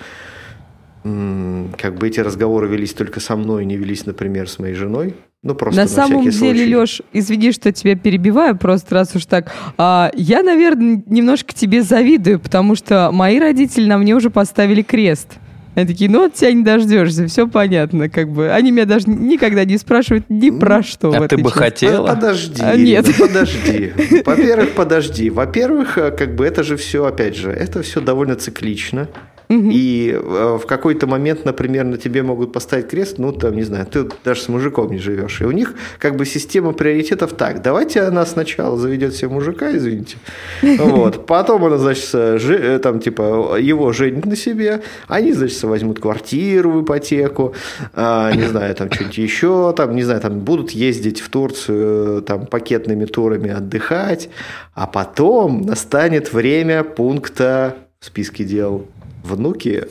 как 1.02 1.96
бы 1.96 2.08
эти 2.08 2.20
разговоры 2.20 2.66
велись 2.66 2.94
только 2.94 3.20
со 3.20 3.36
мной, 3.36 3.66
не 3.66 3.76
велись, 3.76 4.06
например, 4.06 4.48
с 4.48 4.58
моей 4.58 4.74
женой. 4.74 5.14
Ну, 5.42 5.54
просто 5.54 5.78
На 5.78 5.84
на, 5.84 5.88
самом 5.90 6.22
деле, 6.22 6.32
случай. 6.32 6.74
Леш, 6.74 7.02
извини, 7.12 7.52
что 7.52 7.70
тебя 7.70 7.94
перебиваю, 7.94 8.56
просто 8.56 8.94
раз 8.94 9.14
уж 9.14 9.26
так. 9.26 9.52
А, 9.76 10.10
я, 10.14 10.42
наверное, 10.42 11.02
немножко 11.06 11.52
тебе 11.52 11.82
завидую, 11.82 12.40
потому 12.40 12.74
что 12.74 13.10
мои 13.12 13.38
родители 13.38 13.84
на 13.86 13.98
мне 13.98 14.14
уже 14.14 14.30
поставили 14.30 14.80
крест. 14.80 15.34
Они 15.74 15.86
такие, 15.86 16.08
ну 16.10 16.24
от 16.24 16.34
тебя 16.34 16.52
не 16.52 16.62
дождешься, 16.62 17.26
все 17.26 17.48
понятно, 17.48 18.08
как 18.08 18.28
бы. 18.30 18.50
Они 18.50 18.70
меня 18.70 18.84
даже 18.84 19.08
никогда 19.08 19.64
не 19.64 19.76
спрашивают 19.78 20.26
ни 20.28 20.50
про 20.50 20.82
что. 20.82 21.10
в 21.10 21.14
А 21.22 21.26
ты 21.28 21.36
бы 21.36 21.44
части. 21.44 21.58
хотела? 21.58 22.06
Подожди, 22.08 22.62
А, 22.62 22.74
Ирина, 22.76 22.86
нет. 22.86 23.06
подожди. 23.18 23.92
Во-первых, 24.24 24.70
подожди. 24.74 25.30
Во-первых, 25.30 25.98
э, 25.98 26.10
как 26.12 26.34
бы 26.36 26.46
это 26.46 26.62
же 26.62 26.76
все, 26.76 27.04
опять 27.04 27.36
же, 27.36 27.50
это 27.50 27.82
все 27.82 28.00
довольно 28.00 28.36
циклично. 28.36 29.08
И 29.48 30.10
э, 30.14 30.58
в 30.60 30.66
какой-то 30.66 31.06
момент, 31.06 31.44
например, 31.44 31.84
на 31.84 31.98
тебе 31.98 32.22
могут 32.22 32.52
поставить 32.52 32.88
крест, 32.88 33.18
ну, 33.18 33.32
там, 33.32 33.54
не 33.54 33.62
знаю, 33.62 33.86
ты 33.86 34.06
даже 34.24 34.40
с 34.40 34.48
мужиком 34.48 34.90
не 34.90 34.98
живешь. 34.98 35.40
И 35.40 35.44
у 35.44 35.50
них 35.50 35.74
как 35.98 36.16
бы 36.16 36.24
система 36.24 36.72
приоритетов 36.72 37.34
так. 37.34 37.62
Давайте 37.62 38.00
она 38.02 38.24
сначала 38.26 38.76
заведет 38.78 39.14
себе 39.14 39.28
мужика, 39.28 39.74
извините. 39.76 40.16
Вот. 40.94 41.26
Потом 41.26 41.64
она, 41.64 41.78
значит, 41.78 42.08
жи- 42.40 42.58
э, 42.60 42.78
там, 42.78 43.00
типа, 43.00 43.58
его 43.58 43.92
женит 43.92 44.26
на 44.26 44.36
себе. 44.36 44.82
Они, 45.08 45.32
значит, 45.32 45.62
возьмут 45.62 46.00
квартиру 46.00 46.70
в 46.70 46.84
ипотеку. 46.84 47.54
а, 47.94 48.32
не 48.32 48.42
знаю, 48.42 48.74
там, 48.74 48.90
что-нибудь 48.90 49.18
еще. 49.18 49.72
Там, 49.76 49.94
не 49.94 50.02
знаю, 50.02 50.20
там, 50.20 50.40
будут 50.40 50.70
ездить 50.70 51.20
в 51.20 51.28
Турцию, 51.28 52.22
там, 52.22 52.46
пакетными 52.46 53.04
турами 53.04 53.50
отдыхать. 53.50 54.28
А 54.74 54.86
потом 54.86 55.62
настанет 55.62 56.32
время 56.32 56.82
пункта 56.84 57.76
в 58.00 58.06
списке 58.06 58.44
дел 58.44 58.86
внуки. 59.24 59.84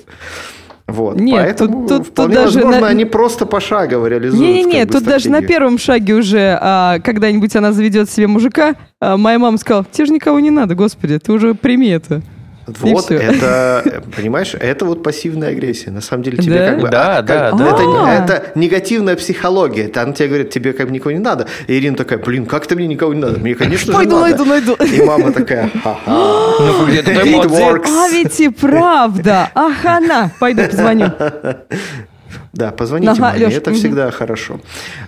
Вот, 0.86 1.16
Нет, 1.16 1.36
поэтому 1.36 1.88
тут, 1.88 1.98
тут, 1.98 2.08
вполне 2.08 2.36
тут 2.36 2.44
даже 2.44 2.60
возможно, 2.60 2.82
на... 2.82 2.88
они 2.88 3.06
просто 3.06 3.46
пошагово 3.46 4.08
реализуют. 4.08 4.42
Не-не-не, 4.42 4.86
тут 4.86 5.04
даже 5.04 5.30
на 5.30 5.42
первом 5.42 5.78
шаге 5.78 6.14
уже, 6.14 6.58
а, 6.62 7.00
когда-нибудь 7.00 7.56
она 7.56 7.72
заведет 7.72 8.10
себе 8.10 8.28
мужика, 8.28 8.76
а, 9.00 9.16
моя 9.16 9.40
мама 9.40 9.58
сказала, 9.58 9.86
тебе 9.90 10.08
же 10.08 10.14
никого 10.14 10.42
не 10.42 10.52
надо, 10.52 10.76
господи, 10.76 11.20
ты 11.20 11.32
уже 11.32 11.54
прими 11.56 11.88
это. 11.88 12.22
Вот 12.66 13.12
это, 13.12 14.04
понимаешь, 14.16 14.56
это 14.58 14.86
вот 14.86 15.04
пассивная 15.04 15.50
агрессия. 15.50 15.92
На 15.92 16.02
самом 16.02 16.24
деле 16.24 16.38
тебе 16.38 16.60
да? 16.60 16.70
как 16.70 16.80
бы... 16.80 16.90
Да, 16.90 17.18
а, 17.18 17.22
да, 17.22 17.50
как, 17.50 17.58
да. 17.58 18.14
Это, 18.14 18.34
это 18.34 18.60
негативная 18.60 19.16
психология. 19.16 19.86
Это 19.86 20.02
она 20.02 20.14
тебе 20.14 20.30
говорит, 20.30 20.50
тебе 20.50 20.74
как 20.74 20.88
бы 20.88 20.94
никого 20.94 21.12
не 21.12 21.20
надо. 21.20 21.48
И 21.68 21.74
Ирина 21.74 21.98
такая, 21.98 22.20
блин, 22.20 22.46
как 22.46 22.66
это 22.66 22.76
мне 22.76 22.88
никого 22.88 23.14
не 23.14 23.20
надо? 23.20 23.40
Мне, 23.40 23.56
конечно 23.56 23.92
же, 23.92 23.98
Пойду 23.98 24.20
найду, 24.20 24.46
найду. 24.46 24.76
И 24.76 25.02
мама 25.02 25.32
такая, 25.32 25.70
ха-ха. 25.84 26.12
Ну, 26.60 26.88
It 26.88 27.48
works. 27.48 27.88
А 27.90 28.10
ведь 28.10 28.40
и 28.40 28.50
правда. 28.50 29.50
Ага, 29.54 30.00
на, 30.00 30.32
пойду 30.40 30.64
позвоню. 30.64 31.12
Да, 32.54 32.72
позвоните 32.72 33.12
ага, 33.12 33.22
маме, 33.22 33.46
Леш, 33.46 33.54
это 33.54 33.72
угу. 33.72 33.78
всегда 33.78 34.12
хорошо. 34.12 34.60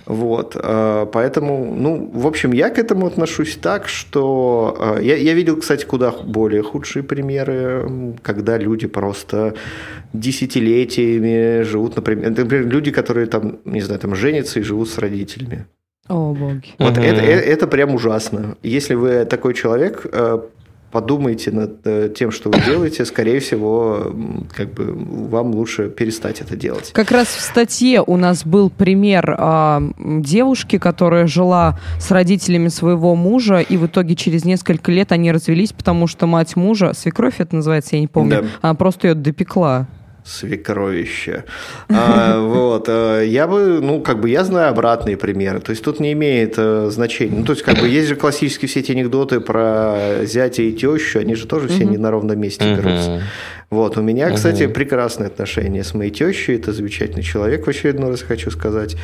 Вот, 0.06 0.56
э, 0.56 1.06
поэтому, 1.12 1.74
ну, 1.74 2.10
в 2.12 2.26
общем, 2.26 2.52
я 2.52 2.70
к 2.70 2.78
этому 2.78 3.06
отношусь 3.06 3.56
так, 3.56 3.88
что 3.88 4.96
э, 4.98 5.04
я, 5.04 5.16
я 5.16 5.34
видел, 5.34 5.56
кстати, 5.56 5.84
куда 5.84 6.10
более 6.10 6.62
худшие 6.62 7.02
примеры, 7.02 8.16
когда 8.22 8.58
люди 8.58 8.86
просто 8.86 9.54
десятилетиями 10.12 11.62
живут, 11.62 11.96
например, 11.96 12.30
например 12.30 12.66
люди, 12.66 12.90
которые 12.90 13.26
там, 13.26 13.58
не 13.64 13.80
знаю, 13.80 14.00
там 14.00 14.14
женятся 14.14 14.60
и 14.60 14.62
живут 14.62 14.88
с 14.88 14.98
родителями. 14.98 15.66
О, 16.08 16.32
боги. 16.34 16.74
Вот 16.78 16.98
угу. 16.98 17.04
это, 17.04 17.20
это, 17.20 17.42
это 17.42 17.66
прям 17.66 17.94
ужасно. 17.94 18.56
Если 18.62 18.94
вы 18.94 19.24
такой 19.24 19.54
человек, 19.54 20.06
э, 20.12 20.38
подумайте 20.96 21.50
над 21.50 21.86
э, 21.86 22.08
тем, 22.16 22.30
что 22.30 22.48
вы 22.48 22.58
делаете, 22.64 23.04
скорее 23.04 23.38
всего, 23.40 24.14
как 24.56 24.72
бы 24.72 24.94
вам 25.28 25.54
лучше 25.54 25.90
перестать 25.90 26.40
это 26.40 26.56
делать. 26.56 26.90
Как 26.94 27.10
раз 27.10 27.26
в 27.26 27.40
статье 27.42 28.02
у 28.06 28.16
нас 28.16 28.46
был 28.46 28.70
пример 28.70 29.36
э, 29.38 29.90
девушки, 30.22 30.78
которая 30.78 31.26
жила 31.26 31.78
с 32.00 32.10
родителями 32.10 32.68
своего 32.68 33.14
мужа, 33.14 33.58
и 33.58 33.76
в 33.76 33.84
итоге 33.84 34.16
через 34.16 34.46
несколько 34.46 34.90
лет 34.90 35.12
они 35.12 35.32
развелись, 35.32 35.74
потому 35.74 36.06
что 36.06 36.26
мать 36.26 36.56
мужа, 36.56 36.94
свекровь 36.94 37.40
это 37.40 37.56
называется, 37.56 37.96
я 37.96 38.00
не 38.00 38.08
помню, 38.08 38.40
да. 38.40 38.48
она 38.62 38.74
просто 38.74 39.08
ее 39.08 39.14
допекла 39.14 39.86
свекровище. 40.26 41.44
А, 41.88 42.40
вот. 42.46 42.88
Э, 42.88 43.24
я 43.26 43.46
бы, 43.46 43.80
ну, 43.80 44.00
как 44.00 44.20
бы 44.20 44.28
я 44.28 44.44
знаю 44.44 44.70
обратные 44.70 45.16
примеры. 45.16 45.60
То 45.60 45.70
есть 45.70 45.84
тут 45.84 46.00
не 46.00 46.12
имеет 46.12 46.54
э, 46.56 46.88
значения. 46.90 47.38
Ну, 47.38 47.44
то 47.44 47.52
есть, 47.52 47.62
как 47.62 47.78
бы 47.78 47.88
есть 47.88 48.08
же 48.08 48.16
классические 48.16 48.68
все 48.68 48.80
эти 48.80 48.92
анекдоты 48.92 49.40
про 49.40 50.24
зятя 50.24 50.62
и 50.62 50.72
тещу, 50.72 51.20
они 51.20 51.34
же 51.34 51.46
тоже 51.46 51.68
все 51.68 51.84
не 51.84 51.96
на 51.96 52.10
ровном 52.10 52.38
месте 52.40 52.74
берутся. 52.74 53.22
Вот, 53.68 53.96
у 53.96 54.02
меня, 54.02 54.30
кстати, 54.30 54.64
угу. 54.64 54.74
прекрасные 54.74 55.26
отношения 55.26 55.82
с 55.82 55.92
моей 55.92 56.12
тещей, 56.12 56.56
это 56.56 56.72
замечательный 56.72 57.22
человек, 57.22 57.66
в 57.66 57.70
очередной 57.70 58.10
раз 58.10 58.22
хочу 58.22 58.50
сказать. 58.52 58.96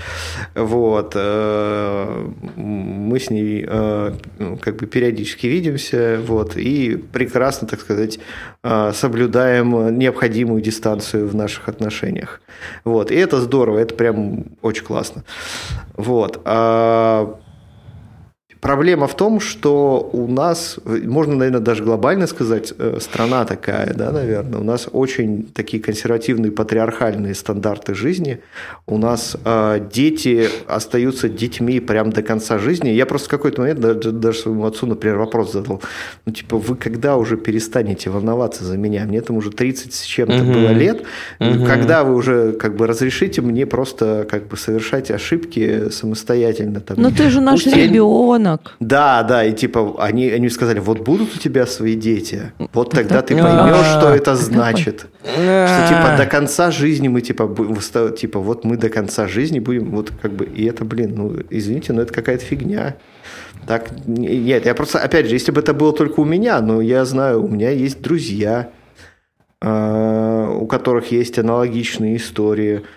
Вот, 0.54 1.12
э, 1.16 2.30
мы 2.56 3.18
с 3.18 3.28
ней 3.30 3.64
э, 3.66 4.12
ну, 4.38 4.56
как 4.58 4.76
бы 4.76 4.86
периодически 4.86 5.48
видимся, 5.48 6.20
вот, 6.24 6.56
и 6.56 6.96
прекрасно, 7.12 7.66
так 7.66 7.80
сказать, 7.80 8.20
э, 8.62 8.92
соблюдаем 8.94 9.98
необходимую 9.98 10.62
дистанцию 10.62 11.26
в 11.26 11.34
наших 11.34 11.68
отношениях. 11.68 12.40
Вот, 12.84 13.10
и 13.10 13.16
это 13.16 13.40
здорово, 13.40 13.78
это 13.78 13.96
прям 13.96 14.44
очень 14.62 14.84
классно. 14.84 15.24
Вот. 15.96 16.40
А 16.44 17.36
Проблема 18.62 19.08
в 19.08 19.16
том, 19.16 19.40
что 19.40 20.08
у 20.12 20.28
нас, 20.28 20.78
можно, 20.84 21.34
наверное, 21.34 21.60
даже 21.60 21.82
глобально 21.82 22.28
сказать, 22.28 22.72
э, 22.78 22.98
страна 23.00 23.44
такая, 23.44 23.92
да, 23.92 24.12
наверное, 24.12 24.60
у 24.60 24.62
нас 24.62 24.88
очень 24.92 25.48
такие 25.52 25.82
консервативные 25.82 26.52
патриархальные 26.52 27.34
стандарты 27.34 27.96
жизни. 27.96 28.38
У 28.86 28.98
нас 28.98 29.36
э, 29.44 29.80
дети 29.92 30.48
остаются 30.68 31.28
детьми 31.28 31.80
прям 31.80 32.10
до 32.10 32.22
конца 32.22 32.58
жизни. 32.58 32.90
Я 32.90 33.04
просто 33.04 33.26
в 33.26 33.30
какой-то 33.32 33.62
момент 33.62 33.80
даже, 33.80 34.12
даже 34.12 34.38
своему 34.38 34.64
отцу, 34.64 34.86
например, 34.86 35.18
вопрос 35.18 35.52
задал. 35.52 35.82
Ну, 36.24 36.32
типа, 36.32 36.56
вы 36.56 36.76
когда 36.76 37.16
уже 37.16 37.36
перестанете 37.36 38.10
волноваться 38.10 38.64
за 38.64 38.76
меня? 38.76 39.04
Мне 39.06 39.22
там 39.22 39.38
уже 39.38 39.50
30 39.50 39.92
с 39.92 40.02
чем-то 40.02 40.36
угу. 40.36 40.52
было 40.52 40.68
лет. 40.68 41.02
Угу. 41.40 41.66
Когда 41.66 42.04
вы 42.04 42.14
уже 42.14 42.52
как 42.52 42.76
бы 42.76 42.86
разрешите 42.86 43.42
мне 43.42 43.66
просто 43.66 44.24
как 44.30 44.46
бы 44.46 44.56
совершать 44.56 45.10
ошибки 45.10 45.90
самостоятельно? 45.90 46.78
Там, 46.80 46.96
Но 47.00 47.10
ты 47.10 47.28
же 47.28 47.40
наш 47.40 47.66
ребенок 47.66 48.51
ребенок. 48.52 48.76
Да, 48.80 49.22
да, 49.22 49.44
и 49.44 49.52
типа 49.52 49.96
они, 49.98 50.30
они 50.30 50.48
сказали, 50.48 50.78
вот 50.78 51.00
будут 51.00 51.34
у 51.36 51.38
тебя 51.38 51.66
свои 51.66 51.94
дети, 51.94 52.52
вот 52.72 52.90
тогда 52.90 53.22
ты 53.22 53.34
поймешь, 53.42 53.86
что 53.86 54.14
это 54.14 54.36
значит. 54.36 55.06
Что 55.22 55.86
типа 55.88 56.16
до 56.16 56.26
конца 56.26 56.70
жизни 56.70 57.08
мы 57.08 57.20
типа, 57.20 57.54
типа 58.16 58.40
вот 58.40 58.64
мы 58.64 58.76
до 58.76 58.88
конца 58.88 59.28
жизни 59.28 59.58
будем, 59.58 59.90
вот 59.90 60.12
как 60.20 60.32
бы, 60.32 60.44
и 60.44 60.64
это, 60.64 60.84
блин, 60.84 61.12
ну 61.14 61.36
извините, 61.50 61.92
но 61.92 62.02
это 62.02 62.12
какая-то 62.12 62.44
фигня. 62.44 62.96
Так, 63.66 63.92
нет, 64.06 64.66
я 64.66 64.74
просто, 64.74 64.98
опять 64.98 65.26
же, 65.26 65.34
если 65.34 65.52
бы 65.52 65.60
это 65.60 65.72
было 65.72 65.92
только 65.92 66.18
у 66.20 66.24
меня, 66.24 66.60
но 66.60 66.80
я 66.80 67.04
знаю, 67.04 67.44
у 67.44 67.48
меня 67.48 67.70
есть 67.70 68.02
друзья, 68.02 68.70
а, 69.60 70.50
у 70.50 70.66
которых 70.66 71.12
есть 71.12 71.38
аналогичные 71.38 72.16
истории– 72.16 72.82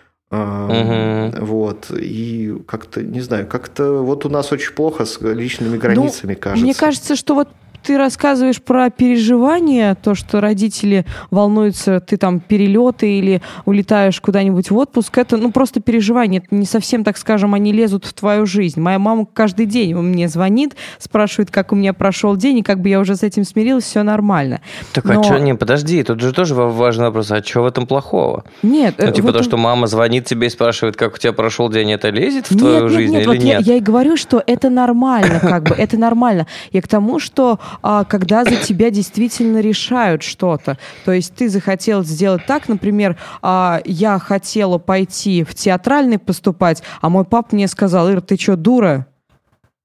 Угу. 1.33 1.45
Вот. 1.45 1.91
И 1.91 2.55
как-то, 2.67 3.01
не 3.03 3.21
знаю, 3.21 3.47
как-то 3.47 4.01
вот 4.03 4.25
у 4.25 4.29
нас 4.29 4.51
очень 4.51 4.73
плохо 4.73 5.05
с 5.05 5.19
личными 5.21 5.77
границами, 5.77 6.33
ну, 6.33 6.39
кажется. 6.39 6.63
Мне 6.63 6.73
кажется, 6.73 7.15
что 7.15 7.35
вот 7.35 7.49
ты 7.85 7.97
рассказываешь 7.97 8.61
про 8.61 8.89
переживания, 8.89 9.95
то, 9.95 10.15
что 10.15 10.41
родители 10.41 11.05
волнуются, 11.29 11.99
ты 11.99 12.17
там 12.17 12.39
перелеты 12.39 13.19
или 13.19 13.41
улетаешь 13.65 14.19
куда-нибудь 14.19 14.71
в 14.71 14.77
отпуск, 14.77 15.17
это 15.19 15.37
ну 15.37 15.51
просто 15.51 15.81
переживание, 15.81 16.41
это 16.43 16.55
не 16.55 16.65
совсем, 16.65 17.03
так 17.03 17.17
скажем, 17.17 17.53
они 17.53 17.71
лезут 17.71 18.05
в 18.05 18.13
твою 18.13 18.47
жизнь. 18.47 18.81
Моя 18.81 18.97
мама 18.97 19.27
каждый 19.31 19.67
день 19.67 19.93
мне 19.95 20.27
звонит, 20.27 20.75
спрашивает, 20.97 21.51
как 21.51 21.71
у 21.71 21.75
меня 21.75 21.93
прошел 21.93 22.35
день, 22.35 22.59
и 22.59 22.63
как 22.63 22.81
бы 22.81 22.89
я 22.89 22.99
уже 22.99 23.15
с 23.15 23.21
этим 23.21 23.43
смирилась, 23.43 23.83
все 23.83 24.01
нормально. 24.01 24.61
Так 24.91 25.05
а 25.05 25.13
Но... 25.13 25.21
а 25.21 25.23
что, 25.23 25.37
не, 25.37 25.53
подожди, 25.53 26.01
тут 26.03 26.19
же 26.19 26.33
тоже 26.33 26.55
важный 26.55 27.05
вопрос, 27.05 27.29
а 27.31 27.43
что 27.43 27.61
в 27.61 27.65
этом 27.67 27.85
плохого? 27.85 28.45
Нет. 28.63 28.95
Ну, 28.97 29.11
типа 29.11 29.29
этом... 29.29 29.33
то, 29.33 29.43
что 29.43 29.57
мама 29.57 29.85
звонит 29.85 30.25
тебе 30.25 30.47
и 30.47 30.49
спрашивает, 30.49 30.95
как 30.95 31.15
у 31.15 31.17
тебя 31.17 31.33
прошел 31.33 31.69
день, 31.69 31.91
это 31.91 32.09
лезет 32.09 32.47
в 32.47 32.51
нет, 32.51 32.59
твою 32.59 32.83
нет, 32.83 32.91
жизнь 32.91 33.11
нет, 33.11 33.21
или 33.21 33.27
вот 33.27 33.37
нет? 33.37 33.61
Я, 33.61 33.73
я 33.73 33.77
и 33.77 33.79
говорю, 33.79 34.17
что 34.17 34.41
это 34.45 34.71
нормально, 34.71 35.39
как 35.39 35.63
бы, 35.63 35.75
это 35.75 35.99
нормально. 35.99 36.47
Я 36.71 36.81
к 36.81 36.87
тому, 36.87 37.19
что 37.19 37.59
когда 38.05 38.43
за 38.43 38.55
тебя 38.57 38.89
действительно 38.89 39.59
решают 39.59 40.23
что-то. 40.23 40.77
То 41.03 41.11
есть 41.11 41.35
ты 41.35 41.49
захотел 41.49 42.03
сделать 42.03 42.45
так, 42.45 42.67
например, 42.67 43.17
а, 43.41 43.81
я 43.85 44.19
хотела 44.19 44.77
пойти 44.77 45.43
в 45.43 45.53
театральный 45.55 46.19
поступать, 46.19 46.83
а 47.01 47.09
мой 47.09 47.25
папа 47.25 47.49
мне 47.51 47.67
сказал, 47.67 48.09
Ир, 48.09 48.21
ты 48.21 48.37
что, 48.37 48.55
дура? 48.55 49.07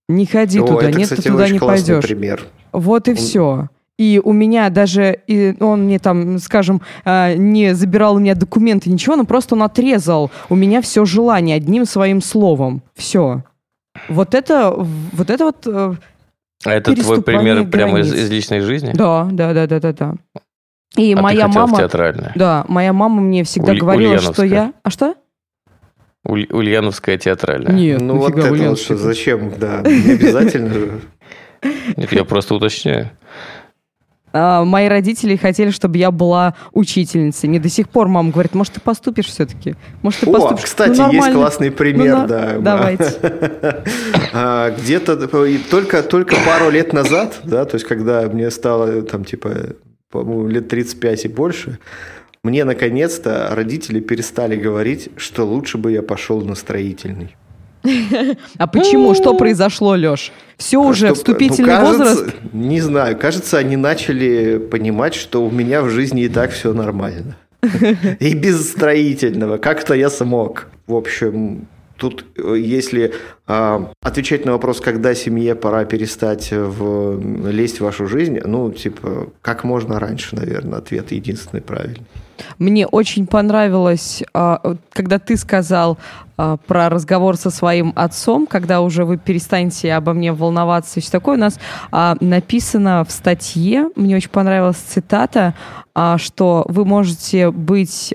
Не 0.09 0.27
ходи 0.27 0.61
О, 0.61 0.67
туда, 0.67 0.89
это, 0.89 0.99
нет, 0.99 1.09
кстати, 1.09 1.23
ты 1.23 1.31
туда 1.31 1.49
не 1.49 1.59
пойдешь. 1.59 2.03
Пример. 2.03 2.43
Вот 2.73 3.09
и 3.09 3.13
Он... 3.13 3.17
все. 3.17 3.69
И 4.01 4.19
у 4.25 4.33
меня 4.33 4.71
даже, 4.71 5.21
и 5.27 5.55
он 5.61 5.83
мне 5.85 5.99
там, 5.99 6.39
скажем, 6.39 6.81
а, 7.05 7.35
не 7.35 7.75
забирал 7.75 8.15
у 8.15 8.19
меня 8.19 8.35
документы, 8.35 8.89
ничего, 8.91 9.15
но 9.15 9.25
просто 9.25 9.55
он 9.55 9.63
отрезал 9.63 10.31
у 10.49 10.55
меня 10.55 10.81
все 10.81 11.05
желание 11.05 11.57
одним 11.57 11.85
своим 11.85 12.23
словом. 12.23 12.83
Все. 12.95 13.45
Вот 14.09 14.35
это, 14.35 14.75
вот 14.75 15.29
это 15.29 15.45
вот 15.45 15.99
а 16.65 16.73
это 16.75 16.95
твой 16.95 17.23
пример 17.23 17.67
прямо 17.69 18.01
из, 18.01 18.13
из 18.13 18.31
личной 18.31 18.61
жизни? 18.61 18.93
Да, 18.95 19.29
да, 19.31 19.53
да, 19.53 19.67
да, 19.67 19.81
да, 19.81 19.93
да. 19.93 20.15
И 20.97 21.15
а 21.15 21.21
моя 21.21 21.49
ты 21.49 21.55
мама. 21.55 21.79
театральное? 21.79 22.33
Да, 22.35 22.65
моя 22.69 22.93
мама 22.93 23.21
мне 23.21 23.45
всегда 23.45 23.73
Уль, 23.73 23.79
говорила, 23.79 24.19
что 24.19 24.45
я. 24.45 24.73
А 24.83 24.91
что? 24.91 25.15
Уль, 26.25 26.47
Ульяновская 26.51 27.17
театральная. 27.17 27.73
Нет, 27.73 28.01
ну 28.01 28.19
вот 28.19 28.37
это 28.37 28.77
что, 28.77 28.97
зачем, 28.97 29.53
да, 29.59 29.83
не 29.83 30.13
обязательно 30.13 30.75
же. 30.75 31.01
Нет, 31.97 32.13
я 32.13 32.25
просто 32.25 32.55
уточняю. 32.55 33.11
А, 34.33 34.65
мои 34.65 34.89
родители 34.89 35.37
хотели, 35.37 35.71
чтобы 35.71 35.99
я 35.99 36.11
была 36.11 36.55
учительницей. 36.73 37.49
Мне 37.49 37.59
до 37.59 37.69
сих 37.69 37.89
пор 37.89 38.09
мама 38.09 38.31
говорит, 38.31 38.55
может, 38.55 38.75
ты 38.75 38.81
поступишь 38.81 39.27
все-таки? 39.27 39.75
Может, 40.03 40.21
ты 40.21 40.31
О, 40.31 40.33
поступишь? 40.33 40.65
кстати, 40.65 40.99
ну, 40.99 41.13
есть 41.13 41.33
классный 41.33 41.71
пример, 41.71 42.19
ну, 42.19 42.27
да. 42.27 42.59
Давайте. 42.59 43.05
А, 44.33 44.71
где-то 44.71 45.17
только, 45.71 46.03
только 46.03 46.37
пару 46.47 46.71
лет 46.71 46.93
назад, 46.93 47.41
да, 47.43 47.65
то 47.65 47.75
есть, 47.75 47.87
когда 47.87 48.23
мне 48.29 48.51
стало 48.51 49.03
там, 49.03 49.25
типа, 49.25 49.51
по-моему, 50.11 50.47
лет 50.47 50.69
35 50.69 51.25
и 51.25 51.29
больше, 51.29 51.79
мне 52.43 52.65
наконец-то 52.65 53.49
родители 53.51 54.01
перестали 54.01 54.57
говорить, 54.57 55.09
что 55.17 55.45
лучше 55.45 55.79
бы 55.79 55.93
я 55.93 56.03
пошел 56.03 56.41
на 56.43 56.55
строительный. 56.55 57.37
А 58.59 58.67
почему? 58.67 59.15
Что 59.15 59.35
произошло, 59.35 59.95
Леш? 59.95 60.33
Все 60.57 60.79
уже, 60.79 61.15
вступительный 61.15 61.79
ну, 61.79 61.87
возраст? 61.87 62.27
Не 62.53 62.81
знаю, 62.81 63.17
кажется, 63.17 63.59
они 63.59 63.77
начали 63.77 64.59
понимать, 64.59 65.15
что 65.15 65.45
у 65.45 65.51
меня 65.51 65.83
в 65.83 65.89
жизни 65.89 66.25
и 66.25 66.29
так 66.29 66.51
все 66.51 66.73
нормально. 66.73 67.37
И 68.21 68.35
без 68.35 68.71
строительного. 68.71 69.59
Как-то 69.59 69.95
я 69.95 70.09
смог. 70.11 70.69
В 70.87 70.95
общем, 70.95 71.67
тут, 72.01 72.25
э, 72.37 72.57
если 72.59 73.13
э, 73.47 73.79
отвечать 74.03 74.45
на 74.45 74.53
вопрос, 74.53 74.81
когда 74.81 75.15
семье 75.15 75.55
пора 75.55 75.85
перестать 75.85 76.51
в, 76.51 77.49
лезть 77.49 77.79
в 77.79 77.85
вашу 77.85 78.07
жизнь, 78.07 78.41
ну, 78.45 78.73
типа, 78.73 79.29
как 79.43 79.65
можно 79.65 80.01
раньше, 80.01 80.35
наверное, 80.35 80.79
ответ 80.79 81.13
единственный 81.13 81.61
правильный. 81.61 82.07
Мне 82.59 82.87
очень 82.87 83.27
понравилось, 83.27 84.23
а, 84.33 84.77
когда 84.93 85.19
ты 85.19 85.37
сказал 85.37 85.99
а, 86.39 86.57
про 86.57 86.89
разговор 86.89 87.37
со 87.37 87.51
своим 87.51 87.93
отцом, 87.95 88.47
когда 88.47 88.81
уже 88.81 89.05
вы 89.05 89.19
перестанете 89.19 89.93
обо 89.93 90.15
мне 90.15 90.33
волноваться 90.33 91.01
и 91.01 91.03
все 91.03 91.13
такое. 91.13 91.37
У 91.37 91.41
нас 91.41 91.59
написано 92.21 93.05
в 93.07 93.13
статье, 93.13 93.91
мне 93.95 94.17
очень 94.17 94.31
понравилась 94.31 94.79
цитата, 94.79 95.55
что 96.17 96.65
вы 96.69 96.87
можете 96.87 97.51
быть 97.51 98.15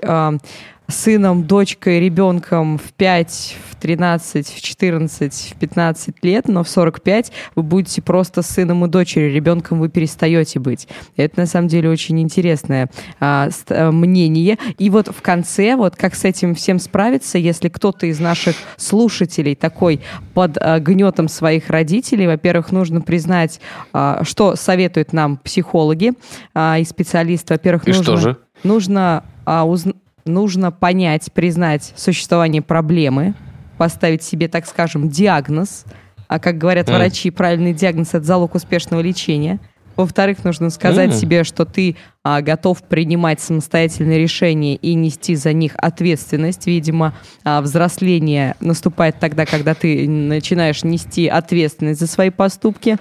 сыном, 0.88 1.44
дочкой, 1.44 2.00
ребенком 2.00 2.78
в 2.78 2.92
5, 2.92 3.56
в 3.70 3.76
13, 3.76 4.48
в 4.48 4.60
14, 4.60 5.54
в 5.54 5.58
15 5.58 6.14
лет, 6.22 6.48
но 6.48 6.62
в 6.62 6.68
45 6.68 7.32
вы 7.54 7.62
будете 7.62 8.02
просто 8.02 8.42
сыном 8.42 8.84
и 8.84 8.88
дочерью, 8.88 9.32
ребенком 9.32 9.80
вы 9.80 9.88
перестаете 9.88 10.60
быть. 10.60 10.88
Это 11.16 11.40
на 11.40 11.46
самом 11.46 11.68
деле 11.68 11.90
очень 11.90 12.20
интересное 12.20 12.88
а, 13.20 13.48
а, 13.68 13.90
мнение. 13.90 14.58
И 14.78 14.90
вот 14.90 15.08
в 15.08 15.20
конце, 15.22 15.76
вот 15.76 15.96
как 15.96 16.14
с 16.14 16.24
этим 16.24 16.54
всем 16.54 16.78
справиться, 16.78 17.38
если 17.38 17.68
кто-то 17.68 18.06
из 18.06 18.20
наших 18.20 18.56
слушателей 18.76 19.54
такой 19.54 20.00
под 20.34 20.56
а, 20.58 20.78
гнетом 20.78 21.28
своих 21.28 21.68
родителей, 21.70 22.26
во-первых, 22.26 22.70
нужно 22.72 23.00
признать, 23.00 23.60
а, 23.92 24.22
что 24.24 24.56
советуют 24.56 25.12
нам 25.12 25.36
психологи 25.38 26.12
а, 26.54 26.78
и 26.78 26.84
специалисты. 26.84 27.54
Во-первых, 27.54 27.86
нужно, 27.86 28.38
нужно 28.62 29.24
а, 29.44 29.66
узнать 29.66 29.96
нужно 30.26 30.72
понять, 30.72 31.32
признать 31.32 31.92
существование 31.96 32.62
проблемы, 32.62 33.34
поставить 33.78 34.22
себе, 34.22 34.48
так 34.48 34.66
скажем, 34.66 35.08
диагноз. 35.08 35.84
А 36.28 36.38
как 36.38 36.58
говорят 36.58 36.88
mm. 36.88 36.94
врачи, 36.94 37.30
правильный 37.30 37.72
диагноз– 37.72 38.08
это 38.14 38.24
залог 38.24 38.54
успешного 38.54 39.00
лечения. 39.00 39.60
Во-вторых, 39.96 40.44
нужно 40.44 40.70
сказать 40.70 41.10
mm. 41.10 41.14
себе, 41.14 41.44
что 41.44 41.64
ты 41.64 41.96
а, 42.22 42.42
готов 42.42 42.82
принимать 42.82 43.40
самостоятельные 43.40 44.18
решения 44.18 44.74
и 44.74 44.94
нести 44.94 45.36
за 45.36 45.52
них 45.52 45.72
ответственность. 45.76 46.66
Видимо, 46.66 47.14
а, 47.44 47.60
взросление 47.60 48.56
наступает 48.60 49.18
тогда, 49.20 49.46
когда 49.46 49.74
ты 49.74 50.08
начинаешь 50.08 50.82
нести 50.84 51.28
ответственность 51.28 52.00
за 52.00 52.06
свои 52.06 52.30
поступки. 52.30 52.98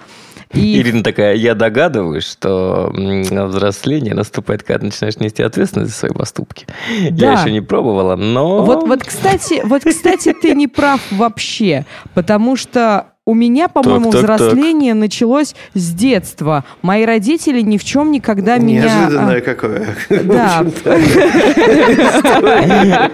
И... 0.53 0.79
Ирина 0.79 1.03
такая, 1.03 1.35
я 1.35 1.55
догадываюсь, 1.55 2.23
что 2.23 2.91
взросление 2.93 4.13
наступает, 4.13 4.63
когда 4.63 4.85
начинаешь 4.85 5.17
нести 5.17 5.43
ответственность 5.43 5.91
за 5.91 5.97
свои 5.97 6.11
поступки. 6.11 6.67
Да. 7.09 7.33
Я 7.33 7.41
еще 7.41 7.51
не 7.51 7.61
пробовала, 7.61 8.15
но... 8.15 8.63
Вот, 8.63 8.87
вот, 8.87 9.03
кстати, 9.03 9.61
вот, 9.65 9.83
кстати, 9.83 10.33
ты 10.39 10.53
не 10.53 10.67
прав 10.67 11.01
вообще, 11.11 11.85
потому 12.13 12.55
что 12.55 13.07
у 13.28 13.34
меня, 13.34 13.67
по-моему, 13.67 14.11
так, 14.11 14.21
так, 14.21 14.39
взросление 14.39 14.93
так. 14.93 15.01
началось 15.01 15.55
с 15.73 15.91
детства. 15.93 16.63
Мои 16.84 17.05
родители 17.05 17.61
ни 17.61 17.80
в 17.80 17.84
чем 17.84 18.11
никогда 18.11 18.59
меня... 18.59 18.84
Неожиданное 18.84 19.39
а, 19.39 19.41
какое. 19.41 19.95
Да. 20.09 20.65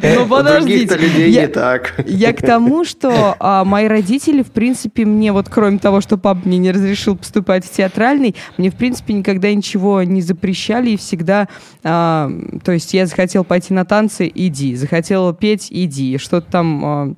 Ну, 0.00 0.26
подождите. 0.26 0.96
людей 0.96 1.30
не 1.30 1.46
так. 1.48 1.94
Я 2.06 2.32
к 2.32 2.42
тому, 2.42 2.84
что 2.84 3.36
а, 3.38 3.64
мои 3.64 3.88
родители, 3.88 4.42
в 4.42 4.50
принципе, 4.50 5.04
мне 5.04 5.32
вот 5.32 5.48
кроме 5.48 5.78
того, 5.78 6.00
что 6.00 6.18
папа 6.18 6.40
мне 6.44 6.58
не 6.58 6.70
разрешил 6.70 7.16
поступать 7.16 7.64
в 7.64 7.70
театральный, 7.70 8.34
мне, 8.56 8.70
в 8.70 8.74
принципе, 8.74 9.14
никогда 9.14 9.52
ничего 9.52 10.02
не 10.02 10.20
запрещали 10.20 10.90
и 10.90 10.96
всегда... 10.96 11.48
А, 11.82 12.30
то 12.64 12.72
есть 12.72 12.92
я 12.94 13.06
захотел 13.06 13.44
пойти 13.44 13.72
на 13.72 13.84
танцы, 13.84 14.30
иди. 14.32 14.76
Захотела 14.76 15.32
петь, 15.32 15.68
иди. 15.70 16.18
Что-то 16.18 16.50
там 16.50 17.16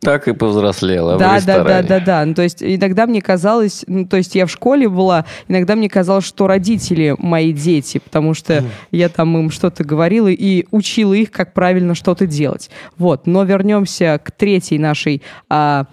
так 0.00 0.28
и 0.28 0.32
повзрослела 0.32 1.18
да, 1.18 1.38
в 1.38 1.44
Да, 1.44 1.64
да, 1.64 1.82
да, 1.82 2.00
да. 2.00 2.24
Ну, 2.24 2.34
то 2.34 2.42
есть 2.42 2.62
иногда 2.62 3.06
мне 3.06 3.20
казалось, 3.20 3.84
ну, 3.86 4.06
то 4.06 4.16
есть 4.16 4.34
я 4.34 4.46
в 4.46 4.50
школе 4.50 4.88
была, 4.88 5.24
иногда 5.48 5.74
мне 5.74 5.88
казалось, 5.88 6.24
что 6.24 6.46
родители 6.46 7.14
мои 7.18 7.52
дети, 7.52 7.98
потому 7.98 8.34
что 8.34 8.58
mm. 8.58 8.66
я 8.92 9.08
там 9.08 9.36
им 9.36 9.50
что-то 9.50 9.84
говорила 9.84 10.28
и 10.28 10.66
учила 10.70 11.14
их, 11.14 11.30
как 11.30 11.54
правильно 11.54 11.94
что-то 11.94 12.26
делать. 12.26 12.70
Вот, 12.98 13.26
но 13.26 13.44
вернемся 13.44 14.20
к 14.22 14.30
третьей 14.30 14.78
нашей... 14.78 15.22
А, 15.48 15.86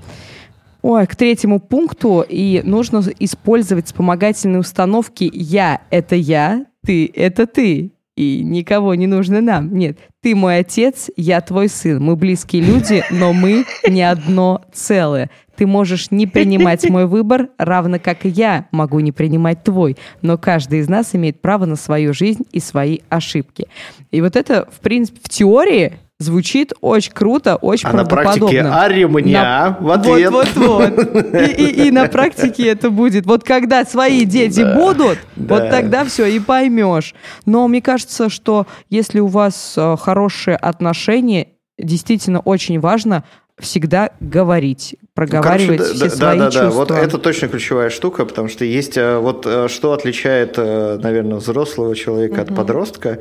Ой, 0.82 1.08
к 1.08 1.16
третьему 1.16 1.62
пункту, 1.62 2.26
и 2.28 2.62
нужно 2.66 3.02
использовать 3.18 3.86
вспомогательные 3.86 4.60
установки 4.60 5.32
«я»— 5.34 5.80
это 5.90 6.16
я, 6.18 6.66
«ты»— 6.86 7.10
это 7.16 7.48
ты 7.48 7.93
и 8.16 8.44
никого 8.44 8.94
не 8.96 9.08
нужно 9.08 9.42
нам. 9.42 9.74
Нет, 9.74 9.98
ты 10.22 10.36
мой 10.36 10.60
отец, 10.60 11.10
я 11.18 11.42
твой 11.42 11.68
сын. 11.68 12.02
Мы 12.02 12.16
близкие 12.16 12.62
люди, 12.62 13.04
но 13.10 13.34
мы 13.34 13.66
не 13.88 14.04
одно 14.04 14.62
целое. 14.72 15.30
Ты 15.56 15.68
можешь 15.68 16.12
не 16.12 16.26
принимать 16.26 16.90
мой 16.90 17.06
выбор, 17.06 17.50
равно 17.58 18.00
как 18.00 18.26
и 18.26 18.30
я 18.30 18.68
могу 18.72 19.00
не 19.00 19.12
принимать 19.12 19.64
твой. 19.64 19.98
Но 20.22 20.38
каждый 20.38 20.80
из 20.80 20.90
нас 20.90 21.14
имеет 21.14 21.42
право 21.42 21.66
на 21.66 21.76
свою 21.76 22.14
жизнь 22.14 22.44
и 22.52 22.60
свои 22.60 23.00
ошибки. 23.10 23.68
И 24.12 24.22
вот 24.22 24.36
это, 24.36 24.68
в 24.72 24.80
принципе, 24.80 25.20
в 25.24 25.30
теории 25.30 25.94
Звучит 26.24 26.74
очень 26.80 27.12
круто, 27.12 27.58
очень 27.58 27.90
а 27.90 27.92
правдоподобно. 27.92 28.34
на 28.34 28.40
практике 28.40 28.62
«Ари 28.62 29.04
меня» 29.04 29.78
на... 29.80 29.86
в 29.86 29.92
ответ. 29.92 30.32
Вот-вот-вот. 30.32 31.36
И, 31.36 31.64
и, 31.64 31.88
и 31.88 31.92
на 31.92 32.08
практике 32.08 32.68
это 32.68 32.90
будет. 32.90 33.26
Вот 33.26 33.44
когда 33.44 33.84
свои 33.84 34.24
дети 34.24 34.64
да, 34.64 34.76
будут, 34.76 35.20
да. 35.36 35.56
вот 35.56 35.70
тогда 35.70 36.06
все, 36.06 36.26
и 36.26 36.40
поймешь. 36.40 37.14
Но 37.46 37.68
мне 37.68 37.82
кажется, 37.82 38.30
что 38.30 38.68
если 38.90 39.20
у 39.20 39.28
вас 39.28 39.74
э, 39.78 39.98
хорошие 40.00 40.56
отношения, 40.56 41.48
действительно 41.78 42.40
очень 42.40 42.80
важно 42.80 43.24
всегда 43.60 44.12
говорить, 44.20 44.96
проговаривать 45.16 45.78
Короче, 45.80 45.96
все 45.96 46.10
да, 46.10 46.16
свои 46.16 46.38
да, 46.40 46.46
да, 46.46 46.52
чувства. 46.52 46.86
Да, 46.86 46.96
вот 46.96 47.04
это 47.04 47.18
точно 47.18 47.48
ключевая 47.48 47.90
штука, 47.90 48.26
потому 48.26 48.48
что 48.48 48.66
есть 48.66 48.98
э, 48.98 49.18
вот 49.18 49.46
э, 49.46 49.68
что 49.68 49.94
отличает, 49.94 50.58
наверное, 50.58 51.38
взрослого 51.38 51.96
человека 51.96 52.42
угу. 52.42 52.42
от 52.42 52.56
подростка, 52.56 53.20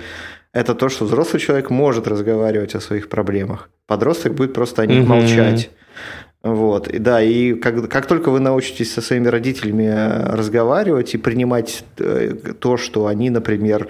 это 0.53 0.75
то, 0.75 0.89
что 0.89 1.07
взрослый 1.07 1.41
человек 1.41 1.71
может 1.71 2.07
разговаривать 2.07 2.75
о 2.75 2.81
своих 2.81 3.09
проблемах. 3.09 3.71
Подросток 3.87 4.35
будет 4.35 4.53
просто 4.53 4.83
о 4.83 4.87
них 4.87 5.05
угу. 5.05 5.15
молчать. 5.15 5.71
Вот, 6.43 6.89
и 6.89 6.99
да, 6.99 7.23
и 7.23 7.55
как, 7.55 7.89
как 7.89 8.07
только 8.07 8.31
вы 8.31 8.41
научитесь 8.41 8.93
со 8.93 9.01
своими 9.01 9.29
родителями 9.29 9.85
э, 9.85 10.35
разговаривать 10.35 11.15
и 11.15 11.19
принимать 11.19 11.85
э, 11.99 12.35
то, 12.59 12.77
что 12.77 13.07
они, 13.07 13.31
например, 13.31 13.87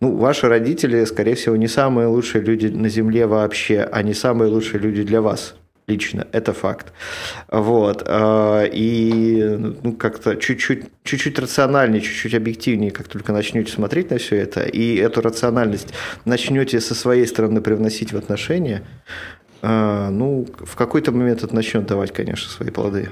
ну, 0.00 0.14
ваши 0.14 0.46
родители, 0.46 1.06
скорее 1.06 1.36
всего, 1.36 1.56
не 1.56 1.68
самые 1.68 2.08
лучшие 2.08 2.44
люди 2.44 2.66
на 2.66 2.90
Земле 2.90 3.26
вообще, 3.26 3.80
они 3.80 4.12
самые 4.12 4.50
лучшие 4.50 4.78
люди 4.78 5.04
для 5.04 5.22
вас 5.22 5.54
лично, 5.86 6.26
это 6.32 6.52
факт. 6.52 6.92
Вот. 7.48 8.02
А, 8.06 8.64
и 8.64 9.56
ну, 9.82 9.92
как-то 9.92 10.36
чуть-чуть, 10.36 10.84
чуть-чуть 11.04 11.38
рациональнее, 11.38 12.00
чуть-чуть 12.00 12.34
объективнее, 12.34 12.90
как 12.90 13.08
только 13.08 13.32
начнете 13.32 13.72
смотреть 13.72 14.10
на 14.10 14.18
все 14.18 14.36
это, 14.36 14.62
и 14.62 14.96
эту 14.96 15.20
рациональность 15.20 15.88
начнете 16.24 16.80
со 16.80 16.94
своей 16.94 17.26
стороны 17.26 17.60
привносить 17.60 18.12
в 18.12 18.16
отношения, 18.16 18.82
а, 19.62 20.10
ну, 20.10 20.46
в 20.58 20.76
какой-то 20.76 21.12
момент 21.12 21.42
это 21.42 21.54
начнет 21.54 21.86
давать, 21.86 22.12
конечно, 22.12 22.50
свои 22.50 22.70
плоды. 22.70 23.10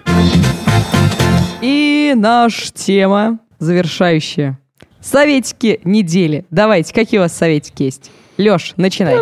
И 1.60 2.12
наша 2.16 2.72
тема 2.72 3.38
завершающая. 3.58 4.58
Советики 5.00 5.80
недели. 5.84 6.44
Давайте, 6.50 6.94
какие 6.94 7.20
у 7.20 7.22
вас 7.22 7.36
советики 7.36 7.84
есть? 7.84 8.10
Леш, 8.38 8.74
начинай. 8.76 9.16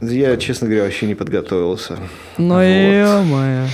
Я, 0.00 0.36
честно 0.36 0.66
говоря, 0.66 0.84
вообще 0.84 1.06
не 1.06 1.14
подготовился. 1.14 1.98
Ну, 2.38 2.54
вот. 2.54 2.62
ё-моё. 2.62 3.66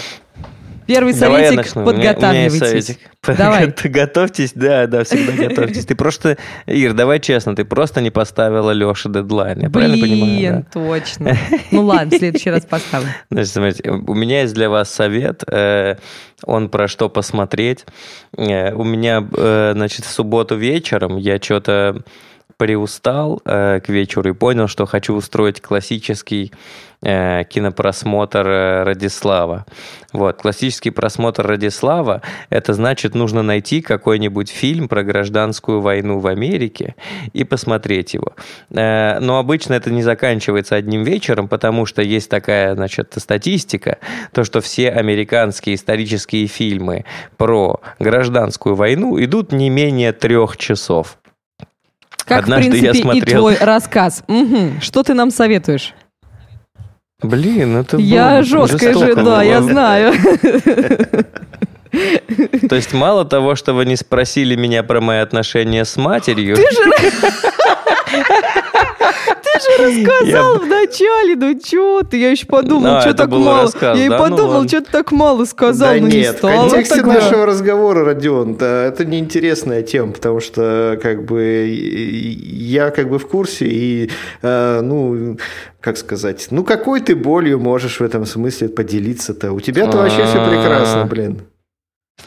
Первый 0.86 1.14
Давай 1.14 1.46
советик, 1.48 1.74
подготавливайтесь. 1.74 1.92
У 1.92 1.96
меня, 1.98 2.16
у 2.16 2.32
меня 2.32 2.44
есть 2.44 2.58
советик. 2.58 2.98
Давай. 3.38 3.74
Готовьтесь, 3.84 4.52
да, 4.54 4.86
да, 4.86 5.02
всегда 5.02 5.32
готовьтесь. 5.48 5.84
Ты 5.84 5.96
просто, 5.96 6.38
Ир, 6.66 6.92
давай 6.92 7.18
честно, 7.18 7.56
ты 7.56 7.64
просто 7.64 8.00
не 8.00 8.10
поставила 8.10 8.70
Леше 8.70 9.08
дедлайн. 9.08 9.60
Я 9.60 9.70
правильно 9.70 9.98
понимаю? 9.98 10.36
Блин, 10.36 10.66
точно. 10.72 11.36
Ну 11.72 11.82
ладно, 11.82 12.12
в 12.12 12.18
следующий 12.18 12.50
раз 12.50 12.64
поставлю. 12.64 13.08
Значит, 13.30 13.52
смотрите, 13.52 13.90
у 13.90 14.14
меня 14.14 14.42
есть 14.42 14.54
для 14.54 14.70
вас 14.70 14.92
совет. 14.92 15.42
Э, 15.50 15.96
он 16.44 16.68
про 16.68 16.86
что 16.86 17.08
посмотреть. 17.08 17.84
Э, 18.36 18.72
у 18.72 18.84
меня, 18.84 19.26
э, 19.36 19.72
значит, 19.74 20.04
в 20.04 20.10
субботу 20.10 20.54
вечером 20.56 21.16
я 21.16 21.38
что-то 21.38 22.04
приустал 22.56 23.42
э, 23.44 23.80
к 23.80 23.88
вечеру 23.88 24.30
и 24.30 24.32
понял, 24.32 24.66
что 24.66 24.86
хочу 24.86 25.14
устроить 25.14 25.60
классический 25.60 26.52
э, 27.02 27.44
кинопросмотр 27.44 28.46
э, 28.46 28.82
Радислава. 28.84 29.66
Вот, 30.12 30.40
классический 30.40 30.90
просмотр 30.90 31.46
Радислава, 31.46 32.22
это 32.48 32.72
значит, 32.72 33.14
нужно 33.14 33.42
найти 33.42 33.82
какой-нибудь 33.82 34.48
фильм 34.48 34.88
про 34.88 35.02
гражданскую 35.02 35.82
войну 35.82 36.18
в 36.18 36.26
Америке 36.26 36.94
и 37.34 37.44
посмотреть 37.44 38.14
его. 38.14 38.34
Э, 38.70 39.18
но 39.20 39.38
обычно 39.38 39.74
это 39.74 39.90
не 39.90 40.02
заканчивается 40.02 40.76
одним 40.76 41.04
вечером, 41.04 41.48
потому 41.48 41.84
что 41.84 42.00
есть 42.00 42.30
такая, 42.30 42.74
значит, 42.74 43.12
статистика, 43.18 43.98
то, 44.32 44.44
что 44.44 44.62
все 44.62 44.90
американские 44.90 45.74
исторические 45.74 46.46
фильмы 46.46 47.04
про 47.36 47.80
гражданскую 47.98 48.74
войну 48.74 49.22
идут 49.22 49.52
не 49.52 49.68
менее 49.68 50.12
трех 50.12 50.56
часов. 50.56 51.18
Как, 52.26 52.42
Однажды 52.42 52.68
в 52.68 52.70
принципе, 52.72 52.98
я 52.98 53.02
смотрел... 53.02 53.22
и 53.22 53.54
твой 53.54 53.56
рассказ. 53.64 54.24
Угу. 54.26 54.80
Что 54.80 55.02
ты 55.04 55.14
нам 55.14 55.30
советуешь? 55.30 55.94
Блин, 57.22 57.76
это 57.76 57.96
Я 57.96 58.42
жесткая 58.42 58.94
жена, 58.94 59.42
я 59.42 59.62
знаю. 59.62 60.12
То 62.68 62.74
есть 62.74 62.92
мало 62.92 63.24
того, 63.24 63.54
что 63.54 63.72
вы 63.72 63.86
не 63.86 63.96
спросили 63.96 64.56
меня 64.56 64.82
про 64.82 65.00
мои 65.00 65.18
отношения 65.18 65.84
с 65.84 65.96
матерью... 65.96 66.56
Ты 66.56 66.62
же... 66.62 66.80
Же 69.58 69.82
рассказал 69.82 70.54
я... 70.54 70.60
вначале, 70.60 71.36
ну 71.36 71.60
что 71.62 72.02
ты? 72.02 72.18
Я 72.18 72.30
еще 72.30 72.46
подумал, 72.46 72.96
а, 72.96 73.00
что 73.00 73.14
так 73.14 73.30
мало. 73.30 73.62
Рассказ, 73.62 73.98
я 73.98 74.08
да? 74.08 74.16
и 74.16 74.18
подумал, 74.18 74.62
ну, 74.62 74.68
что 74.68 74.80
ты 74.80 74.90
так 74.90 75.12
мало 75.12 75.44
сказал, 75.44 75.94
да 75.94 76.00
но 76.00 76.08
нет, 76.08 76.14
не 76.14 76.38
стал. 76.38 76.50
в 76.50 76.70
контексте 76.70 76.96
тогда. 76.96 77.12
нашего 77.14 77.46
разговора, 77.46 78.04
Родион, 78.04 78.56
да, 78.56 78.84
это 78.84 79.04
неинтересная 79.04 79.82
тема, 79.82 80.12
потому 80.12 80.40
что 80.40 80.98
как 81.02 81.24
бы 81.24 81.66
я 81.68 82.90
как 82.90 83.08
бы 83.08 83.18
в 83.18 83.26
курсе 83.26 83.66
и, 83.66 84.10
э, 84.42 84.80
ну, 84.82 85.38
как 85.80 85.96
сказать, 85.96 86.48
ну 86.50 86.64
какой 86.64 87.00
ты 87.00 87.14
болью 87.14 87.58
можешь 87.58 88.00
в 88.00 88.02
этом 88.02 88.26
смысле 88.26 88.68
поделиться-то? 88.68 89.52
У 89.52 89.60
тебя-то 89.60 89.98
вообще 89.98 90.24
все 90.24 90.44
прекрасно, 90.48 91.06
блин. 91.06 91.42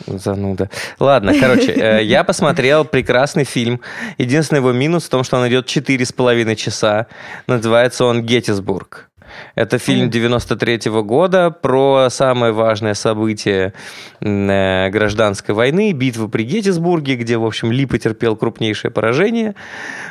Зануда. 0.07 0.69
Ладно, 0.99 1.33
короче, 1.39 1.73
э, 1.73 2.03
я 2.03 2.23
посмотрел 2.23 2.85
прекрасный 2.85 3.43
фильм. 3.43 3.81
Единственный 4.17 4.59
его 4.59 4.71
минус 4.71 5.05
в 5.05 5.09
том, 5.09 5.23
что 5.23 5.37
он 5.37 5.47
идет 5.47 5.67
4,5 5.67 6.55
часа. 6.55 7.07
Называется 7.47 8.05
он 8.05 8.23
«Геттисбург». 8.23 9.09
Это 9.55 9.77
фильм 9.77 10.09
93 10.09 10.89
-го 10.89 11.03
года 11.03 11.51
про 11.51 12.09
самое 12.09 12.51
важное 12.51 12.93
событие 12.93 13.73
э, 14.21 14.89
гражданской 14.89 15.53
войны, 15.53 15.91
битву 15.91 16.29
при 16.29 16.43
Геттисбурге, 16.43 17.15
где, 17.15 17.37
в 17.37 17.45
общем, 17.45 17.71
Ли 17.71 17.85
потерпел 17.85 18.35
крупнейшее 18.35 18.91
поражение. 18.91 19.55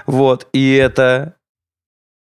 Вот. 0.07 0.47
И 0.53 0.75
это 0.75 1.35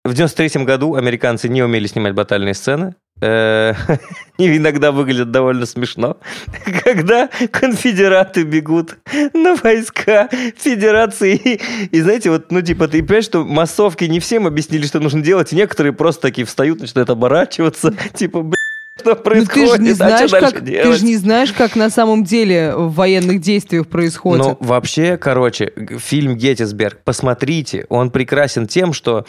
в 0.05 0.13
93 0.13 0.63
году 0.63 0.95
американцы 0.95 1.49
не 1.49 1.61
умели 1.63 1.87
снимать 1.87 2.13
батальные 2.13 2.53
сцены. 2.53 2.95
Э, 3.19 3.73
иногда 4.37 4.91
выглядят 4.91 5.31
довольно 5.31 5.65
смешно, 5.65 6.17
когда 6.83 7.29
конфедераты 7.51 8.43
бегут 8.43 8.97
на 9.33 9.55
войска 9.55 10.29
федерации. 10.55 11.59
И, 11.91 12.01
знаете, 12.01 12.29
вот, 12.29 12.51
ну, 12.51 12.61
типа, 12.61 12.87
ты 12.87 13.01
понимаешь, 13.01 13.25
что 13.25 13.43
массовки 13.43 14.05
не 14.05 14.19
всем 14.19 14.45
объяснили, 14.45 14.85
что 14.85 14.99
нужно 14.99 15.21
делать, 15.21 15.51
и 15.51 15.55
некоторые 15.55 15.93
просто 15.93 16.21
такие 16.21 16.45
встают, 16.45 16.79
начинают 16.79 17.09
оборачиваться, 17.09 17.93
типа, 18.13 18.51
что 18.99 19.15
происходит, 19.15 19.69
ну, 19.69 19.71
ты 19.71 19.77
же 19.77 19.81
не 19.81 19.91
знаешь, 19.91 20.33
а 20.33 20.39
как, 20.39 20.65
Ты 20.65 20.93
же 20.93 21.05
не 21.05 21.17
знаешь, 21.17 21.53
как 21.53 21.75
на 21.75 21.89
самом 21.89 22.23
деле 22.23 22.73
в 22.75 22.93
военных 22.93 23.41
действиях 23.41 23.87
происходит. 23.87 24.45
Ну, 24.45 24.57
вообще, 24.59 25.17
короче, 25.17 25.71
фильм 25.99 26.35
«Геттисберг», 26.35 26.99
посмотрите, 27.03 27.85
он 27.89 28.11
прекрасен 28.11 28.67
тем, 28.67 28.93
что 28.93 29.25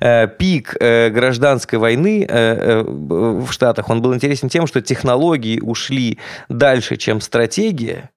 э, 0.00 0.28
пик 0.28 0.76
э, 0.78 1.10
гражданской 1.10 1.78
войны 1.78 2.26
э, 2.28 2.28
э, 2.28 2.82
в 2.82 3.50
Штатах, 3.50 3.88
он 3.90 4.02
был 4.02 4.14
интересен 4.14 4.48
тем, 4.48 4.66
что 4.66 4.80
технологии 4.80 5.60
ушли 5.60 6.18
дальше, 6.48 6.96
чем 6.96 7.20
стратегия, 7.20 8.10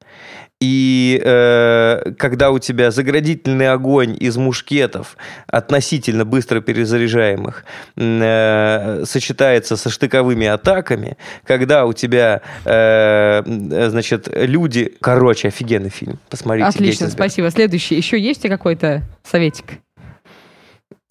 и 0.62 1.22
э, 1.24 2.14
когда 2.18 2.52
у 2.52 2.60
тебя 2.60 2.90
заградительный 2.90 3.70
огонь 3.70 4.16
из 4.18 4.38
мушкетов, 4.38 5.18
относительно 5.48 6.24
быстро 6.24 6.62
перезаряжаемых, 6.62 7.66
э, 7.98 9.04
сочетается 9.06 9.76
со 9.76 9.90
штыковыми 9.90 10.48
атаками, 10.48 11.18
когда 11.46 11.86
у 11.86 11.94
тебя, 11.94 12.42
э, 12.64 13.44
значит, 13.46 14.30
люди... 14.32 14.94
Короче, 15.02 15.50
офигенный 15.50 15.90
фильм. 15.90 16.20
Посмотрите. 16.30 16.68
Отлично, 16.68 17.10
спасибо. 17.10 17.52
Следующий. 17.52 17.96
Еще 17.96 18.18
есть 18.18 18.44
какой-то 18.44 19.04
советик? 19.24 19.66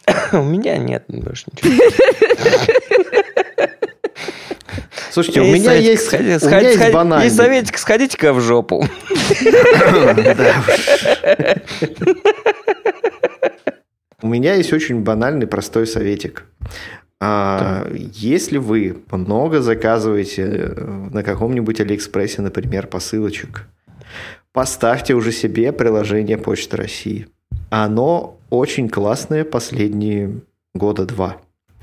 У 0.33 0.43
меня 0.43 0.79
нет 0.79 1.05
больше 1.09 1.45
ничего. 1.53 1.71
Слушайте, 5.15 5.43
у 5.43 5.45
меня 5.45 5.75
есть. 5.75 6.13
Есть 7.23 7.37
советик, 7.37 7.79
сходите-ка 7.79 8.33
в 8.33 8.41
жопу. 8.41 8.85
У 14.21 14.27
меня 14.27 14.55
есть 14.55 14.73
очень 14.73 15.03
банальный, 15.03 15.47
простой 15.47 15.87
советик. 15.87 16.47
А, 17.21 17.87
если 17.93 18.59
вы 18.59 18.97
много 19.13 19.61
заказываете 19.61 20.43
э, 20.43 21.09
на 21.13 21.23
каком-нибудь 21.23 21.81
Алиэкспрессе, 21.81 22.43
например, 22.43 22.89
посылочек, 22.89 23.69
поставьте 24.53 25.15
уже 25.15 25.31
себе 25.31 25.71
приложение 25.71 26.39
Почты 26.39 26.77
России. 26.77 27.29
Оно 27.71 28.37
очень 28.51 28.89
классное 28.89 29.45
последние 29.45 30.41
года 30.75 31.05
два. 31.05 31.37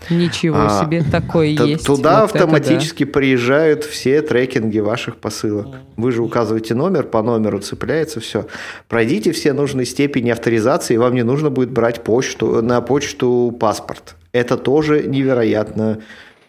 Ничего 0.10 0.58
а, 0.58 0.84
себе, 0.84 1.04
такое 1.04 1.56
т- 1.56 1.68
есть. 1.68 1.86
Туда 1.86 2.22
вот 2.22 2.36
автоматически 2.36 3.04
да. 3.06 3.12
приезжают 3.12 3.84
все 3.84 4.22
трекинги 4.22 4.80
ваших 4.80 5.18
посылок. 5.18 5.68
Вы 5.96 6.12
же 6.12 6.22
указываете 6.22 6.74
номер, 6.74 7.04
по 7.04 7.22
номеру 7.22 7.60
цепляется 7.60 8.20
все. 8.20 8.48
Пройдите 8.88 9.32
все 9.32 9.54
нужные 9.54 9.86
степени 9.86 10.30
авторизации, 10.32 10.96
и 10.96 10.98
вам 10.98 11.14
не 11.14 11.24
нужно 11.24 11.50
будет 11.50 11.72
брать 11.72 12.04
почту, 12.04 12.62
на 12.62 12.82
почту 12.82 13.56
паспорт. 13.60 14.16
Это 14.32 14.58
тоже 14.58 15.04
невероятно 15.04 16.00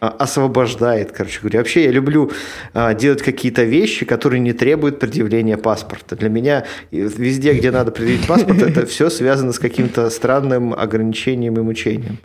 а, 0.00 0.08
освобождает, 0.08 1.12
короче 1.12 1.40
говоря. 1.40 1.60
Вообще 1.60 1.84
я 1.84 1.92
люблю 1.92 2.32
а, 2.74 2.94
делать 2.94 3.22
какие-то 3.22 3.62
вещи, 3.62 4.04
которые 4.04 4.40
не 4.40 4.52
требуют 4.52 4.98
предъявления 4.98 5.56
паспорта. 5.56 6.16
Для 6.16 6.28
меня 6.28 6.64
везде, 6.90 7.52
где 7.52 7.70
надо 7.70 7.92
предъявить 7.92 8.26
паспорт, 8.26 8.62
это 8.62 8.86
все 8.86 9.10
связано 9.10 9.52
с 9.52 9.60
каким-то 9.60 10.10
странным 10.10 10.74
ограничением 10.74 11.54
и 11.54 11.60
мучением. 11.60 12.18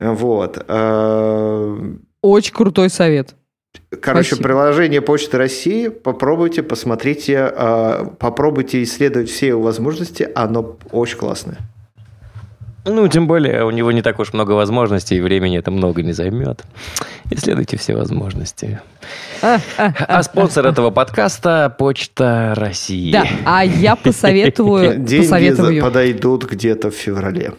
Вот. 0.00 0.64
Э, 0.68 1.94
Очень 2.22 2.54
крутой 2.54 2.90
совет. 2.90 3.34
Короче, 4.00 4.28
Спасибо. 4.28 4.48
приложение 4.48 5.00
Почты 5.00 5.38
России, 5.38 5.88
попробуйте, 5.88 6.62
посмотрите, 6.62 7.52
э, 7.54 8.06
попробуйте 8.18 8.82
исследовать 8.82 9.30
все 9.30 9.48
его 9.48 9.62
возможности, 9.62 10.28
оно 10.34 10.76
очень 10.90 11.18
классное. 11.18 11.58
Ну, 12.88 13.08
тем 13.08 13.26
более, 13.26 13.64
у 13.64 13.70
него 13.70 13.90
не 13.90 14.00
так 14.00 14.20
уж 14.20 14.32
много 14.32 14.52
возможностей, 14.52 15.16
и 15.16 15.20
времени 15.20 15.58
это 15.58 15.72
много 15.72 16.02
не 16.02 16.12
займет. 16.12 16.62
Исследуйте 17.30 17.76
все 17.76 17.96
возможности. 17.96 18.80
А, 19.42 19.58
а, 19.76 19.86
а, 19.98 20.18
а 20.18 20.22
спонсор 20.22 20.66
этого 20.66 20.92
подкаста– 20.92 21.74
Почта 21.78 22.54
России. 22.56 23.10
Да, 23.10 23.26
а 23.44 23.64
я 23.64 23.96
посоветую... 23.96 24.98
Деньги 25.04 25.80
подойдут 25.80 26.44
где-то 26.44 26.92
в 26.92 26.94
феврале. 26.94 27.54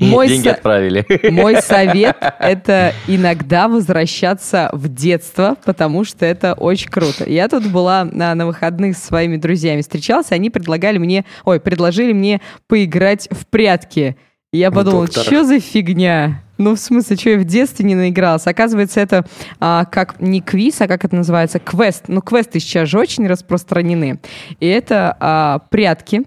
Мой 0.00 0.28
Деньги 0.28 0.48
отправили. 0.48 1.30
Мой 1.30 1.60
совет– 1.62 2.16
это 2.38 2.94
иногда 3.06 3.68
возвращаться 3.68 4.70
в 4.72 4.88
детство, 4.88 5.56
потому 5.64 6.04
что 6.04 6.24
это 6.24 6.54
очень 6.54 6.90
круто. 6.90 7.28
Я 7.28 7.48
тут 7.48 7.66
была 7.66 8.04
на, 8.04 8.34
на 8.34 8.46
выходных 8.46 8.96
с 8.96 9.02
своими 9.02 9.36
друзьями 9.36 9.82
встречался, 9.82 10.34
они 10.34 10.50
предлагали 10.50 10.98
мне, 10.98 11.24
ой, 11.44 11.60
предложили 11.60 12.12
мне 12.12 12.40
поиграть 12.66 13.28
в 13.30 13.46
прятки. 13.46 14.16
Я 14.52 14.70
подумала, 14.70 15.06
что 15.06 15.44
за 15.44 15.60
фигня? 15.60 16.42
Ну, 16.58 16.76
в 16.76 16.78
смысле, 16.78 17.16
что 17.16 17.30
я 17.30 17.38
в 17.38 17.44
детстве 17.44 17.84
не 17.84 17.94
наигралась? 17.94 18.46
Оказывается, 18.46 19.00
это 19.00 19.24
а, 19.58 19.84
как 19.86 20.20
не 20.20 20.40
квиз, 20.40 20.80
а 20.80 20.86
как 20.86 21.04
это 21.04 21.16
называется? 21.16 21.58
Квест. 21.58 22.04
Ну, 22.06 22.20
квесты 22.20 22.60
сейчас 22.60 22.88
же 22.88 22.98
очень 22.98 23.26
распространены. 23.26 24.20
И 24.60 24.66
это 24.66 25.16
а, 25.18 25.58
прятки. 25.70 26.22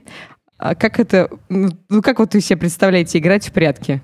А 0.58 0.76
как 0.76 1.00
это, 1.00 1.30
ну, 1.50 1.70
ну 1.90 2.02
как 2.02 2.20
вот 2.20 2.34
вы 2.34 2.42
себе 2.42 2.58
представляете 2.58 3.18
играть 3.18 3.48
в 3.48 3.52
прятки? 3.52 4.02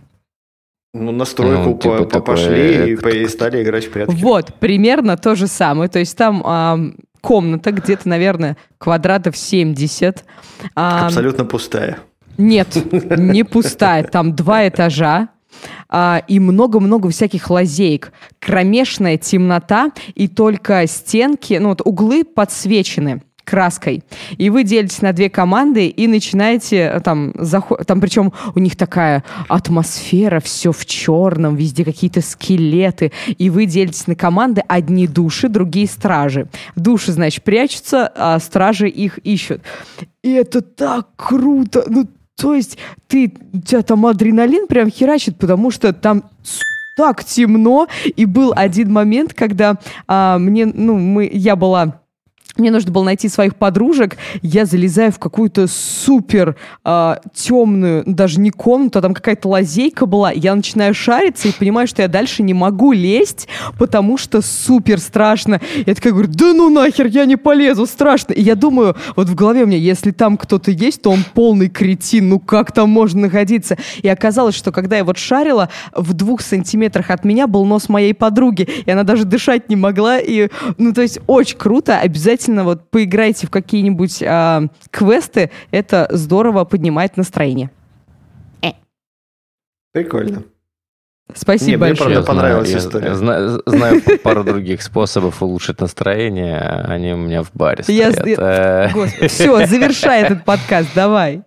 Ну, 0.93 1.11
настройку 1.11 1.69
ну, 1.69 1.77
типа 1.77 2.03
по 2.05 2.19
пошли 2.19 2.93
и, 2.93 3.23
и 3.23 3.27
стали 3.27 3.63
играть 3.63 3.85
в 3.85 3.91
прятки. 3.91 4.13
Вот, 4.15 4.53
примерно 4.55 5.15
то 5.15 5.35
же 5.35 5.47
самое. 5.47 5.89
То 5.89 5.99
есть 5.99 6.17
там 6.17 6.43
а, 6.45 6.77
комната 7.21 7.71
где-то, 7.71 8.09
наверное, 8.09 8.57
квадратов 8.77 9.37
70. 9.37 10.25
А, 10.75 11.05
Абсолютно 11.05 11.45
пустая. 11.45 11.99
Нет, 12.37 12.67
не 13.17 13.43
пустая. 13.43 14.03
Там 14.03 14.35
два 14.35 14.67
этажа. 14.67 15.29
А, 15.87 16.23
и 16.27 16.39
много-много 16.39 17.09
всяких 17.09 17.49
лазеек. 17.49 18.11
Кромешная 18.39 19.17
темнота, 19.17 19.91
и 20.15 20.27
только 20.27 20.85
стенки, 20.87 21.53
ну 21.53 21.69
вот 21.69 21.81
углы 21.85 22.23
подсвечены 22.23 23.21
краской. 23.43 24.03
И 24.37 24.49
вы 24.49 24.63
делитесь 24.63 25.01
на 25.01 25.13
две 25.13 25.29
команды 25.29 25.87
и 25.87 26.07
начинаете 26.07 26.77
э, 26.77 26.99
там, 27.01 27.33
заход... 27.35 27.85
там 27.85 28.01
причем 28.01 28.33
у 28.55 28.59
них 28.59 28.75
такая 28.75 29.23
атмосфера, 29.47 30.39
все 30.39 30.71
в 30.71 30.85
черном, 30.85 31.55
везде 31.55 31.83
какие-то 31.83 32.21
скелеты. 32.21 33.11
И 33.37 33.49
вы 33.49 33.65
делитесь 33.65 34.07
на 34.07 34.15
команды, 34.15 34.63
одни 34.67 35.07
души, 35.07 35.49
другие 35.49 35.87
стражи. 35.87 36.47
Души, 36.75 37.11
значит, 37.11 37.43
прячутся, 37.43 38.11
а 38.15 38.39
стражи 38.39 38.89
их 38.89 39.17
ищут. 39.19 39.61
И 40.23 40.31
это 40.31 40.61
так 40.61 41.09
круто! 41.15 41.83
Ну, 41.87 42.07
то 42.35 42.55
есть 42.55 42.77
ты, 43.07 43.33
у 43.53 43.59
тебя 43.59 43.81
там 43.83 44.05
адреналин 44.05 44.67
прям 44.67 44.89
херачит, 44.89 45.37
потому 45.37 45.69
что 45.71 45.93
там 45.93 46.23
так 46.97 47.23
темно. 47.23 47.87
И 48.15 48.25
был 48.25 48.53
один 48.55 48.91
момент, 48.91 49.33
когда 49.33 49.77
а, 50.07 50.37
мне, 50.37 50.65
ну, 50.65 50.97
мы, 50.97 51.29
я 51.31 51.55
была 51.55 52.00
мне 52.57 52.69
нужно 52.71 52.91
было 52.91 53.03
найти 53.03 53.29
своих 53.29 53.55
подружек, 53.55 54.17
я 54.41 54.65
залезаю 54.65 55.11
в 55.11 55.19
какую-то 55.19 55.67
супер 55.67 56.57
э, 56.83 57.15
темную, 57.33 58.03
ну, 58.05 58.13
даже 58.13 58.39
не 58.39 58.51
комнату, 58.51 58.99
а 58.99 59.01
там 59.01 59.13
какая-то 59.13 59.47
лазейка 59.47 60.05
была, 60.05 60.31
я 60.31 60.53
начинаю 60.53 60.93
шариться 60.93 61.47
и 61.47 61.51
понимаю, 61.51 61.87
что 61.87 62.01
я 62.01 62.07
дальше 62.07 62.43
не 62.43 62.53
могу 62.53 62.91
лезть, 62.91 63.47
потому 63.79 64.17
что 64.17 64.41
супер 64.41 64.99
страшно. 64.99 65.61
Я 65.85 65.95
такая 65.95 66.13
говорю, 66.13 66.29
да 66.31 66.53
ну 66.53 66.69
нахер, 66.69 67.07
я 67.07 67.25
не 67.25 67.37
полезу, 67.37 67.85
страшно. 67.85 68.33
И 68.33 68.41
я 68.41 68.55
думаю, 68.55 68.95
вот 69.15 69.29
в 69.29 69.35
голове 69.35 69.63
у 69.63 69.67
меня, 69.67 69.77
если 69.77 70.11
там 70.11 70.37
кто-то 70.37 70.71
есть, 70.71 71.01
то 71.01 71.11
он 71.11 71.23
полный 71.33 71.69
кретин, 71.69 72.29
ну 72.29 72.39
как 72.39 72.71
там 72.71 72.89
можно 72.89 73.21
находиться? 73.21 73.77
И 74.01 74.07
оказалось, 74.07 74.55
что 74.55 74.71
когда 74.71 74.97
я 74.97 75.03
вот 75.03 75.17
шарила, 75.17 75.69
в 75.95 76.13
двух 76.13 76.41
сантиметрах 76.41 77.09
от 77.09 77.23
меня 77.23 77.47
был 77.47 77.65
нос 77.65 77.89
моей 77.89 78.13
подруги, 78.13 78.67
и 78.85 78.91
она 78.91 79.03
даже 79.03 79.25
дышать 79.25 79.69
не 79.69 79.75
могла, 79.75 80.19
и, 80.19 80.49
ну 80.77 80.93
то 80.93 81.01
есть 81.01 81.19
очень 81.27 81.57
круто, 81.57 81.97
обязательно 81.99 82.50
обязательно 82.51 82.63
вот 82.63 82.89
поиграйте 82.89 83.47
в 83.47 83.49
какие-нибудь 83.49 84.23
а, 84.23 84.63
квесты. 84.91 85.51
Это 85.71 86.07
здорово 86.11 86.65
поднимает 86.65 87.17
настроение. 87.17 87.71
Э. 88.61 88.71
Прикольно. 89.93 90.43
Спасибо 91.33 91.71
Не, 91.71 91.77
большое. 91.77 92.09
Мне 92.09 92.15
правда 92.17 92.27
понравилась 92.27 92.69
знаю, 92.69 92.85
история. 92.85 93.07
Я 93.07 93.15
знаю, 93.15 93.63
знаю 93.65 94.01
пару 94.23 94.43
других 94.43 94.81
способов 94.81 95.41
улучшить 95.41 95.79
настроение. 95.79 96.59
Они 96.59 97.13
у 97.13 97.17
меня 97.17 97.43
в 97.43 97.51
баре 97.53 97.83
стоят. 97.83 98.27
Я... 98.27 98.91
Господи, 98.93 99.27
все, 99.27 99.65
завершай 99.65 100.23
этот 100.23 100.43
подкаст, 100.45 100.89
давай. 100.93 101.43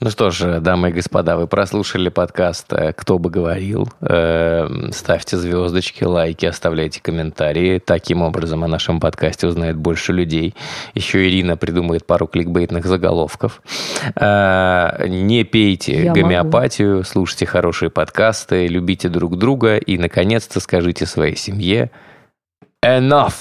Ну 0.00 0.10
что 0.10 0.30
ж, 0.30 0.60
дамы 0.60 0.90
и 0.90 0.92
господа, 0.92 1.36
вы 1.36 1.48
прослушали 1.48 2.08
подкаст 2.08 2.72
э, 2.72 2.92
«Кто 2.92 3.18
бы 3.18 3.30
говорил». 3.30 3.88
Эм, 4.00 4.92
ставьте 4.92 5.36
звездочки, 5.36 6.04
лайки, 6.04 6.46
оставляйте 6.46 7.00
комментарии. 7.02 7.80
Таким 7.84 8.22
образом 8.22 8.62
о 8.62 8.68
нашем 8.68 9.00
подкасте 9.00 9.48
узнает 9.48 9.76
больше 9.76 10.12
людей. 10.12 10.54
Еще 10.94 11.26
Ирина 11.26 11.56
придумает 11.56 12.06
пару 12.06 12.28
кликбейтных 12.28 12.86
заголовков. 12.86 13.60
Э, 14.14 15.04
не 15.08 15.42
пейте 15.42 16.04
Я 16.04 16.12
гомеопатию, 16.12 16.98
могу. 16.98 17.04
слушайте 17.04 17.46
хорошие 17.46 17.90
подкасты, 17.90 18.68
любите 18.68 19.08
друг 19.08 19.36
друга 19.36 19.78
и, 19.78 19.98
наконец-то, 19.98 20.60
скажите 20.60 21.06
своей 21.06 21.34
семье– 21.34 21.90
Enough. 22.84 23.34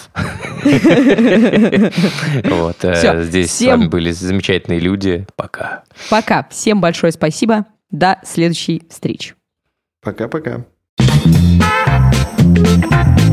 Вот, 2.43 2.83
э, 2.83 3.23
здесь 3.23 3.51
с 3.51 3.61
вами 3.61 3.88
были 3.88 4.11
замечательные 4.11 4.79
люди. 4.79 5.27
Пока. 5.35 5.83
Пока. 6.09 6.47
Всем 6.49 6.81
большое 6.81 7.11
спасибо. 7.11 7.65
До 7.91 8.19
следующей 8.23 8.83
встречи. 8.89 9.35
Пока-пока. 10.01 10.65
thank 12.89 13.21
you 13.21 13.26